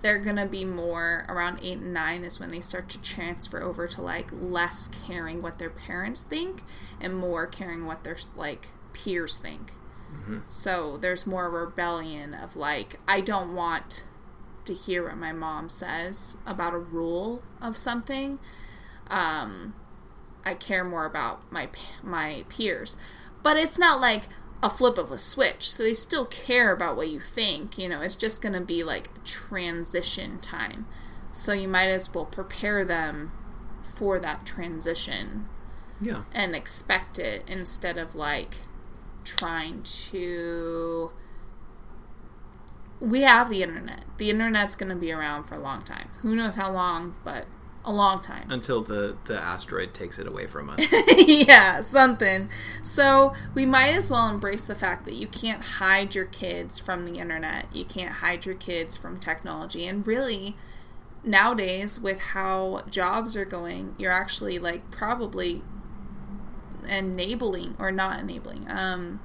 They're 0.00 0.18
gonna 0.18 0.46
be 0.46 0.64
more 0.64 1.24
around 1.28 1.60
eight 1.62 1.78
and 1.78 1.94
nine 1.94 2.24
is 2.24 2.40
when 2.40 2.50
they 2.50 2.60
start 2.60 2.88
to 2.90 3.00
transfer 3.00 3.62
over 3.62 3.86
to 3.86 4.02
like 4.02 4.30
less 4.32 4.88
caring 4.88 5.42
what 5.42 5.58
their 5.58 5.70
parents 5.70 6.22
think 6.22 6.62
and 7.00 7.14
more 7.16 7.46
caring 7.46 7.86
what 7.86 8.02
their 8.04 8.16
like 8.36 8.68
peers 8.92 9.38
think. 9.38 9.72
So 10.48 10.96
there's 10.98 11.26
more 11.26 11.48
rebellion 11.48 12.34
of 12.34 12.56
like 12.56 12.96
I 13.08 13.20
don't 13.20 13.54
want 13.54 14.04
to 14.64 14.74
hear 14.74 15.04
what 15.04 15.16
my 15.16 15.32
mom 15.32 15.68
says 15.68 16.38
about 16.46 16.74
a 16.74 16.78
rule 16.78 17.42
of 17.60 17.76
something. 17.76 18.38
Um, 19.08 19.74
I 20.44 20.54
care 20.54 20.84
more 20.84 21.04
about 21.04 21.50
my 21.50 21.68
my 22.02 22.44
peers, 22.48 22.96
but 23.42 23.56
it's 23.56 23.78
not 23.78 24.00
like 24.00 24.24
a 24.62 24.70
flip 24.70 24.96
of 24.98 25.10
a 25.10 25.18
switch. 25.18 25.70
So 25.70 25.82
they 25.82 25.94
still 25.94 26.26
care 26.26 26.72
about 26.72 26.96
what 26.96 27.08
you 27.08 27.20
think. 27.20 27.78
You 27.78 27.88
know, 27.88 28.00
it's 28.00 28.14
just 28.14 28.40
going 28.42 28.52
to 28.54 28.60
be 28.60 28.82
like 28.84 29.24
transition 29.24 30.38
time. 30.40 30.86
So 31.32 31.52
you 31.52 31.66
might 31.68 31.88
as 31.88 32.12
well 32.14 32.26
prepare 32.26 32.84
them 32.84 33.32
for 33.82 34.18
that 34.20 34.46
transition 34.46 35.48
Yeah. 36.00 36.24
and 36.32 36.54
expect 36.54 37.18
it 37.18 37.42
instead 37.48 37.96
of 37.98 38.14
like 38.14 38.54
trying 39.24 39.82
to 39.82 41.12
we 43.00 43.20
have 43.22 43.48
the 43.50 43.62
internet 43.62 44.04
the 44.18 44.30
internet's 44.30 44.76
going 44.76 44.88
to 44.88 44.96
be 44.96 45.12
around 45.12 45.44
for 45.44 45.54
a 45.56 45.60
long 45.60 45.82
time 45.82 46.08
who 46.22 46.34
knows 46.34 46.56
how 46.56 46.72
long 46.72 47.14
but 47.24 47.46
a 47.84 47.92
long 47.92 48.20
time. 48.20 48.50
Until 48.50 48.82
the 48.82 49.16
the 49.26 49.38
asteroid 49.38 49.94
takes 49.94 50.18
it 50.18 50.26
away 50.26 50.46
from 50.46 50.70
us. 50.70 50.80
yeah 51.18 51.80
something. 51.80 52.48
So 52.82 53.34
we 53.54 53.66
might 53.66 53.94
as 53.94 54.10
well 54.10 54.28
embrace 54.28 54.66
the 54.66 54.74
fact 54.74 55.04
that 55.06 55.14
you 55.14 55.26
can't 55.26 55.62
hide 55.62 56.14
your 56.14 56.26
kids 56.26 56.78
from 56.78 57.04
the 57.04 57.18
internet. 57.18 57.66
You 57.74 57.84
can't 57.84 58.14
hide 58.14 58.46
your 58.46 58.54
kids 58.54 58.96
from 58.96 59.18
technology. 59.18 59.86
And 59.86 60.06
really 60.06 60.56
nowadays 61.24 62.00
with 62.00 62.20
how 62.20 62.82
jobs 62.90 63.36
are 63.36 63.44
going 63.44 63.94
you're 63.96 64.10
actually 64.10 64.58
like 64.58 64.90
probably 64.90 65.62
enabling 66.88 67.76
or 67.78 67.92
not 67.92 68.18
enabling 68.18 68.66
um 68.68 69.20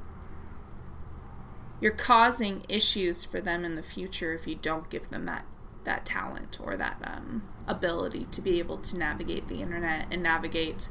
you're 1.80 1.91
causing 1.91 2.64
issues 2.70 3.24
for 3.24 3.41
them 3.41 3.66
in 3.66 3.74
the 3.74 3.82
future 3.82 4.34
if 4.34 4.45
you 4.45 4.53
don't 4.53 4.91
give 4.91 5.10
them 5.10 5.26
that 5.26 5.45
that 5.84 6.05
talent 6.05 6.60
or 6.62 6.76
that 6.76 6.97
um, 7.03 7.41
ability 7.68 8.26
to 8.32 8.41
be 8.41 8.59
able 8.59 8.78
to 8.78 8.97
navigate 8.97 9.47
the 9.47 9.61
internet 9.61 10.07
and 10.11 10.24
navigate 10.24 10.89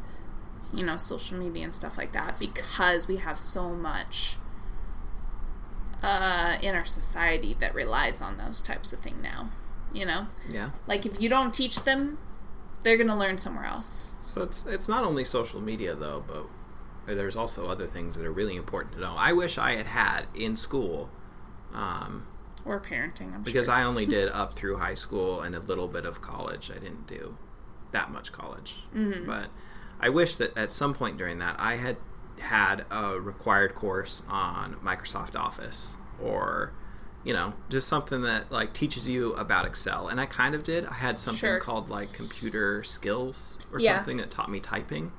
you 0.75 0.85
know 0.85 0.97
social 0.97 1.39
media 1.39 1.65
and 1.65 1.75
stuff 1.75 1.97
like 1.97 2.13
that 2.13 2.39
because 2.39 3.09
we 3.09 3.17
have 3.17 3.39
so 3.39 3.71
much 3.71 4.37
uh, 6.03 6.59
in 6.61 6.75
our 6.75 6.85
society 6.85 7.57
that 7.59 7.75
relies 7.75 8.21
on 8.21 8.37
those 8.37 8.61
types 8.61 8.93
of 8.93 8.99
thing 8.99 9.23
now 9.23 9.49
you 9.95 10.05
know 10.05 10.27
yeah. 10.51 10.71
like 10.87 11.07
if 11.07 11.21
you 11.21 11.29
don't 11.29 11.55
teach 11.55 11.85
them 11.85 12.19
they're 12.83 12.99
gonna 12.99 13.17
learn 13.17 13.39
somewhere 13.39 13.65
else 13.65 14.11
So 14.37 14.43
it's 14.43 14.67
it's 14.67 14.87
not 14.87 15.03
only 15.03 15.25
social 15.25 15.63
media 15.63 15.95
though, 15.95 16.23
but 16.27 17.17
there's 17.17 17.37
also 17.37 17.69
other 17.69 17.87
things 17.87 18.17
that 18.17 18.27
are 18.27 18.33
really 18.33 18.55
important 18.55 18.95
to 18.95 19.01
know. 19.01 19.15
I 19.17 19.33
wish 19.33 19.57
I 19.57 19.77
had 19.77 19.87
had 19.87 20.27
in 20.35 20.57
school, 20.59 21.09
um, 21.73 22.27
or 22.67 22.81
parenting 22.81 23.33
i'm 23.35 23.43
because 23.43 23.67
sure 23.67 23.75
I 23.75 23.83
only 23.85 24.07
did 24.07 24.29
up 24.31 24.57
through 24.59 24.79
high 24.79 24.95
school 24.95 25.41
and 25.43 25.55
a 25.55 25.61
little 25.61 25.89
bit 25.89 26.05
of 26.05 26.21
college. 26.21 26.71
I 26.71 26.79
didn't 26.79 27.07
do 27.07 27.37
that 27.93 28.11
much 28.11 28.33
college, 28.33 28.75
Mm-hmm. 28.95 29.25
but 29.27 29.47
I 30.01 30.09
wish 30.11 30.37
that 30.37 30.57
at 30.57 30.73
some 30.73 30.93
point 30.95 31.17
during 31.17 31.39
that 31.39 31.57
I 31.59 31.77
had 31.77 31.97
had 32.39 32.85
a 32.91 33.19
required 33.19 33.75
course 33.75 34.23
on 34.29 34.75
Microsoft 34.85 35.35
Office 35.37 35.93
or 36.23 36.73
you 37.25 37.33
know 37.33 37.55
just 37.71 37.89
something 37.89 38.21
that 38.23 38.53
like 38.53 38.75
teaches 38.75 39.09
you 39.09 39.33
about 39.35 39.65
Excel. 39.65 40.09
And 40.09 40.21
I 40.21 40.27
kind 40.27 40.55
of 40.55 40.63
did. 40.65 40.85
I 40.87 40.95
had 40.95 41.19
something 41.21 41.39
Sure. 41.39 41.61
called 41.61 41.89
like 41.89 42.13
computer 42.13 42.83
skills 42.85 43.57
or 43.73 43.81
Yeah. 43.81 43.97
something 43.97 44.19
that 44.19 44.31
taught 44.31 44.51
me 44.51 44.61
typing. 44.61 45.13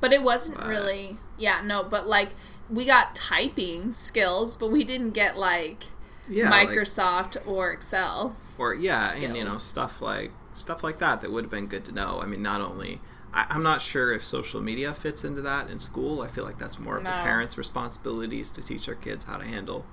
But 0.00 0.12
it 0.12 0.22
wasn't 0.22 0.58
But- 0.58 0.66
really, 0.68 1.18
yeah, 1.36 1.60
no, 1.64 1.82
but 1.84 2.06
like 2.06 2.30
we 2.70 2.84
got 2.84 3.14
typing 3.14 3.92
skills, 3.92 4.56
but 4.56 4.70
we 4.70 4.82
didn't 4.82 5.10
get 5.10 5.36
like 5.38 5.84
Yeah, 6.28 6.50
like- 6.50 6.68
Microsoft 6.70 7.36
or 7.46 7.70
Excel. 7.72 8.36
or 8.58 8.74
yeah, 8.74 9.12
and 9.16 9.36
you 9.36 9.44
know 9.44 9.50
stuff 9.50 10.00
like 10.00 10.32
stuff 10.54 10.82
like 10.82 10.98
that 10.98 11.20
that 11.20 11.30
would 11.30 11.44
have 11.44 11.50
been 11.50 11.66
good 11.66 11.84
to 11.86 11.92
know. 11.92 12.20
I 12.22 12.26
mean, 12.26 12.42
not 12.42 12.60
only 12.60 13.00
I, 13.32 13.46
I'm 13.50 13.62
not 13.62 13.82
sure 13.82 14.12
if 14.12 14.24
social 14.24 14.60
media 14.60 14.94
fits 14.94 15.24
into 15.24 15.42
that 15.42 15.68
in 15.70 15.78
school. 15.80 16.22
I 16.22 16.28
feel 16.28 16.44
like 16.44 16.58
that's 16.58 16.78
more 16.78 16.96
of 16.96 17.04
the 17.04 17.10
parents' 17.10 17.56
responsibilities 17.58 18.50
to 18.52 18.62
teach 18.62 18.86
their 18.86 18.94
kids 18.94 19.24
how 19.26 19.36
to 19.36 19.44
handle 19.44 19.84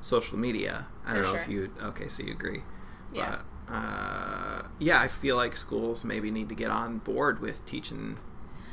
social 0.00 0.38
media. 0.38 0.86
I 1.04 1.08
For 1.10 1.14
don't 1.14 1.22
know 1.22 1.28
sure. 1.32 1.40
if 1.40 1.48
you 1.48 1.70
okay, 1.82 2.08
so 2.08 2.22
you 2.22 2.32
agree. 2.32 2.62
Yeah. 3.12 3.38
But, 3.66 3.74
uh, 3.74 4.62
yeah, 4.78 5.00
I 5.00 5.08
feel 5.08 5.36
like 5.36 5.56
schools 5.56 6.04
maybe 6.04 6.30
need 6.30 6.48
to 6.48 6.54
get 6.54 6.70
on 6.70 6.98
board 6.98 7.40
with 7.40 7.64
teaching 7.66 8.18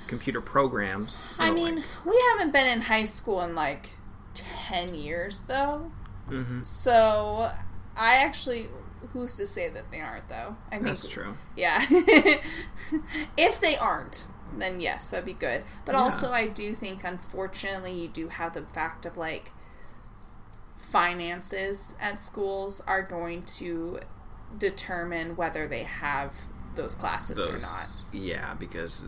computer 0.08 0.40
programs. 0.40 1.26
I 1.40 1.50
mean, 1.52 1.78
like- 1.78 1.86
we 2.06 2.24
haven't 2.32 2.54
been 2.54 2.68
in 2.68 2.82
high 2.82 3.04
school 3.06 3.42
in 3.42 3.56
like 3.56 3.96
10 4.36 4.94
years 4.96 5.42
though. 5.42 5.92
Mhm. 6.30 6.66
So 6.66 7.52
I 7.96 8.16
actually, 8.16 8.70
who's 9.14 9.34
to 9.36 9.46
say 9.46 9.70
that 9.70 9.92
they 9.92 10.02
aren't 10.02 10.28
though? 10.28 10.56
I 10.72 10.76
think, 10.76 10.88
that's 10.88 11.08
true. 11.08 11.36
Yeah. 11.56 11.86
if 13.38 13.60
they 13.60 13.78
aren't, 13.78 14.28
then 14.58 14.80
yes, 14.80 15.10
that'd 15.10 15.26
be 15.26 15.34
good. 15.34 15.64
But 15.86 15.94
Yeah. 15.96 16.02
also, 16.02 16.32
I 16.32 16.48
do 16.48 16.74
think, 16.74 17.04
unfortunately, 17.04 17.94
you 17.94 18.08
do 18.08 18.30
have 18.30 18.54
the 18.54 18.64
fact 18.64 19.06
of 19.06 19.18
like 19.18 19.52
finances 20.76 21.96
at 22.00 22.20
schools 22.20 22.82
are 22.88 23.02
going 23.02 23.42
to 23.44 24.00
determine 24.58 25.36
whether 25.36 25.68
they 25.68 25.84
have 25.84 26.36
those 26.76 26.96
classes 26.96 27.46
or 27.46 27.58
not. 27.60 27.88
Yeah, 28.12 28.54
because 28.56 29.04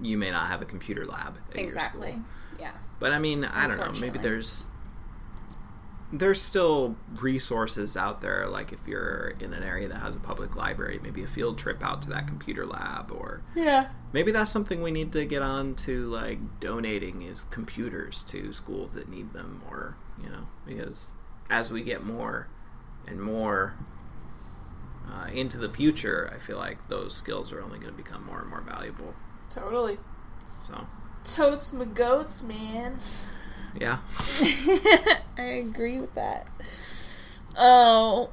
you 0.00 0.16
may 0.16 0.30
not 0.30 0.46
have 0.48 0.62
a 0.62 0.64
computer 0.64 1.04
lab. 1.06 1.36
Exactly. 1.54 2.12
school. 2.12 2.22
Yeah. 2.60 2.72
But 3.00 3.12
I 3.12 3.18
mean, 3.18 3.44
I 3.44 3.66
don't 3.66 3.78
know. 3.78 3.92
Maybe 4.00 4.18
there's 4.18 4.68
there's 6.12 6.40
still 6.40 6.96
resources 7.20 7.96
out 7.96 8.22
there. 8.22 8.46
Like 8.48 8.72
if 8.72 8.78
you're 8.86 9.34
in 9.40 9.52
an 9.52 9.62
area 9.62 9.88
that 9.88 9.98
has 9.98 10.16
a 10.16 10.20
public 10.20 10.56
library, 10.56 10.98
maybe 11.02 11.22
a 11.22 11.26
field 11.26 11.58
trip 11.58 11.82
out 11.84 12.00
to 12.02 12.08
that 12.10 12.26
computer 12.26 12.64
lab, 12.66 13.10
or 13.12 13.42
Yeah. 13.54 13.88
maybe 14.12 14.32
that's 14.32 14.50
something 14.50 14.80
we 14.82 14.90
need 14.90 15.12
to 15.12 15.26
get 15.26 15.42
on 15.42 15.74
to 15.86 16.06
like 16.08 16.60
donating 16.60 17.22
is 17.22 17.44
computers 17.44 18.22
to 18.28 18.52
schools 18.52 18.94
that 18.94 19.08
need 19.08 19.32
them, 19.34 19.62
or 19.68 19.96
you 20.22 20.30
know, 20.30 20.46
because 20.66 21.10
as 21.50 21.70
we 21.70 21.82
get 21.82 22.04
more 22.04 22.48
and 23.06 23.20
more 23.20 23.74
uh, 25.10 25.26
into 25.32 25.56
the 25.58 25.68
future, 25.70 26.30
I 26.34 26.38
feel 26.38 26.58
like 26.58 26.88
those 26.88 27.16
skills 27.16 27.52
are 27.52 27.60
only 27.62 27.78
going 27.78 27.90
to 27.92 27.96
become 28.02 28.24
more 28.26 28.40
and 28.40 28.48
more 28.50 28.60
valuable. 28.60 29.14
Totally. 29.50 29.98
So 30.66 30.86
Totes 31.24 31.72
my 31.72 31.84
goats, 31.84 32.42
man. 32.44 32.98
Yeah, 33.80 33.98
I 35.38 35.42
agree 35.42 36.00
with 36.00 36.14
that. 36.14 36.46
Oh, 37.56 38.30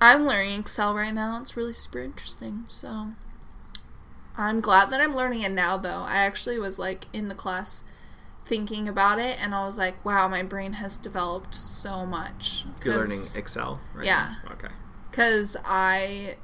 I'm 0.00 0.26
learning 0.26 0.60
Excel 0.60 0.94
right 0.94 1.14
now. 1.14 1.40
It's 1.40 1.56
really 1.56 1.74
super 1.74 2.00
interesting. 2.00 2.64
So 2.68 3.12
I'm 4.36 4.60
glad 4.60 4.90
that 4.90 5.00
I'm 5.00 5.14
learning 5.14 5.42
it 5.42 5.52
now, 5.52 5.76
though. 5.76 6.02
I 6.02 6.16
actually 6.16 6.58
was 6.58 6.78
like 6.78 7.06
in 7.12 7.28
the 7.28 7.34
class 7.34 7.84
thinking 8.44 8.88
about 8.88 9.18
it, 9.18 9.38
and 9.40 9.54
I 9.54 9.64
was 9.64 9.78
like, 9.78 10.04
wow, 10.04 10.26
my 10.28 10.42
brain 10.42 10.74
has 10.74 10.96
developed 10.96 11.54
so 11.54 12.04
much. 12.04 12.64
you're 12.84 12.96
learning 12.96 13.18
Excel, 13.36 13.80
right? 13.94 14.04
Yeah. 14.04 14.34
now? 14.44 14.52
Okay. 14.52 14.74
Because 15.10 15.56
I 15.64 16.36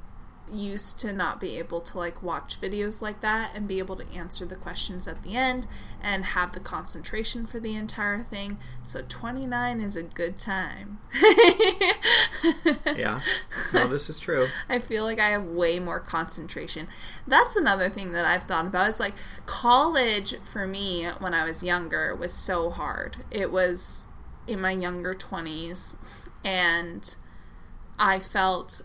used 0.51 0.99
to 0.99 1.13
not 1.13 1.39
be 1.39 1.57
able 1.57 1.81
to 1.81 1.97
like 1.97 2.23
watch 2.23 2.59
videos 2.59 3.01
like 3.01 3.21
that 3.21 3.51
and 3.55 3.67
be 3.67 3.79
able 3.79 3.95
to 3.95 4.13
answer 4.13 4.45
the 4.45 4.55
questions 4.55 5.07
at 5.07 5.23
the 5.23 5.35
end 5.35 5.67
and 6.01 6.25
have 6.25 6.51
the 6.53 6.59
concentration 6.59 7.45
for 7.45 7.59
the 7.59 7.75
entire 7.75 8.23
thing. 8.23 8.57
So 8.83 9.01
29 9.07 9.81
is 9.81 9.95
a 9.95 10.03
good 10.03 10.35
time. 10.35 10.99
Yeah. 12.95 13.21
No, 13.73 13.87
this 13.87 14.09
is 14.09 14.19
true. 14.19 14.47
I 14.69 14.79
feel 14.79 15.03
like 15.03 15.19
I 15.19 15.29
have 15.29 15.45
way 15.45 15.79
more 15.79 15.99
concentration. 15.99 16.87
That's 17.27 17.55
another 17.55 17.89
thing 17.89 18.11
that 18.11 18.25
I've 18.25 18.43
thought 18.43 18.65
about. 18.65 18.87
Is 18.87 18.99
like 18.99 19.13
college 19.45 20.35
for 20.43 20.67
me 20.67 21.05
when 21.19 21.33
I 21.33 21.45
was 21.45 21.63
younger 21.63 22.15
was 22.15 22.33
so 22.33 22.69
hard. 22.69 23.17
It 23.31 23.51
was 23.51 24.07
in 24.47 24.59
my 24.59 24.71
younger 24.71 25.13
20s 25.13 25.95
and 26.43 27.15
I 27.97 28.19
felt 28.19 28.81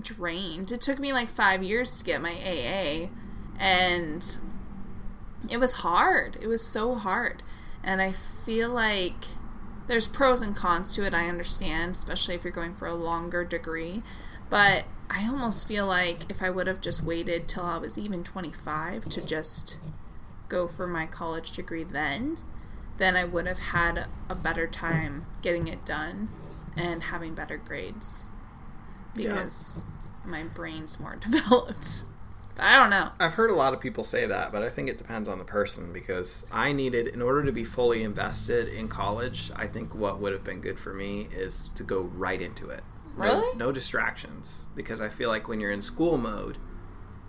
drained. 0.00 0.72
It 0.72 0.80
took 0.80 0.98
me 0.98 1.12
like 1.12 1.28
5 1.28 1.62
years 1.62 1.98
to 1.98 2.04
get 2.04 2.20
my 2.20 2.32
AA 2.32 3.08
and 3.58 4.38
it 5.48 5.58
was 5.58 5.72
hard. 5.74 6.36
It 6.40 6.46
was 6.46 6.66
so 6.66 6.94
hard. 6.94 7.42
And 7.82 8.00
I 8.00 8.12
feel 8.12 8.70
like 8.70 9.24
there's 9.86 10.08
pros 10.08 10.40
and 10.40 10.56
cons 10.56 10.94
to 10.94 11.04
it, 11.04 11.12
I 11.12 11.28
understand, 11.28 11.92
especially 11.92 12.34
if 12.34 12.44
you're 12.44 12.52
going 12.52 12.74
for 12.74 12.86
a 12.86 12.94
longer 12.94 13.44
degree. 13.44 14.02
But 14.48 14.84
I 15.10 15.28
almost 15.28 15.68
feel 15.68 15.86
like 15.86 16.30
if 16.30 16.42
I 16.42 16.50
would 16.50 16.66
have 16.66 16.80
just 16.80 17.02
waited 17.02 17.46
till 17.46 17.64
I 17.64 17.76
was 17.76 17.98
even 17.98 18.24
25 18.24 19.08
to 19.10 19.20
just 19.20 19.78
go 20.48 20.66
for 20.66 20.86
my 20.86 21.06
college 21.06 21.52
degree 21.52 21.84
then, 21.84 22.38
then 22.96 23.16
I 23.16 23.24
would 23.24 23.46
have 23.46 23.58
had 23.58 24.06
a 24.28 24.34
better 24.34 24.66
time 24.66 25.26
getting 25.42 25.68
it 25.68 25.84
done 25.84 26.30
and 26.76 27.04
having 27.04 27.34
better 27.34 27.56
grades 27.58 28.24
because 29.14 29.86
yeah. 30.24 30.30
my 30.30 30.42
brain's 30.44 30.98
more 31.00 31.16
developed. 31.20 32.04
I 32.58 32.76
don't 32.76 32.90
know. 32.90 33.10
I've 33.18 33.34
heard 33.34 33.50
a 33.50 33.54
lot 33.54 33.74
of 33.74 33.80
people 33.80 34.04
say 34.04 34.26
that, 34.26 34.52
but 34.52 34.62
I 34.62 34.68
think 34.68 34.88
it 34.88 34.96
depends 34.96 35.28
on 35.28 35.38
the 35.38 35.44
person 35.44 35.92
because 35.92 36.46
I 36.52 36.72
needed, 36.72 37.08
in 37.08 37.20
order 37.20 37.42
to 37.44 37.52
be 37.52 37.64
fully 37.64 38.02
invested 38.02 38.68
in 38.68 38.86
college, 38.88 39.50
I 39.56 39.66
think 39.66 39.94
what 39.94 40.20
would 40.20 40.32
have 40.32 40.44
been 40.44 40.60
good 40.60 40.78
for 40.78 40.94
me 40.94 41.28
is 41.34 41.70
to 41.70 41.82
go 41.82 42.02
right 42.02 42.40
into 42.40 42.70
it. 42.70 42.84
Really? 43.16 43.40
No, 43.54 43.66
no 43.66 43.72
distractions. 43.72 44.62
Because 44.76 45.00
I 45.00 45.08
feel 45.08 45.30
like 45.30 45.48
when 45.48 45.60
you're 45.60 45.72
in 45.72 45.82
school 45.82 46.16
mode, 46.16 46.58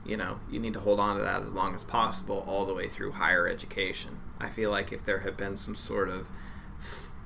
you 0.06 0.16
know, 0.16 0.40
you 0.50 0.60
need 0.60 0.74
to 0.74 0.80
hold 0.80 1.00
on 1.00 1.18
to 1.18 1.24
that 1.24 1.42
as 1.42 1.54
long 1.54 1.74
as 1.74 1.84
possible 1.84 2.46
all 2.48 2.66
the 2.66 2.74
way 2.74 2.88
through 2.88 3.14
higher 3.14 3.48
education. 3.48 4.20
I 4.40 4.50
feel 4.50 4.70
like 4.70 4.92
if 4.92 5.04
there 5.06 5.20
had 5.20 5.36
been 5.36 5.58
some 5.58 5.76
sort 5.76 6.10
of 6.10 6.30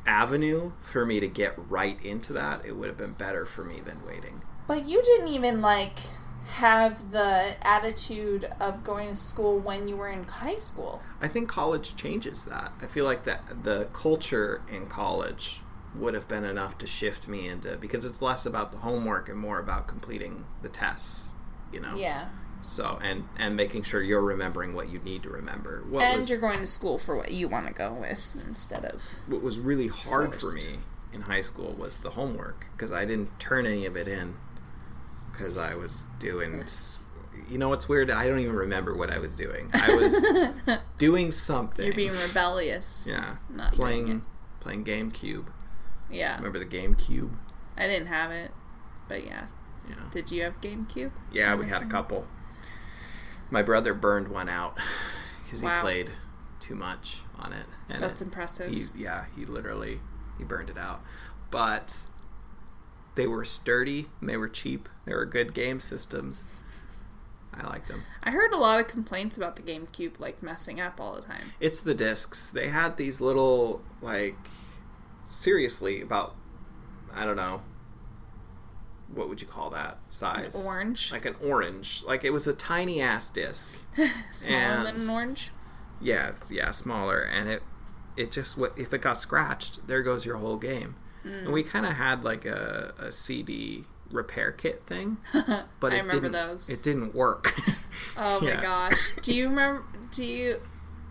avenue 0.05 0.72
for 0.82 1.05
me 1.05 1.20
to 1.20 1.28
get 1.28 1.53
right 1.70 1.97
into 2.03 2.32
that, 2.34 2.66
it 2.66 2.78
would 2.78 2.88
have 2.88 2.97
been 2.97 3.14
better 3.14 3.45
for 3.45 3.66
me 3.66 3.82
than 3.82 4.05
waiting. 4.05 4.41
But 4.70 4.88
you 4.88 5.01
didn't 5.01 5.30
even 5.30 5.61
like 5.61 5.97
have 6.45 7.11
the 7.11 7.55
attitude 7.63 8.47
of 8.59 8.84
going 8.84 9.09
to 9.09 9.15
school 9.15 9.57
when 9.57 9.88
you 9.88 9.97
were 9.97 10.09
in 10.09 10.26
high 10.26 10.53
school. 10.53 11.01
I 11.20 11.28
think 11.28 11.49
college 11.49 11.95
changes 11.95 12.45
that. 12.45 12.72
I 12.80 12.86
feel 12.86 13.03
like 13.03 13.24
that 13.24 13.63
the 13.63 13.86
culture 13.93 14.61
in 14.72 14.86
college 14.86 15.61
would 15.95 16.13
have 16.13 16.28
been 16.28 16.45
enough 16.45 16.78
to 16.78 16.86
shift 16.86 17.28
me 17.28 17.47
into 17.47 17.78
because 17.78 18.05
it's 18.05 18.22
less 18.22 18.45
about 18.45 18.72
the 18.72 18.78
homework 18.78 19.28
and 19.28 19.39
more 19.39 19.57
about 19.57 19.88
completing 19.88 20.45
the 20.61 20.70
tests, 20.70 21.30
you 21.74 21.80
know. 21.80 21.95
Yeah. 21.95 22.30
So 22.61 22.99
and 23.01 23.24
and 23.39 23.55
making 23.55 23.82
sure 23.82 24.03
you're 24.03 24.22
remembering 24.22 24.76
what 24.76 24.89
you 24.89 24.99
need 24.99 25.24
to 25.24 25.30
remember. 25.30 25.84
What 25.89 26.03
and 26.03 26.20
was, 26.20 26.30
you're 26.30 26.38
going 26.38 26.59
to 26.59 26.67
school 26.67 26.99
for 26.99 27.15
what 27.17 27.32
you 27.32 27.47
want 27.47 27.65
to 27.65 27.74
go 27.74 27.91
with 27.91 28.39
instead 28.47 28.86
of. 28.86 29.15
What 29.26 29.41
was 29.41 29.57
really 29.57 29.88
hard 29.88 30.39
forced. 30.39 30.61
for 30.61 30.70
me 30.70 30.78
in 31.11 31.22
high 31.22 31.41
school 31.41 31.74
was 31.74 31.97
the 31.97 32.11
homework 32.11 32.67
because 32.78 32.91
I 32.91 33.05
didn't 33.05 33.39
turn 33.39 33.65
any 33.65 33.88
of 33.88 33.97
it 33.97 34.07
in 34.07 34.36
because 35.39 35.57
I 35.57 35.75
was 35.75 36.03
doing. 36.19 36.63
You 37.49 37.57
know 37.57 37.69
what's 37.69 37.87
weird? 37.87 38.11
I 38.11 38.27
don't 38.27 38.39
even 38.39 38.55
remember 38.55 38.95
what 38.95 39.09
I 39.09 39.19
was 39.19 39.35
doing. 39.35 39.69
I 39.73 39.89
was 40.67 40.79
doing 40.97 41.31
something. 41.31 41.85
You're 41.85 41.95
being 41.95 42.11
rebellious. 42.11 43.07
Yeah, 43.09 43.37
not 43.49 43.73
playing 43.73 44.23
playing 44.59 44.83
GameCube. 44.83 45.45
Yeah. 46.11 46.35
Remember 46.37 46.59
the 46.59 46.65
GameCube? 46.65 47.31
I 47.77 47.87
didn't 47.87 48.07
have 48.07 48.31
it, 48.31 48.51
but 49.07 49.25
yeah. 49.25 49.45
Yeah. 49.87 49.95
Did 50.11 50.31
you 50.31 50.43
have 50.43 50.59
GameCube? 50.61 51.11
Yeah, 51.31 51.55
we 51.55 51.67
had 51.67 51.81
a 51.81 51.85
couple. 51.85 52.27
My 53.49 53.63
brother 53.63 53.93
burned 53.93 54.27
one 54.27 54.49
out 54.49 54.77
because 55.45 55.63
wow. 55.63 55.77
he 55.77 55.81
played 55.81 56.11
too 56.59 56.75
much 56.75 57.17
on 57.39 57.53
it. 57.53 57.65
And 57.87 58.01
That's 58.01 58.21
it, 58.21 58.25
impressive. 58.25 58.71
He, 58.71 58.85
yeah, 58.95 59.25
he 59.35 59.45
literally 59.45 60.01
he 60.37 60.43
burned 60.43 60.69
it 60.69 60.77
out. 60.77 61.01
But 61.49 61.95
they 63.15 63.27
were 63.27 63.43
sturdy. 63.45 64.07
They 64.21 64.37
were 64.37 64.47
cheap. 64.47 64.87
They 65.10 65.16
were 65.16 65.26
good 65.26 65.55
game 65.55 65.80
systems. 65.80 66.43
I 67.51 67.66
liked 67.66 67.88
them. 67.88 68.03
I 68.22 68.30
heard 68.30 68.53
a 68.53 68.57
lot 68.57 68.80
of 68.80 68.88
complaints 68.88 69.36
about 69.36 69.55
the 69.55 69.64
GameCube 69.64 70.20
like 70.20 70.43
messing 70.43 70.80
up 70.80 71.01
all 71.01 71.16
the 71.16 71.22
time. 71.24 71.53
It's 71.60 71.82
the 71.82 71.95
discs. 71.95 72.51
They 72.51 72.70
had 72.70 72.95
these 72.97 73.20
little 73.20 73.82
like 74.03 74.38
seriously 75.28 75.99
about 76.01 76.36
I 77.12 77.26
don't 77.26 77.36
know 77.36 77.64
what 79.12 79.28
would 79.30 79.41
you 79.41 79.47
call 79.47 79.72
that 79.72 79.97
size? 80.12 80.53
An 80.53 80.64
orange. 80.64 81.12
Like 81.12 81.26
an 81.26 81.36
orange. 81.43 82.03
Like 82.05 82.24
it 82.24 82.30
was 82.30 82.45
a 82.45 82.53
tiny 82.53 83.01
ass 83.01 83.32
disc. 83.32 83.80
Smaller 84.32 84.60
and, 84.60 84.86
than 84.86 85.01
an 85.01 85.10
orange. 85.10 85.49
Yeah, 85.99 86.34
yeah, 86.51 86.70
smaller, 86.72 87.22
and 87.22 87.49
it 87.49 87.64
it 88.16 88.32
just 88.32 88.57
what 88.57 88.78
if 88.78 88.93
it 88.93 89.01
got 89.01 89.20
scratched, 89.20 89.88
there 89.88 90.03
goes 90.03 90.24
your 90.24 90.38
whole 90.38 90.57
game. 90.57 90.95
Mm. 91.26 91.45
And 91.45 91.51
we 91.51 91.64
kind 91.64 91.86
of 91.86 91.93
had 91.93 92.24
like 92.24 92.45
a, 92.45 92.93
a 92.99 93.12
CD 93.12 93.86
repair 94.12 94.51
kit 94.51 94.84
thing, 94.86 95.18
but 95.80 95.93
I 95.93 95.99
remember 95.99 96.30
those. 96.30 96.70
It 96.70 96.84
didn't 96.84 97.14
work. 97.14 97.60
oh 98.18 98.41
yeah. 98.41 98.55
my 98.55 98.62
gosh! 98.62 99.12
Do 99.22 99.34
you 99.34 99.49
remember? 99.49 99.84
Do 100.12 100.26
you? 100.26 100.62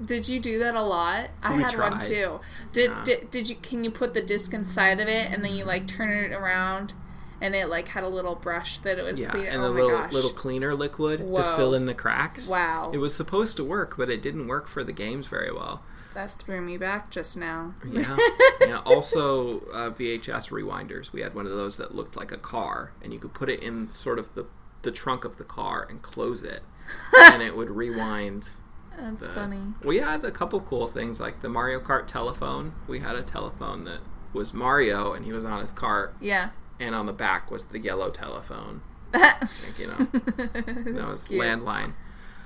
Did 0.04 0.28
you 0.28 0.38
do 0.38 0.60
that 0.60 0.76
a 0.76 0.82
lot? 0.82 1.30
I 1.42 1.56
we 1.56 1.62
had 1.62 1.72
tried. 1.72 1.90
one 1.90 2.00
too. 2.00 2.40
Did, 2.72 2.90
yeah. 2.90 3.04
did 3.04 3.30
did 3.30 3.50
you? 3.50 3.56
Can 3.56 3.84
you 3.84 3.90
put 3.90 4.14
the 4.14 4.22
disc 4.22 4.54
inside 4.54 5.00
of 5.00 5.08
it 5.08 5.30
and 5.32 5.44
then 5.44 5.54
you 5.54 5.64
like 5.64 5.86
turn 5.86 6.10
it 6.10 6.32
around? 6.32 6.94
and 7.40 7.54
it 7.54 7.68
like 7.68 7.88
had 7.88 8.02
a 8.02 8.08
little 8.08 8.34
brush 8.34 8.80
that 8.80 8.98
it 8.98 9.04
would 9.04 9.18
yeah, 9.18 9.30
clean. 9.30 9.46
and 9.46 9.62
oh 9.62 9.68
the 9.68 9.70
little 9.70 9.90
gosh. 9.90 10.12
little 10.12 10.30
cleaner 10.30 10.74
liquid 10.74 11.20
Whoa. 11.20 11.42
to 11.42 11.56
fill 11.56 11.74
in 11.74 11.86
the 11.86 11.94
cracks. 11.94 12.46
Wow, 12.46 12.90
it 12.92 12.98
was 12.98 13.14
supposed 13.14 13.56
to 13.58 13.64
work, 13.64 13.96
but 13.96 14.10
it 14.10 14.22
didn't 14.22 14.48
work 14.48 14.68
for 14.68 14.82
the 14.82 14.92
games 14.92 15.26
very 15.26 15.52
well. 15.52 15.82
That 16.18 16.32
threw 16.32 16.60
me 16.60 16.76
back 16.76 17.10
just 17.10 17.36
now. 17.36 17.74
Yeah, 17.88 18.16
yeah. 18.60 18.80
Also, 18.84 19.60
uh, 19.72 19.90
VHS 19.90 20.50
rewinders. 20.50 21.12
We 21.12 21.20
had 21.20 21.34
one 21.34 21.46
of 21.46 21.52
those 21.52 21.76
that 21.76 21.94
looked 21.94 22.16
like 22.16 22.32
a 22.32 22.36
car, 22.36 22.92
and 23.02 23.12
you 23.12 23.18
could 23.18 23.34
put 23.34 23.48
it 23.48 23.62
in 23.62 23.90
sort 23.90 24.18
of 24.18 24.34
the 24.34 24.46
the 24.82 24.90
trunk 24.90 25.24
of 25.24 25.38
the 25.38 25.44
car 25.44 25.86
and 25.88 26.02
close 26.02 26.42
it, 26.42 26.62
and 27.16 27.42
it 27.42 27.56
would 27.56 27.70
rewind. 27.70 28.50
That's 28.98 29.26
the, 29.26 29.32
funny. 29.32 29.74
We 29.84 29.98
had 29.98 30.24
a 30.24 30.32
couple 30.32 30.60
cool 30.60 30.88
things 30.88 31.20
like 31.20 31.40
the 31.40 31.48
Mario 31.48 31.78
Kart 31.78 32.08
telephone. 32.08 32.74
We 32.88 33.00
had 33.00 33.14
a 33.14 33.22
telephone 33.22 33.84
that 33.84 34.00
was 34.32 34.52
Mario, 34.52 35.12
and 35.12 35.24
he 35.24 35.32
was 35.32 35.44
on 35.44 35.60
his 35.60 35.72
cart. 35.72 36.16
Yeah 36.20 36.50
and 36.80 36.94
on 36.94 37.06
the 37.06 37.12
back 37.12 37.50
was 37.50 37.66
the 37.66 37.78
yellow 37.78 38.10
telephone. 38.10 38.82
think, 39.12 39.78
you 39.78 39.86
know, 39.86 39.96
that 39.96 41.04
was 41.06 41.24
cute. 41.24 41.40
landline. 41.40 41.94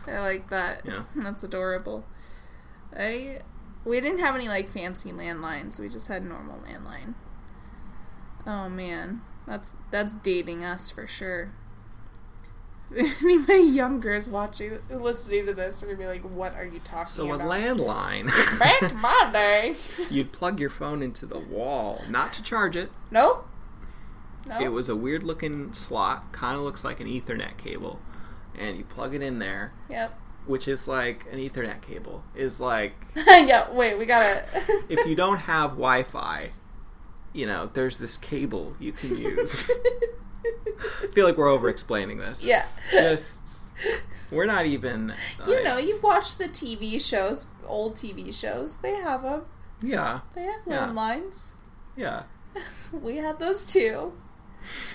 I 0.07 0.21
like 0.21 0.49
that. 0.51 0.83
Yeah, 0.85 1.03
that's 1.17 1.45
adorable. 1.45 2.05
I 2.97 3.41
we 3.85 4.01
didn't 4.01 4.21
have 4.21 4.35
any 4.35 4.49
like 4.49 4.69
fancy 4.69 5.13
landlines. 5.13 5.81
We 5.81 5.89
just 5.89 6.09
had 6.09 6.25
normal 6.25 6.61
landline. 6.61 7.15
Oh 8.47 8.69
man, 8.69 9.23
that's 9.47 9.77
that's 9.91 10.15
dating 10.15 10.65
us 10.65 10.91
for 10.91 11.07
sure. 11.07 11.53
Anybody 12.97 13.63
younger 13.63 14.15
is 14.15 14.29
watching, 14.29 14.79
listening 14.91 15.47
to 15.47 15.55
this, 15.55 15.83
are 15.83 15.87
gonna 15.87 15.99
be 15.99 16.07
like, 16.07 16.23
"What 16.23 16.55
are 16.55 16.65
you 16.65 16.81
talking 16.81 17.07
so 17.07 17.33
about?" 17.33 17.41
So 17.41 17.47
a 17.47 17.49
landline. 17.49 18.27
Back 18.59 18.95
my 18.95 19.31
day, 19.33 19.75
you'd 20.11 20.33
plug 20.33 20.61
your 20.61 20.71
phone 20.71 21.03
into 21.03 21.25
the 21.25 21.39
wall, 21.39 22.03
not 22.09 22.33
to 22.35 22.43
charge 22.43 22.77
it. 22.77 22.91
Nope. 23.11 23.49
No. 24.47 24.61
It 24.61 24.69
was 24.69 24.89
a 24.89 24.97
weird 24.97 25.23
looking 25.23 25.73
slot, 25.73 26.33
kind 26.33 26.57
of 26.57 26.63
looks 26.63 26.85
like 26.85 27.01
an 27.01 27.07
Ethernet 27.07 27.57
cable, 27.57 28.01
and 28.59 28.77
you 28.77 28.85
plug 28.85 29.15
it 29.15 29.23
in 29.23 29.39
there. 29.39 29.69
Yep. 29.89 30.19
Which 30.47 30.67
is 30.67 30.89
like 30.89 31.25
an 31.31 31.39
Ethernet 31.39 31.83
cable 31.83 32.25
is 32.35 32.61
like. 32.61 32.95
yeah. 33.27 33.73
Wait, 33.73 33.97
we 33.99 34.07
got 34.07 34.25
it. 34.25 34.49
if 34.89 35.07
you 35.07 35.15
don't 35.15 35.39
have 35.39 35.71
Wi-Fi, 35.71 36.49
you 37.33 37.47
know, 37.47 37.71
there's 37.73 37.99
this 37.99 38.17
cable 38.17 38.77
you 38.81 38.93
can 38.93 39.17
use. 39.17 39.71
I 41.03 41.07
feel 41.13 41.27
like 41.27 41.37
we're 41.37 41.49
over 41.49 41.69
explaining 41.69 42.19
this. 42.19 42.45
Yeah. 42.45 42.67
Just 42.91 43.61
we're 44.33 44.47
not 44.47 44.67
even. 44.67 45.15
You 45.47 45.63
know, 45.63 45.79
you've 45.79 46.03
watched 46.03 46.39
the 46.39 46.49
TV 46.49 47.01
shows, 47.01 47.51
old 47.65 47.95
TV 47.95 48.35
shows. 48.35 48.79
They 48.79 48.95
have 48.97 49.23
them. 49.23 49.45
Yeah. 49.81 50.21
They 50.35 50.43
have 50.43 50.65
landlines. 50.67 51.53
Yeah. 51.97 52.25
we 52.93 53.17
had 53.17 53.39
those 53.39 53.73
too. 53.73 54.13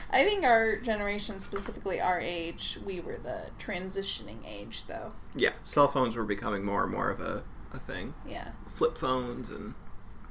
I 0.10 0.24
think 0.24 0.44
our 0.44 0.78
generation, 0.78 1.40
specifically 1.40 2.00
our 2.00 2.20
age, 2.20 2.78
we 2.84 3.00
were 3.00 3.18
the 3.18 3.52
transitioning 3.60 4.46
age, 4.48 4.88
though. 4.88 5.14
Yeah, 5.36 5.54
cell 5.64 5.88
phones 5.88 6.16
were 6.16 6.24
becoming 6.24 6.64
more 6.64 6.84
and 6.84 6.92
more 6.92 7.10
of 7.10 7.20
a, 7.20 7.44
a 7.74 7.80
thing. 7.80 8.14
Yeah. 8.26 8.52
Flip 8.68 8.98
phones 8.98 9.50
and. 9.50 9.74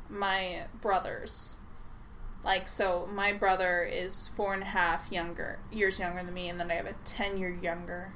My 0.09 0.67
brothers. 0.81 1.57
Like, 2.45 2.69
so 2.69 3.09
my 3.13 3.33
brother 3.33 3.83
is 3.83 4.29
four 4.29 4.55
and 4.55 4.63
a 4.63 4.67
half 4.67 5.11
younger, 5.11 5.59
years 5.73 5.99
younger 5.99 6.23
than 6.23 6.33
me, 6.33 6.49
and 6.49 6.61
then 6.61 6.71
I 6.71 6.75
have 6.75 6.87
a 6.87 6.95
10 7.05 7.39
year 7.39 7.51
younger 7.51 8.13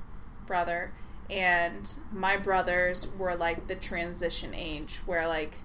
brother. 0.47 0.93
And 1.29 1.95
my 2.13 2.37
brothers 2.37 3.09
were 3.17 3.35
like 3.35 3.67
the 3.67 3.75
transition 3.77 4.55
age 4.55 4.99
where, 5.07 5.27
like, 5.27 5.59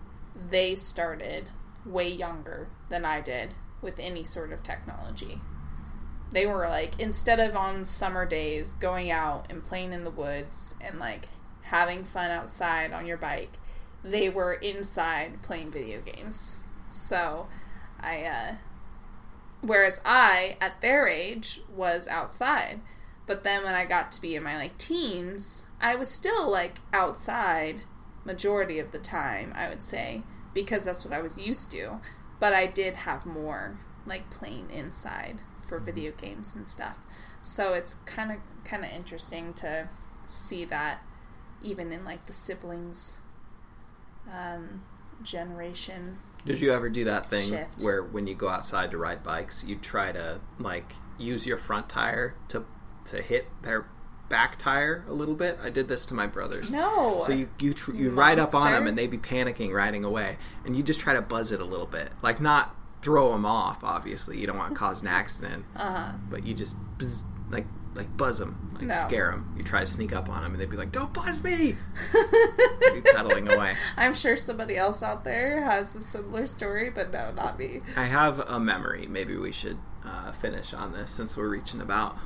they 0.50 0.76
started 0.76 1.50
way 1.86 2.10
younger 2.10 2.68
than 2.90 3.06
I 3.06 3.22
did 3.22 3.56
with 3.86 4.00
any 4.00 4.26
sort 4.26 4.52
of 4.52 4.64
technology. 4.64 5.40
They 6.32 6.46
were 6.46 6.68
like, 6.68 7.00
instead 7.00 7.40
of 7.40 7.56
on 7.56 7.86
summer 7.86 8.26
days 8.26 8.74
going 8.74 9.10
out 9.10 9.50
and 9.50 9.64
playing 9.64 9.94
in 9.94 10.04
the 10.04 10.12
woods 10.12 10.76
and 10.82 11.00
like 11.00 11.30
having 11.62 12.04
fun 12.04 12.32
outside 12.32 12.92
on 12.92 13.06
your 13.06 13.16
bike, 13.16 13.54
they 14.04 14.28
were 14.28 14.56
inside 14.56 15.42
playing 15.42 15.72
video 15.72 16.02
games. 16.02 16.60
So 16.90 17.48
I, 18.02 18.24
uh, 18.24 18.56
whereas 19.62 20.02
I, 20.04 20.58
at 20.60 20.82
their 20.82 21.08
age, 21.08 21.62
was 21.74 22.08
outside. 22.08 22.82
But 23.28 23.44
then 23.44 23.64
when 23.64 23.76
I 23.76 23.86
got 23.86 24.12
to 24.14 24.22
be 24.22 24.36
in 24.36 24.44
my 24.44 24.58
like 24.58 24.78
teens, 24.78 25.68
I 25.80 25.96
was 25.96 26.10
still 26.10 26.52
like 26.52 26.80
outside 26.92 27.82
majority 28.24 28.80
of 28.80 28.92
the 28.92 29.00
time, 29.00 29.54
I 29.56 29.70
would 29.70 29.84
say, 29.84 30.24
because 30.54 30.84
that's 30.86 31.06
what 31.06 31.14
I 31.14 31.22
was 31.22 31.38
used 31.38 31.72
to. 31.72 32.00
But 32.40 32.54
I 32.54 32.66
did 32.68 32.98
have 32.98 33.26
more 33.26 33.80
like 34.06 34.30
playing 34.30 34.70
inside 34.70 35.42
for 35.66 35.80
video 35.80 36.12
games 36.12 36.56
and 36.56 36.68
stuff. 36.68 36.98
So 37.42 37.74
it's 37.74 37.96
kind 38.06 38.32
of 38.32 38.38
kind 38.64 38.84
of 38.84 38.92
interesting 38.92 39.54
to 39.56 39.90
see 40.28 40.66
that 40.66 41.02
even 41.62 41.92
in 41.92 42.04
like 42.04 42.26
the 42.26 42.34
siblings 42.34 43.20
um, 44.32 44.82
generation. 45.24 46.18
Did 46.46 46.60
you 46.60 46.72
ever 46.72 46.90
do 46.90 47.04
that 47.06 47.30
thing 47.30 47.50
Shift. 47.50 47.84
where 47.84 48.04
when 48.04 48.28
you 48.28 48.36
go 48.36 48.50
outside 48.50 48.92
to 48.92 48.98
ride 48.98 49.24
bikes, 49.24 49.66
you 49.66 49.76
try 49.76 50.12
to 50.12 50.42
like 50.60 50.94
use 51.18 51.46
your 51.48 51.58
front 51.58 51.90
tire 51.90 52.36
to 52.50 52.66
to 53.06 53.22
hit 53.22 53.48
their 53.62 53.88
back 54.30 54.58
tire 54.60 55.04
a 55.08 55.14
little 55.14 55.36
bit? 55.36 55.58
I 55.64 55.70
did 55.70 55.88
this 55.88 56.06
to 56.08 56.14
my 56.14 56.28
brothers. 56.28 56.72
No. 56.72 57.22
So 57.26 57.34
you 57.34 57.50
you, 57.60 57.74
tr- 57.74 57.94
you 57.96 58.10
ride 58.10 58.40
up 58.40 58.54
on 58.54 58.72
them 58.72 58.88
and 58.88 58.98
they 58.98 59.08
be 59.08 59.18
panicking 59.18 59.74
riding 59.74 60.04
away, 60.04 60.38
and 60.66 60.76
you 60.76 60.84
just 60.84 61.00
try 61.00 61.14
to 61.14 61.22
buzz 61.22 61.52
it 61.52 61.60
a 61.60 61.66
little 61.66 61.86
bit, 61.88 62.12
like 62.22 62.42
not 62.42 62.76
throw 63.02 63.32
them 63.32 63.46
off. 63.46 63.84
Obviously, 63.84 64.40
you 64.40 64.48
don't 64.48 64.58
want 64.58 64.74
to 64.74 64.80
cause 64.80 65.02
an 65.02 65.08
accident, 65.08 65.66
uh 65.76 65.92
huh. 65.92 66.12
but 66.30 66.46
you 66.46 66.54
just 66.54 66.76
bzz, 66.98 67.22
like 67.50 67.66
like 67.94 68.16
buzz 68.18 68.40
them, 68.40 68.72
like 68.74 68.84
No. 68.84 68.96
scare 69.08 69.32
them. 69.32 69.54
You 69.58 69.64
try 69.64 69.80
to 69.80 69.88
sneak 69.88 70.14
up 70.14 70.28
on 70.30 70.44
them, 70.44 70.52
and 70.52 70.60
they'd 70.62 70.70
be 70.70 70.76
like, 70.76 70.92
"Don't 70.92 71.14
buzz 71.14 71.42
me!" 71.44 71.78
Be 72.94 73.02
pedaling 73.02 73.50
away. 73.52 73.76
I'm 73.96 74.14
sure 74.14 74.36
somebody 74.36 74.76
else 74.76 75.02
out 75.02 75.24
there 75.24 75.64
has 75.64 75.96
a 75.96 76.02
similar 76.02 76.46
story, 76.48 76.90
but 76.90 77.12
no, 77.14 77.32
not 77.32 77.58
me. 77.58 77.80
I 77.96 78.04
have 78.06 78.40
a 78.40 78.60
memory. 78.60 79.08
Maybe 79.08 79.38
we 79.38 79.52
should 79.54 79.78
uh, 80.04 80.32
finish 80.34 80.74
on 80.74 80.92
this 80.92 81.12
since 81.12 81.38
we're 81.38 81.48
reaching 81.48 81.80
about 81.80 82.18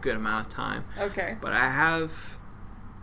good 0.00 0.16
amount 0.16 0.48
of 0.48 0.52
time. 0.52 0.84
Okay. 0.98 1.36
But 1.40 1.52
I 1.52 1.70
have. 1.70 2.12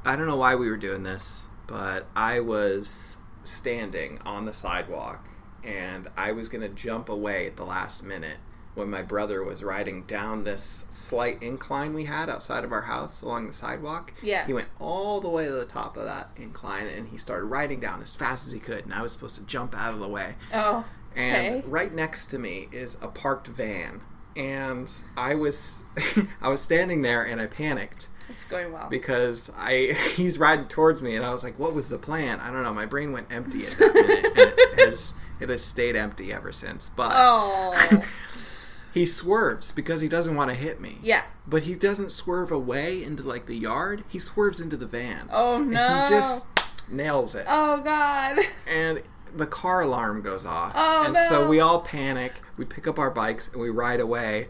I 0.05 0.15
don't 0.15 0.27
know 0.27 0.37
why 0.37 0.55
we 0.55 0.69
were 0.69 0.77
doing 0.77 1.03
this, 1.03 1.43
but 1.67 2.07
I 2.15 2.39
was 2.41 3.17
standing 3.43 4.19
on 4.25 4.45
the 4.45 4.53
sidewalk 4.53 5.27
and 5.63 6.09
I 6.17 6.31
was 6.31 6.49
going 6.49 6.61
to 6.61 6.73
jump 6.73 7.09
away 7.09 7.47
at 7.47 7.55
the 7.55 7.63
last 7.63 8.03
minute 8.03 8.37
when 8.75 8.89
my 8.89 9.01
brother 9.01 9.43
was 9.43 9.63
riding 9.63 10.03
down 10.03 10.43
this 10.43 10.87
slight 10.89 11.41
incline 11.41 11.93
we 11.93 12.05
had 12.05 12.29
outside 12.29 12.63
of 12.63 12.71
our 12.71 12.81
house 12.81 13.21
along 13.21 13.47
the 13.47 13.53
sidewalk. 13.53 14.13
Yeah. 14.21 14.45
He 14.45 14.53
went 14.53 14.67
all 14.79 15.21
the 15.21 15.29
way 15.29 15.45
to 15.45 15.51
the 15.51 15.65
top 15.65 15.95
of 15.95 16.05
that 16.05 16.31
incline 16.35 16.87
and 16.87 17.09
he 17.09 17.17
started 17.17 17.45
riding 17.45 17.79
down 17.79 18.01
as 18.01 18.15
fast 18.15 18.47
as 18.47 18.53
he 18.53 18.59
could, 18.59 18.83
and 18.85 18.93
I 18.93 19.01
was 19.01 19.11
supposed 19.11 19.35
to 19.35 19.45
jump 19.45 19.75
out 19.77 19.93
of 19.93 19.99
the 19.99 20.07
way. 20.07 20.35
Oh. 20.53 20.85
Okay. 21.11 21.61
And 21.61 21.65
right 21.65 21.93
next 21.93 22.27
to 22.27 22.39
me 22.39 22.67
is 22.71 22.97
a 23.01 23.07
parked 23.07 23.47
van. 23.47 24.01
And 24.35 24.89
I 25.17 25.35
was 25.35 25.83
I 26.41 26.49
was 26.49 26.61
standing 26.61 27.01
there 27.01 27.23
and 27.23 27.39
I 27.41 27.45
panicked 27.47 28.07
It's 28.29 28.45
going 28.45 28.71
well. 28.71 28.87
because 28.89 29.51
I 29.57 29.95
he's 30.15 30.39
riding 30.39 30.65
towards 30.67 31.01
me 31.01 31.15
and 31.15 31.25
I 31.25 31.31
was 31.33 31.43
like, 31.43 31.57
what 31.59 31.73
was 31.73 31.87
the 31.87 31.97
plan? 31.97 32.39
I 32.39 32.51
don't 32.51 32.63
know. 32.63 32.73
My 32.73 32.85
brain 32.85 33.11
went 33.11 33.27
empty 33.31 33.65
at 33.65 33.71
that 33.73 33.93
minute. 33.93 34.25
and 34.25 34.79
it 34.79 34.79
has 34.89 35.13
it 35.39 35.49
has 35.49 35.63
stayed 35.63 35.95
empty 35.95 36.31
ever 36.33 36.51
since. 36.51 36.89
But 36.95 37.11
Oh. 37.13 38.03
he 38.93 39.05
swerves 39.05 39.71
because 39.71 40.01
he 40.01 40.07
doesn't 40.07 40.35
want 40.35 40.49
to 40.51 40.55
hit 40.55 40.79
me. 40.79 40.97
yeah. 41.01 41.23
But 41.47 41.63
he 41.63 41.75
doesn't 41.75 42.11
swerve 42.11 42.51
away 42.51 43.03
into 43.03 43.23
like 43.23 43.45
the 43.47 43.55
yard. 43.55 44.03
He 44.07 44.19
swerves 44.19 44.59
into 44.61 44.77
the 44.77 44.85
van. 44.85 45.29
Oh 45.31 45.57
And 45.57 45.71
no. 45.71 46.03
He 46.05 46.09
just 46.15 46.47
nails 46.89 47.35
it. 47.35 47.45
Oh 47.49 47.81
god. 47.81 48.39
and 48.67 49.01
the 49.35 49.47
car 49.47 49.81
alarm 49.81 50.21
goes 50.21 50.45
off. 50.45 50.73
Oh, 50.75 51.03
and 51.05 51.13
no. 51.13 51.27
so 51.29 51.49
we 51.49 51.59
all 51.59 51.81
panic. 51.81 52.41
We 52.57 52.65
pick 52.65 52.87
up 52.87 52.99
our 52.99 53.11
bikes 53.11 53.51
and 53.51 53.61
we 53.61 53.69
ride 53.69 53.99
away. 53.99 54.47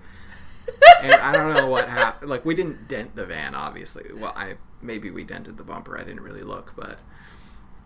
and 1.01 1.13
I 1.13 1.33
don't 1.33 1.53
know 1.53 1.67
what 1.67 1.89
happened. 1.89 2.29
Like 2.29 2.45
we 2.45 2.55
didn't 2.55 2.87
dent 2.87 3.15
the 3.15 3.25
van, 3.25 3.55
obviously. 3.55 4.11
Well, 4.13 4.33
I 4.35 4.55
maybe 4.81 5.11
we 5.11 5.23
dented 5.23 5.57
the 5.57 5.63
bumper. 5.63 5.97
I 5.97 6.03
didn't 6.03 6.21
really 6.21 6.43
look, 6.43 6.73
but 6.75 7.01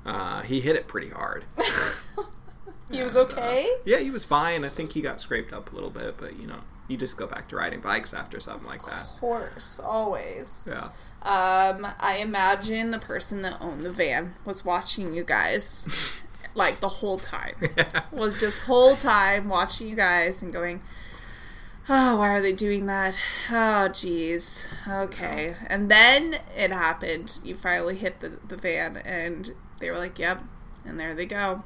uh, 0.06 0.42
he 0.42 0.62
hit 0.62 0.76
it 0.76 0.88
pretty 0.88 1.10
hard. 1.10 1.46
he 2.92 3.02
was 3.02 3.16
And, 3.16 3.32
uh, 3.34 3.36
okay. 3.36 3.70
yeah, 3.86 4.00
he 4.00 4.12
was 4.12 4.24
fine. 4.24 4.64
I 4.64 4.70
think 4.70 4.94
he 4.94 5.02
got 5.02 5.22
scraped 5.22 5.54
up 5.54 5.72
a 5.72 5.76
little 5.76 5.90
bit, 5.90 6.16
but 6.18 6.40
you 6.40 6.48
know, 6.48 6.62
you 6.88 6.98
just 6.98 7.18
go 7.18 7.28
back 7.28 7.50
to 7.50 7.56
riding 7.56 7.82
bikes 7.82 8.14
after 8.14 8.40
something 8.40 8.68
like 8.68 8.86
that. 8.86 9.02
Of 9.02 9.20
course, 9.20 9.80
always. 9.80 10.70
Yeah. 10.72 10.90
Um, 11.24 11.88
I 12.00 12.20
imagine 12.22 12.92
the 12.92 13.00
person 13.00 13.42
that 13.42 13.58
owned 13.60 13.84
the 13.84 13.92
van 13.92 14.36
was 14.46 14.64
watching 14.64 15.14
you 15.14 15.24
guys 15.24 15.90
like 16.58 16.80
the 16.80 16.90
whole 16.90 17.18
time. 17.20 17.56
Was 18.12 18.36
just 18.36 18.64
whole 18.64 18.96
time 18.96 19.48
watching 19.48 19.88
you 19.88 19.96
guys 19.96 20.42
and 20.42 20.52
going, 20.52 20.82
Oh, 21.90 22.18
why 22.18 22.30
are 22.32 22.42
they 22.42 22.52
doing 22.52 22.86
that? 22.88 23.18
Oh 23.50 23.88
jeez. 23.90 24.68
Okay. 25.06 25.56
And 25.68 25.90
then 25.90 26.40
it 26.56 26.72
happened. 26.72 27.40
You 27.44 27.56
finally 27.56 27.96
hit 27.96 28.20
the, 28.20 28.40
the 28.48 28.58
van 28.58 28.98
and 28.98 29.54
they 29.80 29.90
were 29.90 29.98
like, 29.98 30.20
Yep. 30.20 30.44
And 30.86 31.00
there 31.00 31.14
they 31.14 31.26
go. 31.26 31.64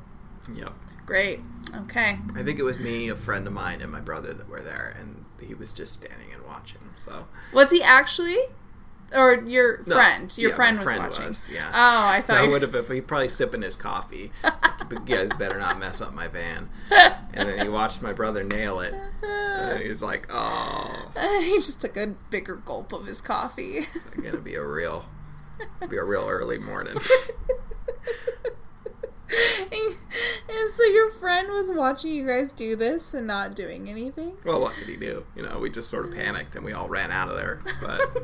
yep. 0.53 0.73
Great. 1.05 1.39
Okay. 1.75 2.17
I 2.35 2.43
think 2.43 2.59
it 2.59 2.63
was 2.63 2.79
me, 2.79 3.09
a 3.09 3.15
friend 3.15 3.47
of 3.47 3.53
mine, 3.53 3.81
and 3.81 3.91
my 3.91 3.99
brother 4.01 4.33
that 4.33 4.47
were 4.47 4.61
there, 4.61 4.95
and 4.99 5.25
he 5.39 5.53
was 5.53 5.73
just 5.73 5.93
standing 5.93 6.31
and 6.33 6.45
watching. 6.45 6.81
So 6.97 7.25
Was 7.53 7.71
he 7.71 7.81
actually? 7.81 8.37
Or 9.14 9.34
your 9.36 9.80
No. 9.86 9.95
friend? 9.95 10.38
Your 10.38 10.49
Yeah, 10.51 10.55
friend 10.55 10.78
was 10.80 10.86
friend 10.86 11.03
watching. 11.03 11.28
was, 11.28 11.49
yeah. 11.49 11.70
Oh, 11.74 12.07
I 12.07 12.22
thought 12.22 12.43
you 12.45 12.49
would 12.51 12.62
have 12.62 12.72
been. 12.72 12.86
He 12.86 13.01
probably 13.01 13.28
sipping 13.30 13.62
his 13.62 13.76
coffee. 13.76 14.32
you 14.89 14.99
guys 15.05 15.30
better 15.38 15.59
not 15.59 15.80
mess 15.80 16.01
up 16.01 16.14
my 16.14 16.28
van. 16.28 16.70
And 17.34 17.47
then 17.47 17.59
he 17.66 17.70
watched 17.70 18.01
my 18.01 18.12
brother 18.12 18.43
nail 18.43 18.82
it, 18.82 18.93
and 19.24 19.82
he 19.82 19.88
was 19.88 20.01
like, 20.03 20.28
"Oh, 20.30 21.12
he 21.41 21.55
just 21.59 21.80
took 21.80 21.95
a 21.95 22.07
bigger 22.30 22.57
gulp 22.57 22.91
of 22.91 23.05
his 23.05 23.22
coffee. 23.22 23.78
it's 23.78 24.22
gonna 24.22 24.39
be 24.41 24.55
a 24.55 24.66
real, 24.66 25.05
be 25.89 25.95
a 25.95 26.03
real 26.03 26.28
early 26.28 26.59
morning." 26.59 26.97
and, 29.30 29.32
and 30.49 30.70
so 30.70 30.84
your 30.86 31.09
friend 31.12 31.49
was 31.51 31.72
watching 31.74 32.12
you 32.12 32.28
guys 32.28 32.51
do 32.51 32.76
this 32.76 33.14
and 33.14 33.28
not 33.28 33.55
doing 33.55 33.89
anything? 33.89 34.34
well, 34.43 34.59
what 34.59 34.74
could 34.74 34.89
he 34.89 34.97
do? 34.97 35.26
You 35.36 35.43
know, 35.43 35.59
we 35.59 35.70
just 35.70 35.89
sort 35.89 36.05
of 36.05 36.14
panicked 36.14 36.55
and 36.57 36.66
we 36.66 36.74
all 36.74 36.89
ran 36.89 37.12
out 37.12 37.30
of 37.30 37.38
there. 37.38 37.62
But 37.82 38.24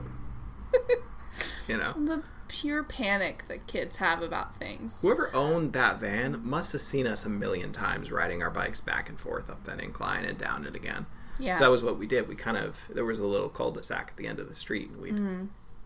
you 1.67 1.77
know, 1.77 1.91
The 1.93 2.23
pure 2.47 2.83
panic 2.83 3.43
that 3.47 3.67
kids 3.67 3.97
have 3.97 4.21
about 4.21 4.55
things. 4.57 5.01
whoever 5.01 5.29
owned 5.35 5.73
that 5.73 5.99
van 5.99 6.39
must 6.45 6.71
have 6.71 6.81
seen 6.81 7.05
us 7.07 7.25
a 7.25 7.29
million 7.29 7.71
times 7.73 8.11
riding 8.11 8.41
our 8.41 8.49
bikes 8.49 8.79
back 8.81 9.09
and 9.09 9.19
forth 9.19 9.49
up 9.49 9.63
that 9.65 9.79
incline 9.81 10.23
and 10.25 10.37
down 10.37 10.65
it 10.65 10.75
again. 10.75 11.05
Yeah. 11.39 11.57
So 11.59 11.65
that 11.65 11.71
was 11.71 11.83
what 11.83 11.97
we 11.99 12.07
did. 12.07 12.27
We 12.27 12.35
kind 12.35 12.57
of 12.57 12.79
there 12.89 13.05
was 13.05 13.19
a 13.19 13.27
little 13.27 13.49
cul-de-sac 13.49 14.07
at 14.11 14.17
the 14.17 14.27
end 14.27 14.39
of 14.39 14.49
the 14.49 14.55
street, 14.55 14.89
and 14.89 15.01
we'd 15.01 15.13
Mm-hmm. 15.13 15.45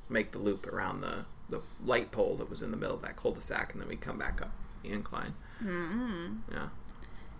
make 0.09 0.31
the 0.31 0.39
loop 0.39 0.67
around 0.67 1.01
the 1.01 1.25
the 1.49 1.61
light 1.83 2.11
pole 2.13 2.35
that 2.37 2.49
was 2.49 2.61
in 2.61 2.71
the 2.71 2.77
middle 2.77 2.95
of 2.95 3.01
that 3.01 3.17
cul-de-sac, 3.17 3.73
and 3.73 3.81
then 3.81 3.89
we'd 3.89 3.99
come 3.99 4.17
back 4.17 4.41
up 4.41 4.51
the 4.83 4.89
incline. 4.89 5.33
mm-hmm. 5.61 6.35
Yeah, 6.51 6.69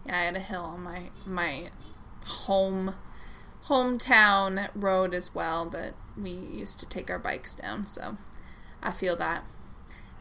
Yeah, 0.05 0.19
I 0.19 0.23
had 0.23 0.35
a 0.35 0.39
hill 0.41 0.61
on 0.63 0.81
my 0.83 1.03
my 1.25 1.69
home 2.25 2.93
hometown 3.65 4.69
road 4.75 5.13
as 5.13 5.33
well 5.35 5.65
that 5.69 5.93
we 6.17 6.31
used 6.31 6.79
to 6.79 6.85
take 6.85 7.09
our 7.09 7.19
bikes 7.19 7.55
down. 7.55 7.85
So 7.87 8.17
I 8.81 8.91
feel 8.91 9.15
that. 9.17 9.43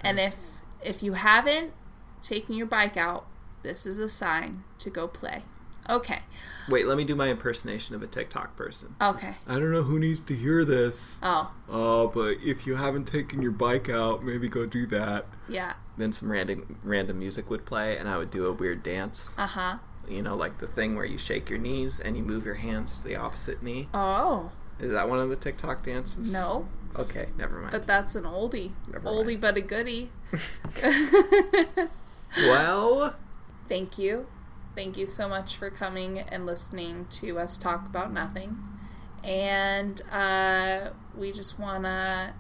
And 0.01 0.19
if 0.19 0.37
if 0.83 1.03
you 1.03 1.13
haven't 1.15 1.73
taken 2.23 2.55
your 2.55 2.67
bike 2.67 2.97
out, 2.97 3.27
this 3.63 3.85
is 3.87 3.99
a 3.99 4.09
sign 4.09 4.65
to 4.79 4.91
go 4.91 5.07
play. 5.09 5.43
Okay. 5.89 6.21
wait, 6.69 6.87
let 6.87 6.97
me 6.97 7.05
do 7.05 7.17
my 7.17 7.29
impersonation 7.29 7.97
of 7.97 8.03
a 8.03 8.07
TikTok 8.07 8.55
person. 8.57 8.95
Okay. 9.01 9.35
I 9.49 9.55
don't 9.55 9.73
know 9.73 9.83
who 9.83 9.99
needs 9.99 10.21
to 10.25 10.37
hear 10.37 10.65
this. 10.65 11.17
Oh, 11.23 11.51
Oh, 11.69 12.07
but 12.09 12.37
if 12.45 12.65
you 12.67 12.77
haven't 12.77 13.07
taken 13.07 13.43
your 13.43 13.51
bike 13.51 13.89
out, 13.89 14.23
maybe 14.23 14.49
go 14.49 14.67
do 14.67 14.87
that. 14.89 15.27
yeah. 15.49 15.75
Then 15.97 16.13
some 16.13 16.31
random 16.31 16.79
random 16.85 17.19
music 17.19 17.51
would 17.51 17.67
play, 17.67 17.97
and 17.99 18.09
I 18.09 18.17
would 18.19 18.31
do 18.31 18.47
a 18.47 18.53
weird 18.53 18.83
dance. 18.83 19.35
Uh 19.37 19.47
huh. 19.47 19.79
You 20.11 20.23
know, 20.23 20.35
like 20.37 20.59
the 20.59 20.67
thing 20.67 20.97
where 20.97 21.05
you 21.05 21.19
shake 21.19 21.49
your 21.49 21.59
knees 21.59 22.01
and 22.01 22.17
you 22.17 22.23
move 22.23 22.45
your 22.45 22.57
hands 22.57 22.99
to 22.99 23.05
the 23.05 23.17
opposite 23.17 23.63
knee. 23.63 23.89
Oh, 23.95 24.51
Is 24.81 24.91
that 24.93 25.09
one 25.09 25.21
of 25.21 25.29
the 25.31 25.37
TikTok 25.37 25.85
dances? 25.85 26.17
no. 26.19 26.69
Okay, 26.99 27.29
never 27.39 27.61
mind. 27.61 27.71
But 27.71 27.87
that's 27.87 28.17
an 28.17 28.25
oldie. 28.25 28.73
Never 28.91 29.09
oldie 29.09 29.41
but 29.41 29.57
a 29.57 29.61
goodie. 29.61 30.11
well, 32.37 33.15
Thank 33.69 33.99
you. 33.99 34.27
Thank 34.75 34.97
you 34.97 35.07
so 35.07 35.29
much 35.29 35.57
for 35.57 35.71
coming 35.71 36.19
and 36.19 36.45
listening 36.47 37.07
to 37.11 37.39
us 37.39 37.57
talk 37.57 37.87
about 37.87 38.13
nothing. 38.13 38.59
And 39.23 40.03
uh, 40.11 40.91
we 41.17 41.31
just 41.31 41.61
want 41.61 41.85
to 41.85 42.35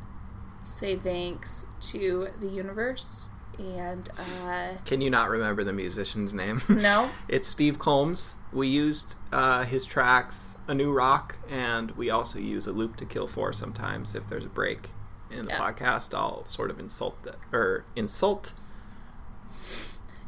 say 0.64 0.96
thanks 0.96 1.66
to 1.82 2.28
the 2.40 2.48
universe. 2.48 3.28
And 3.60 4.08
uh, 4.18 4.68
can 4.86 5.00
you 5.00 5.10
not 5.10 5.28
remember 5.28 5.62
the 5.64 5.72
musician's 5.72 6.32
name? 6.32 6.62
no, 6.68 7.10
it's 7.28 7.46
Steve 7.48 7.78
Combs. 7.78 8.34
We 8.52 8.66
used 8.68 9.16
uh, 9.32 9.64
his 9.64 9.84
tracks, 9.84 10.56
A 10.66 10.74
New 10.74 10.92
Rock, 10.92 11.36
and 11.48 11.90
we 11.92 12.08
also 12.10 12.38
use 12.38 12.66
a 12.66 12.72
loop 12.72 12.96
to 12.96 13.04
kill 13.04 13.26
for 13.26 13.52
sometimes 13.52 14.14
if 14.14 14.28
there's 14.28 14.44
a 14.46 14.48
break 14.48 14.88
in 15.30 15.44
the 15.44 15.50
Yeah. 15.50 15.58
podcast. 15.60 16.14
I'll 16.16 16.44
sort 16.46 16.70
of 16.70 16.80
insult 16.80 17.22
that 17.24 17.36
or 17.52 17.84
insult 17.94 18.52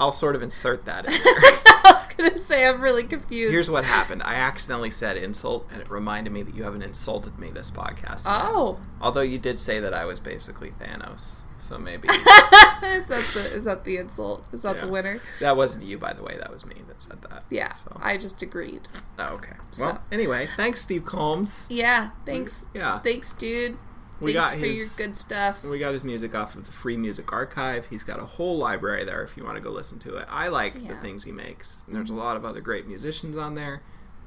I'll 0.00 0.12
sort 0.12 0.34
of 0.34 0.42
insert 0.42 0.84
that 0.86 1.04
in 1.06 1.12
there. 1.12 1.20
I 1.84 1.92
was 1.92 2.12
gonna 2.14 2.38
say 2.38 2.66
I'm 2.66 2.80
really 2.80 3.04
confused. 3.04 3.52
Here's 3.52 3.70
what 3.70 3.84
happened. 3.84 4.22
I 4.24 4.34
accidentally 4.34 4.90
said 4.90 5.16
insult, 5.16 5.68
and 5.72 5.80
it 5.80 5.90
reminded 5.90 6.32
me 6.32 6.42
that 6.42 6.54
you 6.54 6.64
haven't 6.64 6.82
insulted 6.82 7.38
me 7.38 7.50
this 7.50 7.70
podcast. 7.70 8.24
yet. 8.24 8.42
Oh, 8.44 8.78
Although 9.00 9.20
you 9.20 9.38
did 9.38 9.58
say 9.60 9.78
that 9.80 9.94
I 9.94 10.04
was 10.04 10.18
basically 10.18 10.70
Thanos, 10.80 11.34
so 11.72 11.78
maybe 11.78 12.06
is 12.08 13.06
that 13.06 13.24
the 13.32 13.50
is 13.54 13.64
that 13.64 13.84
the 13.84 13.96
insult? 13.96 14.48
Is 14.52 14.60
that 14.62 14.78
the 14.80 14.86
winner? 14.88 15.22
that 15.40 15.56
wasn't 15.56 15.84
you, 15.84 15.96
by 15.98 16.12
the 16.12 16.22
way. 16.22 16.36
That 16.38 16.52
was 16.52 16.66
me 16.66 16.76
that 16.86 17.00
said 17.00 17.22
that. 17.30 17.44
Yeah, 17.48 17.72
So. 17.72 17.96
I 18.02 18.18
just 18.18 18.42
agreed. 18.42 18.88
Oh, 19.18 19.34
okay. 19.36 19.54
So- 19.70 19.86
Well, 19.86 20.02
anyway, 20.12 20.48
thanks, 20.56 20.82
Steve 20.82 21.06
Combs. 21.06 21.66
Yeah, 21.70 22.10
thanks, 22.26 22.66
Yeah, 22.74 22.98
thanks, 23.00 23.32
dude. 23.32 23.78
we 24.20 24.34
thanks 24.34 24.52
got 24.54 24.60
for 24.60 24.66
his, 24.66 24.76
your 24.76 24.86
good 24.98 25.16
stuff. 25.16 25.64
We 25.64 25.78
got 25.78 25.94
his 25.94 26.04
music 26.04 26.34
off 26.34 26.54
of 26.56 26.66
the 26.66 26.72
Free 26.72 26.98
Music 26.98 27.32
Archive. 27.32 27.86
He's 27.88 28.04
got 28.04 28.20
a 28.20 28.26
whole 28.26 28.58
library 28.58 29.04
there 29.04 29.22
if 29.22 29.34
you 29.36 29.44
want 29.44 29.56
to 29.56 29.62
go 29.62 29.70
listen 29.70 29.98
to 30.00 30.16
it. 30.18 30.26
I 30.28 30.48
like 30.48 30.74
the 30.74 30.80
Yeah. 30.80 30.90
Mm-hmm. 30.92 31.02
things 31.02 31.24
he 31.24 31.32
makes. 31.32 31.80
And 31.86 31.96
there's 31.96 32.10
a 32.10 32.14
lot 32.14 32.36
of 32.36 32.44
other 32.44 32.60
great 32.60 32.86
musicians 32.86 33.38
on 33.38 33.54
there. 33.54 33.80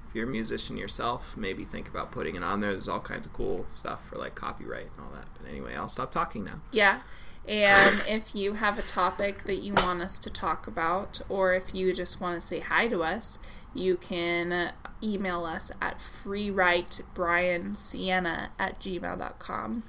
If 0.10 0.16
you're 0.16 0.28
a 0.28 0.32
musician 0.32 0.78
yourself, 0.78 1.36
maybe 1.38 1.64
think 1.66 1.88
about 1.90 2.12
putting 2.12 2.36
it 2.36 2.44
on 2.44 2.60
there. 2.62 2.72
There's 2.72 2.88
all 2.90 3.02
kinds 3.02 3.26
of 3.26 3.34
cool 3.34 3.66
stuff 3.72 4.00
for 4.10 4.18
like 4.18 4.34
copyright 4.34 4.88
and 4.98 5.06
all 5.06 5.12
that. 5.14 5.26
But 5.40 5.50
anyway, 5.50 5.76
I'll 5.76 5.90
stop 5.90 6.12
talking 6.14 6.44
now. 6.46 6.62
Yeah. 6.72 7.02
And 7.48 8.02
if 8.08 8.34
you 8.34 8.54
have 8.54 8.80
a 8.80 8.84
topic 8.84 9.44
that 9.44 9.58
you 9.58 9.74
want 9.76 10.02
us 10.02 10.18
to 10.20 10.30
talk 10.32 10.66
about, 10.68 11.22
or 11.30 11.54
if 11.54 11.76
you 11.76 11.94
just 11.94 12.20
want 12.20 12.40
to 12.40 12.46
say 12.46 12.60
hi 12.60 12.88
to 12.88 13.04
us, 13.04 13.38
you 13.74 13.98
can 13.98 14.72
email 15.04 15.46
us 15.46 15.72
at 15.82 16.00
freewritebriansiena 16.00 18.50
at 18.58 18.80
gmail.com. 18.80 19.84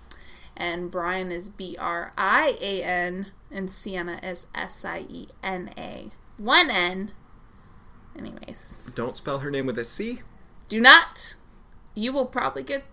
And 0.57 0.91
Brian 0.91 1.31
is 1.31 1.51
B 1.51 1.77
R 1.79 2.13
I 2.17 2.57
A 2.61 2.83
N, 2.83 3.27
and 3.51 3.71
Siena 3.71 4.19
is 4.23 4.47
S 4.55 4.85
I 4.85 5.01
E 5.09 5.29
N 5.43 5.71
A. 5.77 6.11
One 6.39 6.71
N. 6.71 7.13
Anyways, 8.17 8.79
Don't 8.95 9.17
spell 9.17 9.41
her 9.41 9.51
name 9.51 9.67
with 9.67 9.79
a 9.79 9.85
C. 9.85 10.21
do 10.69 10.81
not. 10.81 11.35
You 11.95 12.13
will 12.13 12.27
probably 12.27 12.63
get 12.63 12.85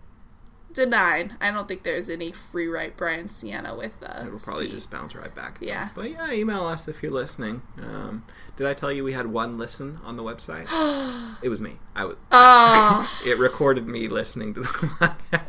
denied. 0.74 1.34
I 1.40 1.52
don't 1.52 1.68
think 1.68 1.84
there's 1.84 2.10
any 2.10 2.32
free 2.32 2.68
write 2.68 2.98
Brian 2.98 3.28
Siena 3.28 3.76
with 3.76 4.02
uh, 4.04 4.24
It'll 4.28 4.40
probably 4.40 4.68
C. 4.68 4.74
just 4.74 4.92
bounce 4.92 5.16
right 5.16 5.34
back. 5.34 5.58
Yeah. 5.62 5.90
But 5.96 6.12
yeah, 6.12 6.32
email 6.32 6.66
us 6.66 6.88
if 6.88 7.02
you're 7.04 7.12
listening. 7.12 7.62
Um, 7.78 8.24
did 8.58 8.68
I 8.68 8.74
tell 8.74 8.92
you 8.92 9.04
we 9.04 9.14
had 9.14 9.28
one 9.28 9.58
listen 9.58 10.00
on 10.04 10.18
the 10.18 10.24
website? 10.24 10.68
it 11.42 11.50
was 11.50 11.62
me. 11.62 11.78
I 11.96 12.06
was. 12.06 12.18
Oh, 12.32 13.22
It 13.26 13.38
recorded 13.40 13.88
me 13.88 14.08
listening 14.08 14.54
to 14.56 14.62
the 14.62 15.42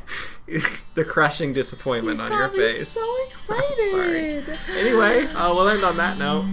the 0.94 1.04
crushing 1.04 1.52
disappointment 1.52 2.18
you 2.18 2.24
on 2.24 2.32
your 2.32 2.48
face. 2.50 2.88
so 3.00 3.16
excited. 3.26 4.58
Anyway, 4.76 5.26
uh, 5.26 5.52
we'll 5.54 5.68
end 5.68 5.84
on 5.84 5.96
that 5.96 6.18
note. 6.18 6.44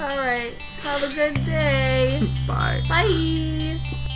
All 0.00 0.16
right. 0.18 0.54
Have 0.80 1.02
a 1.02 1.14
good 1.14 1.44
day. 1.44 2.20
Bye. 2.46 2.82
Bye. 2.88 4.08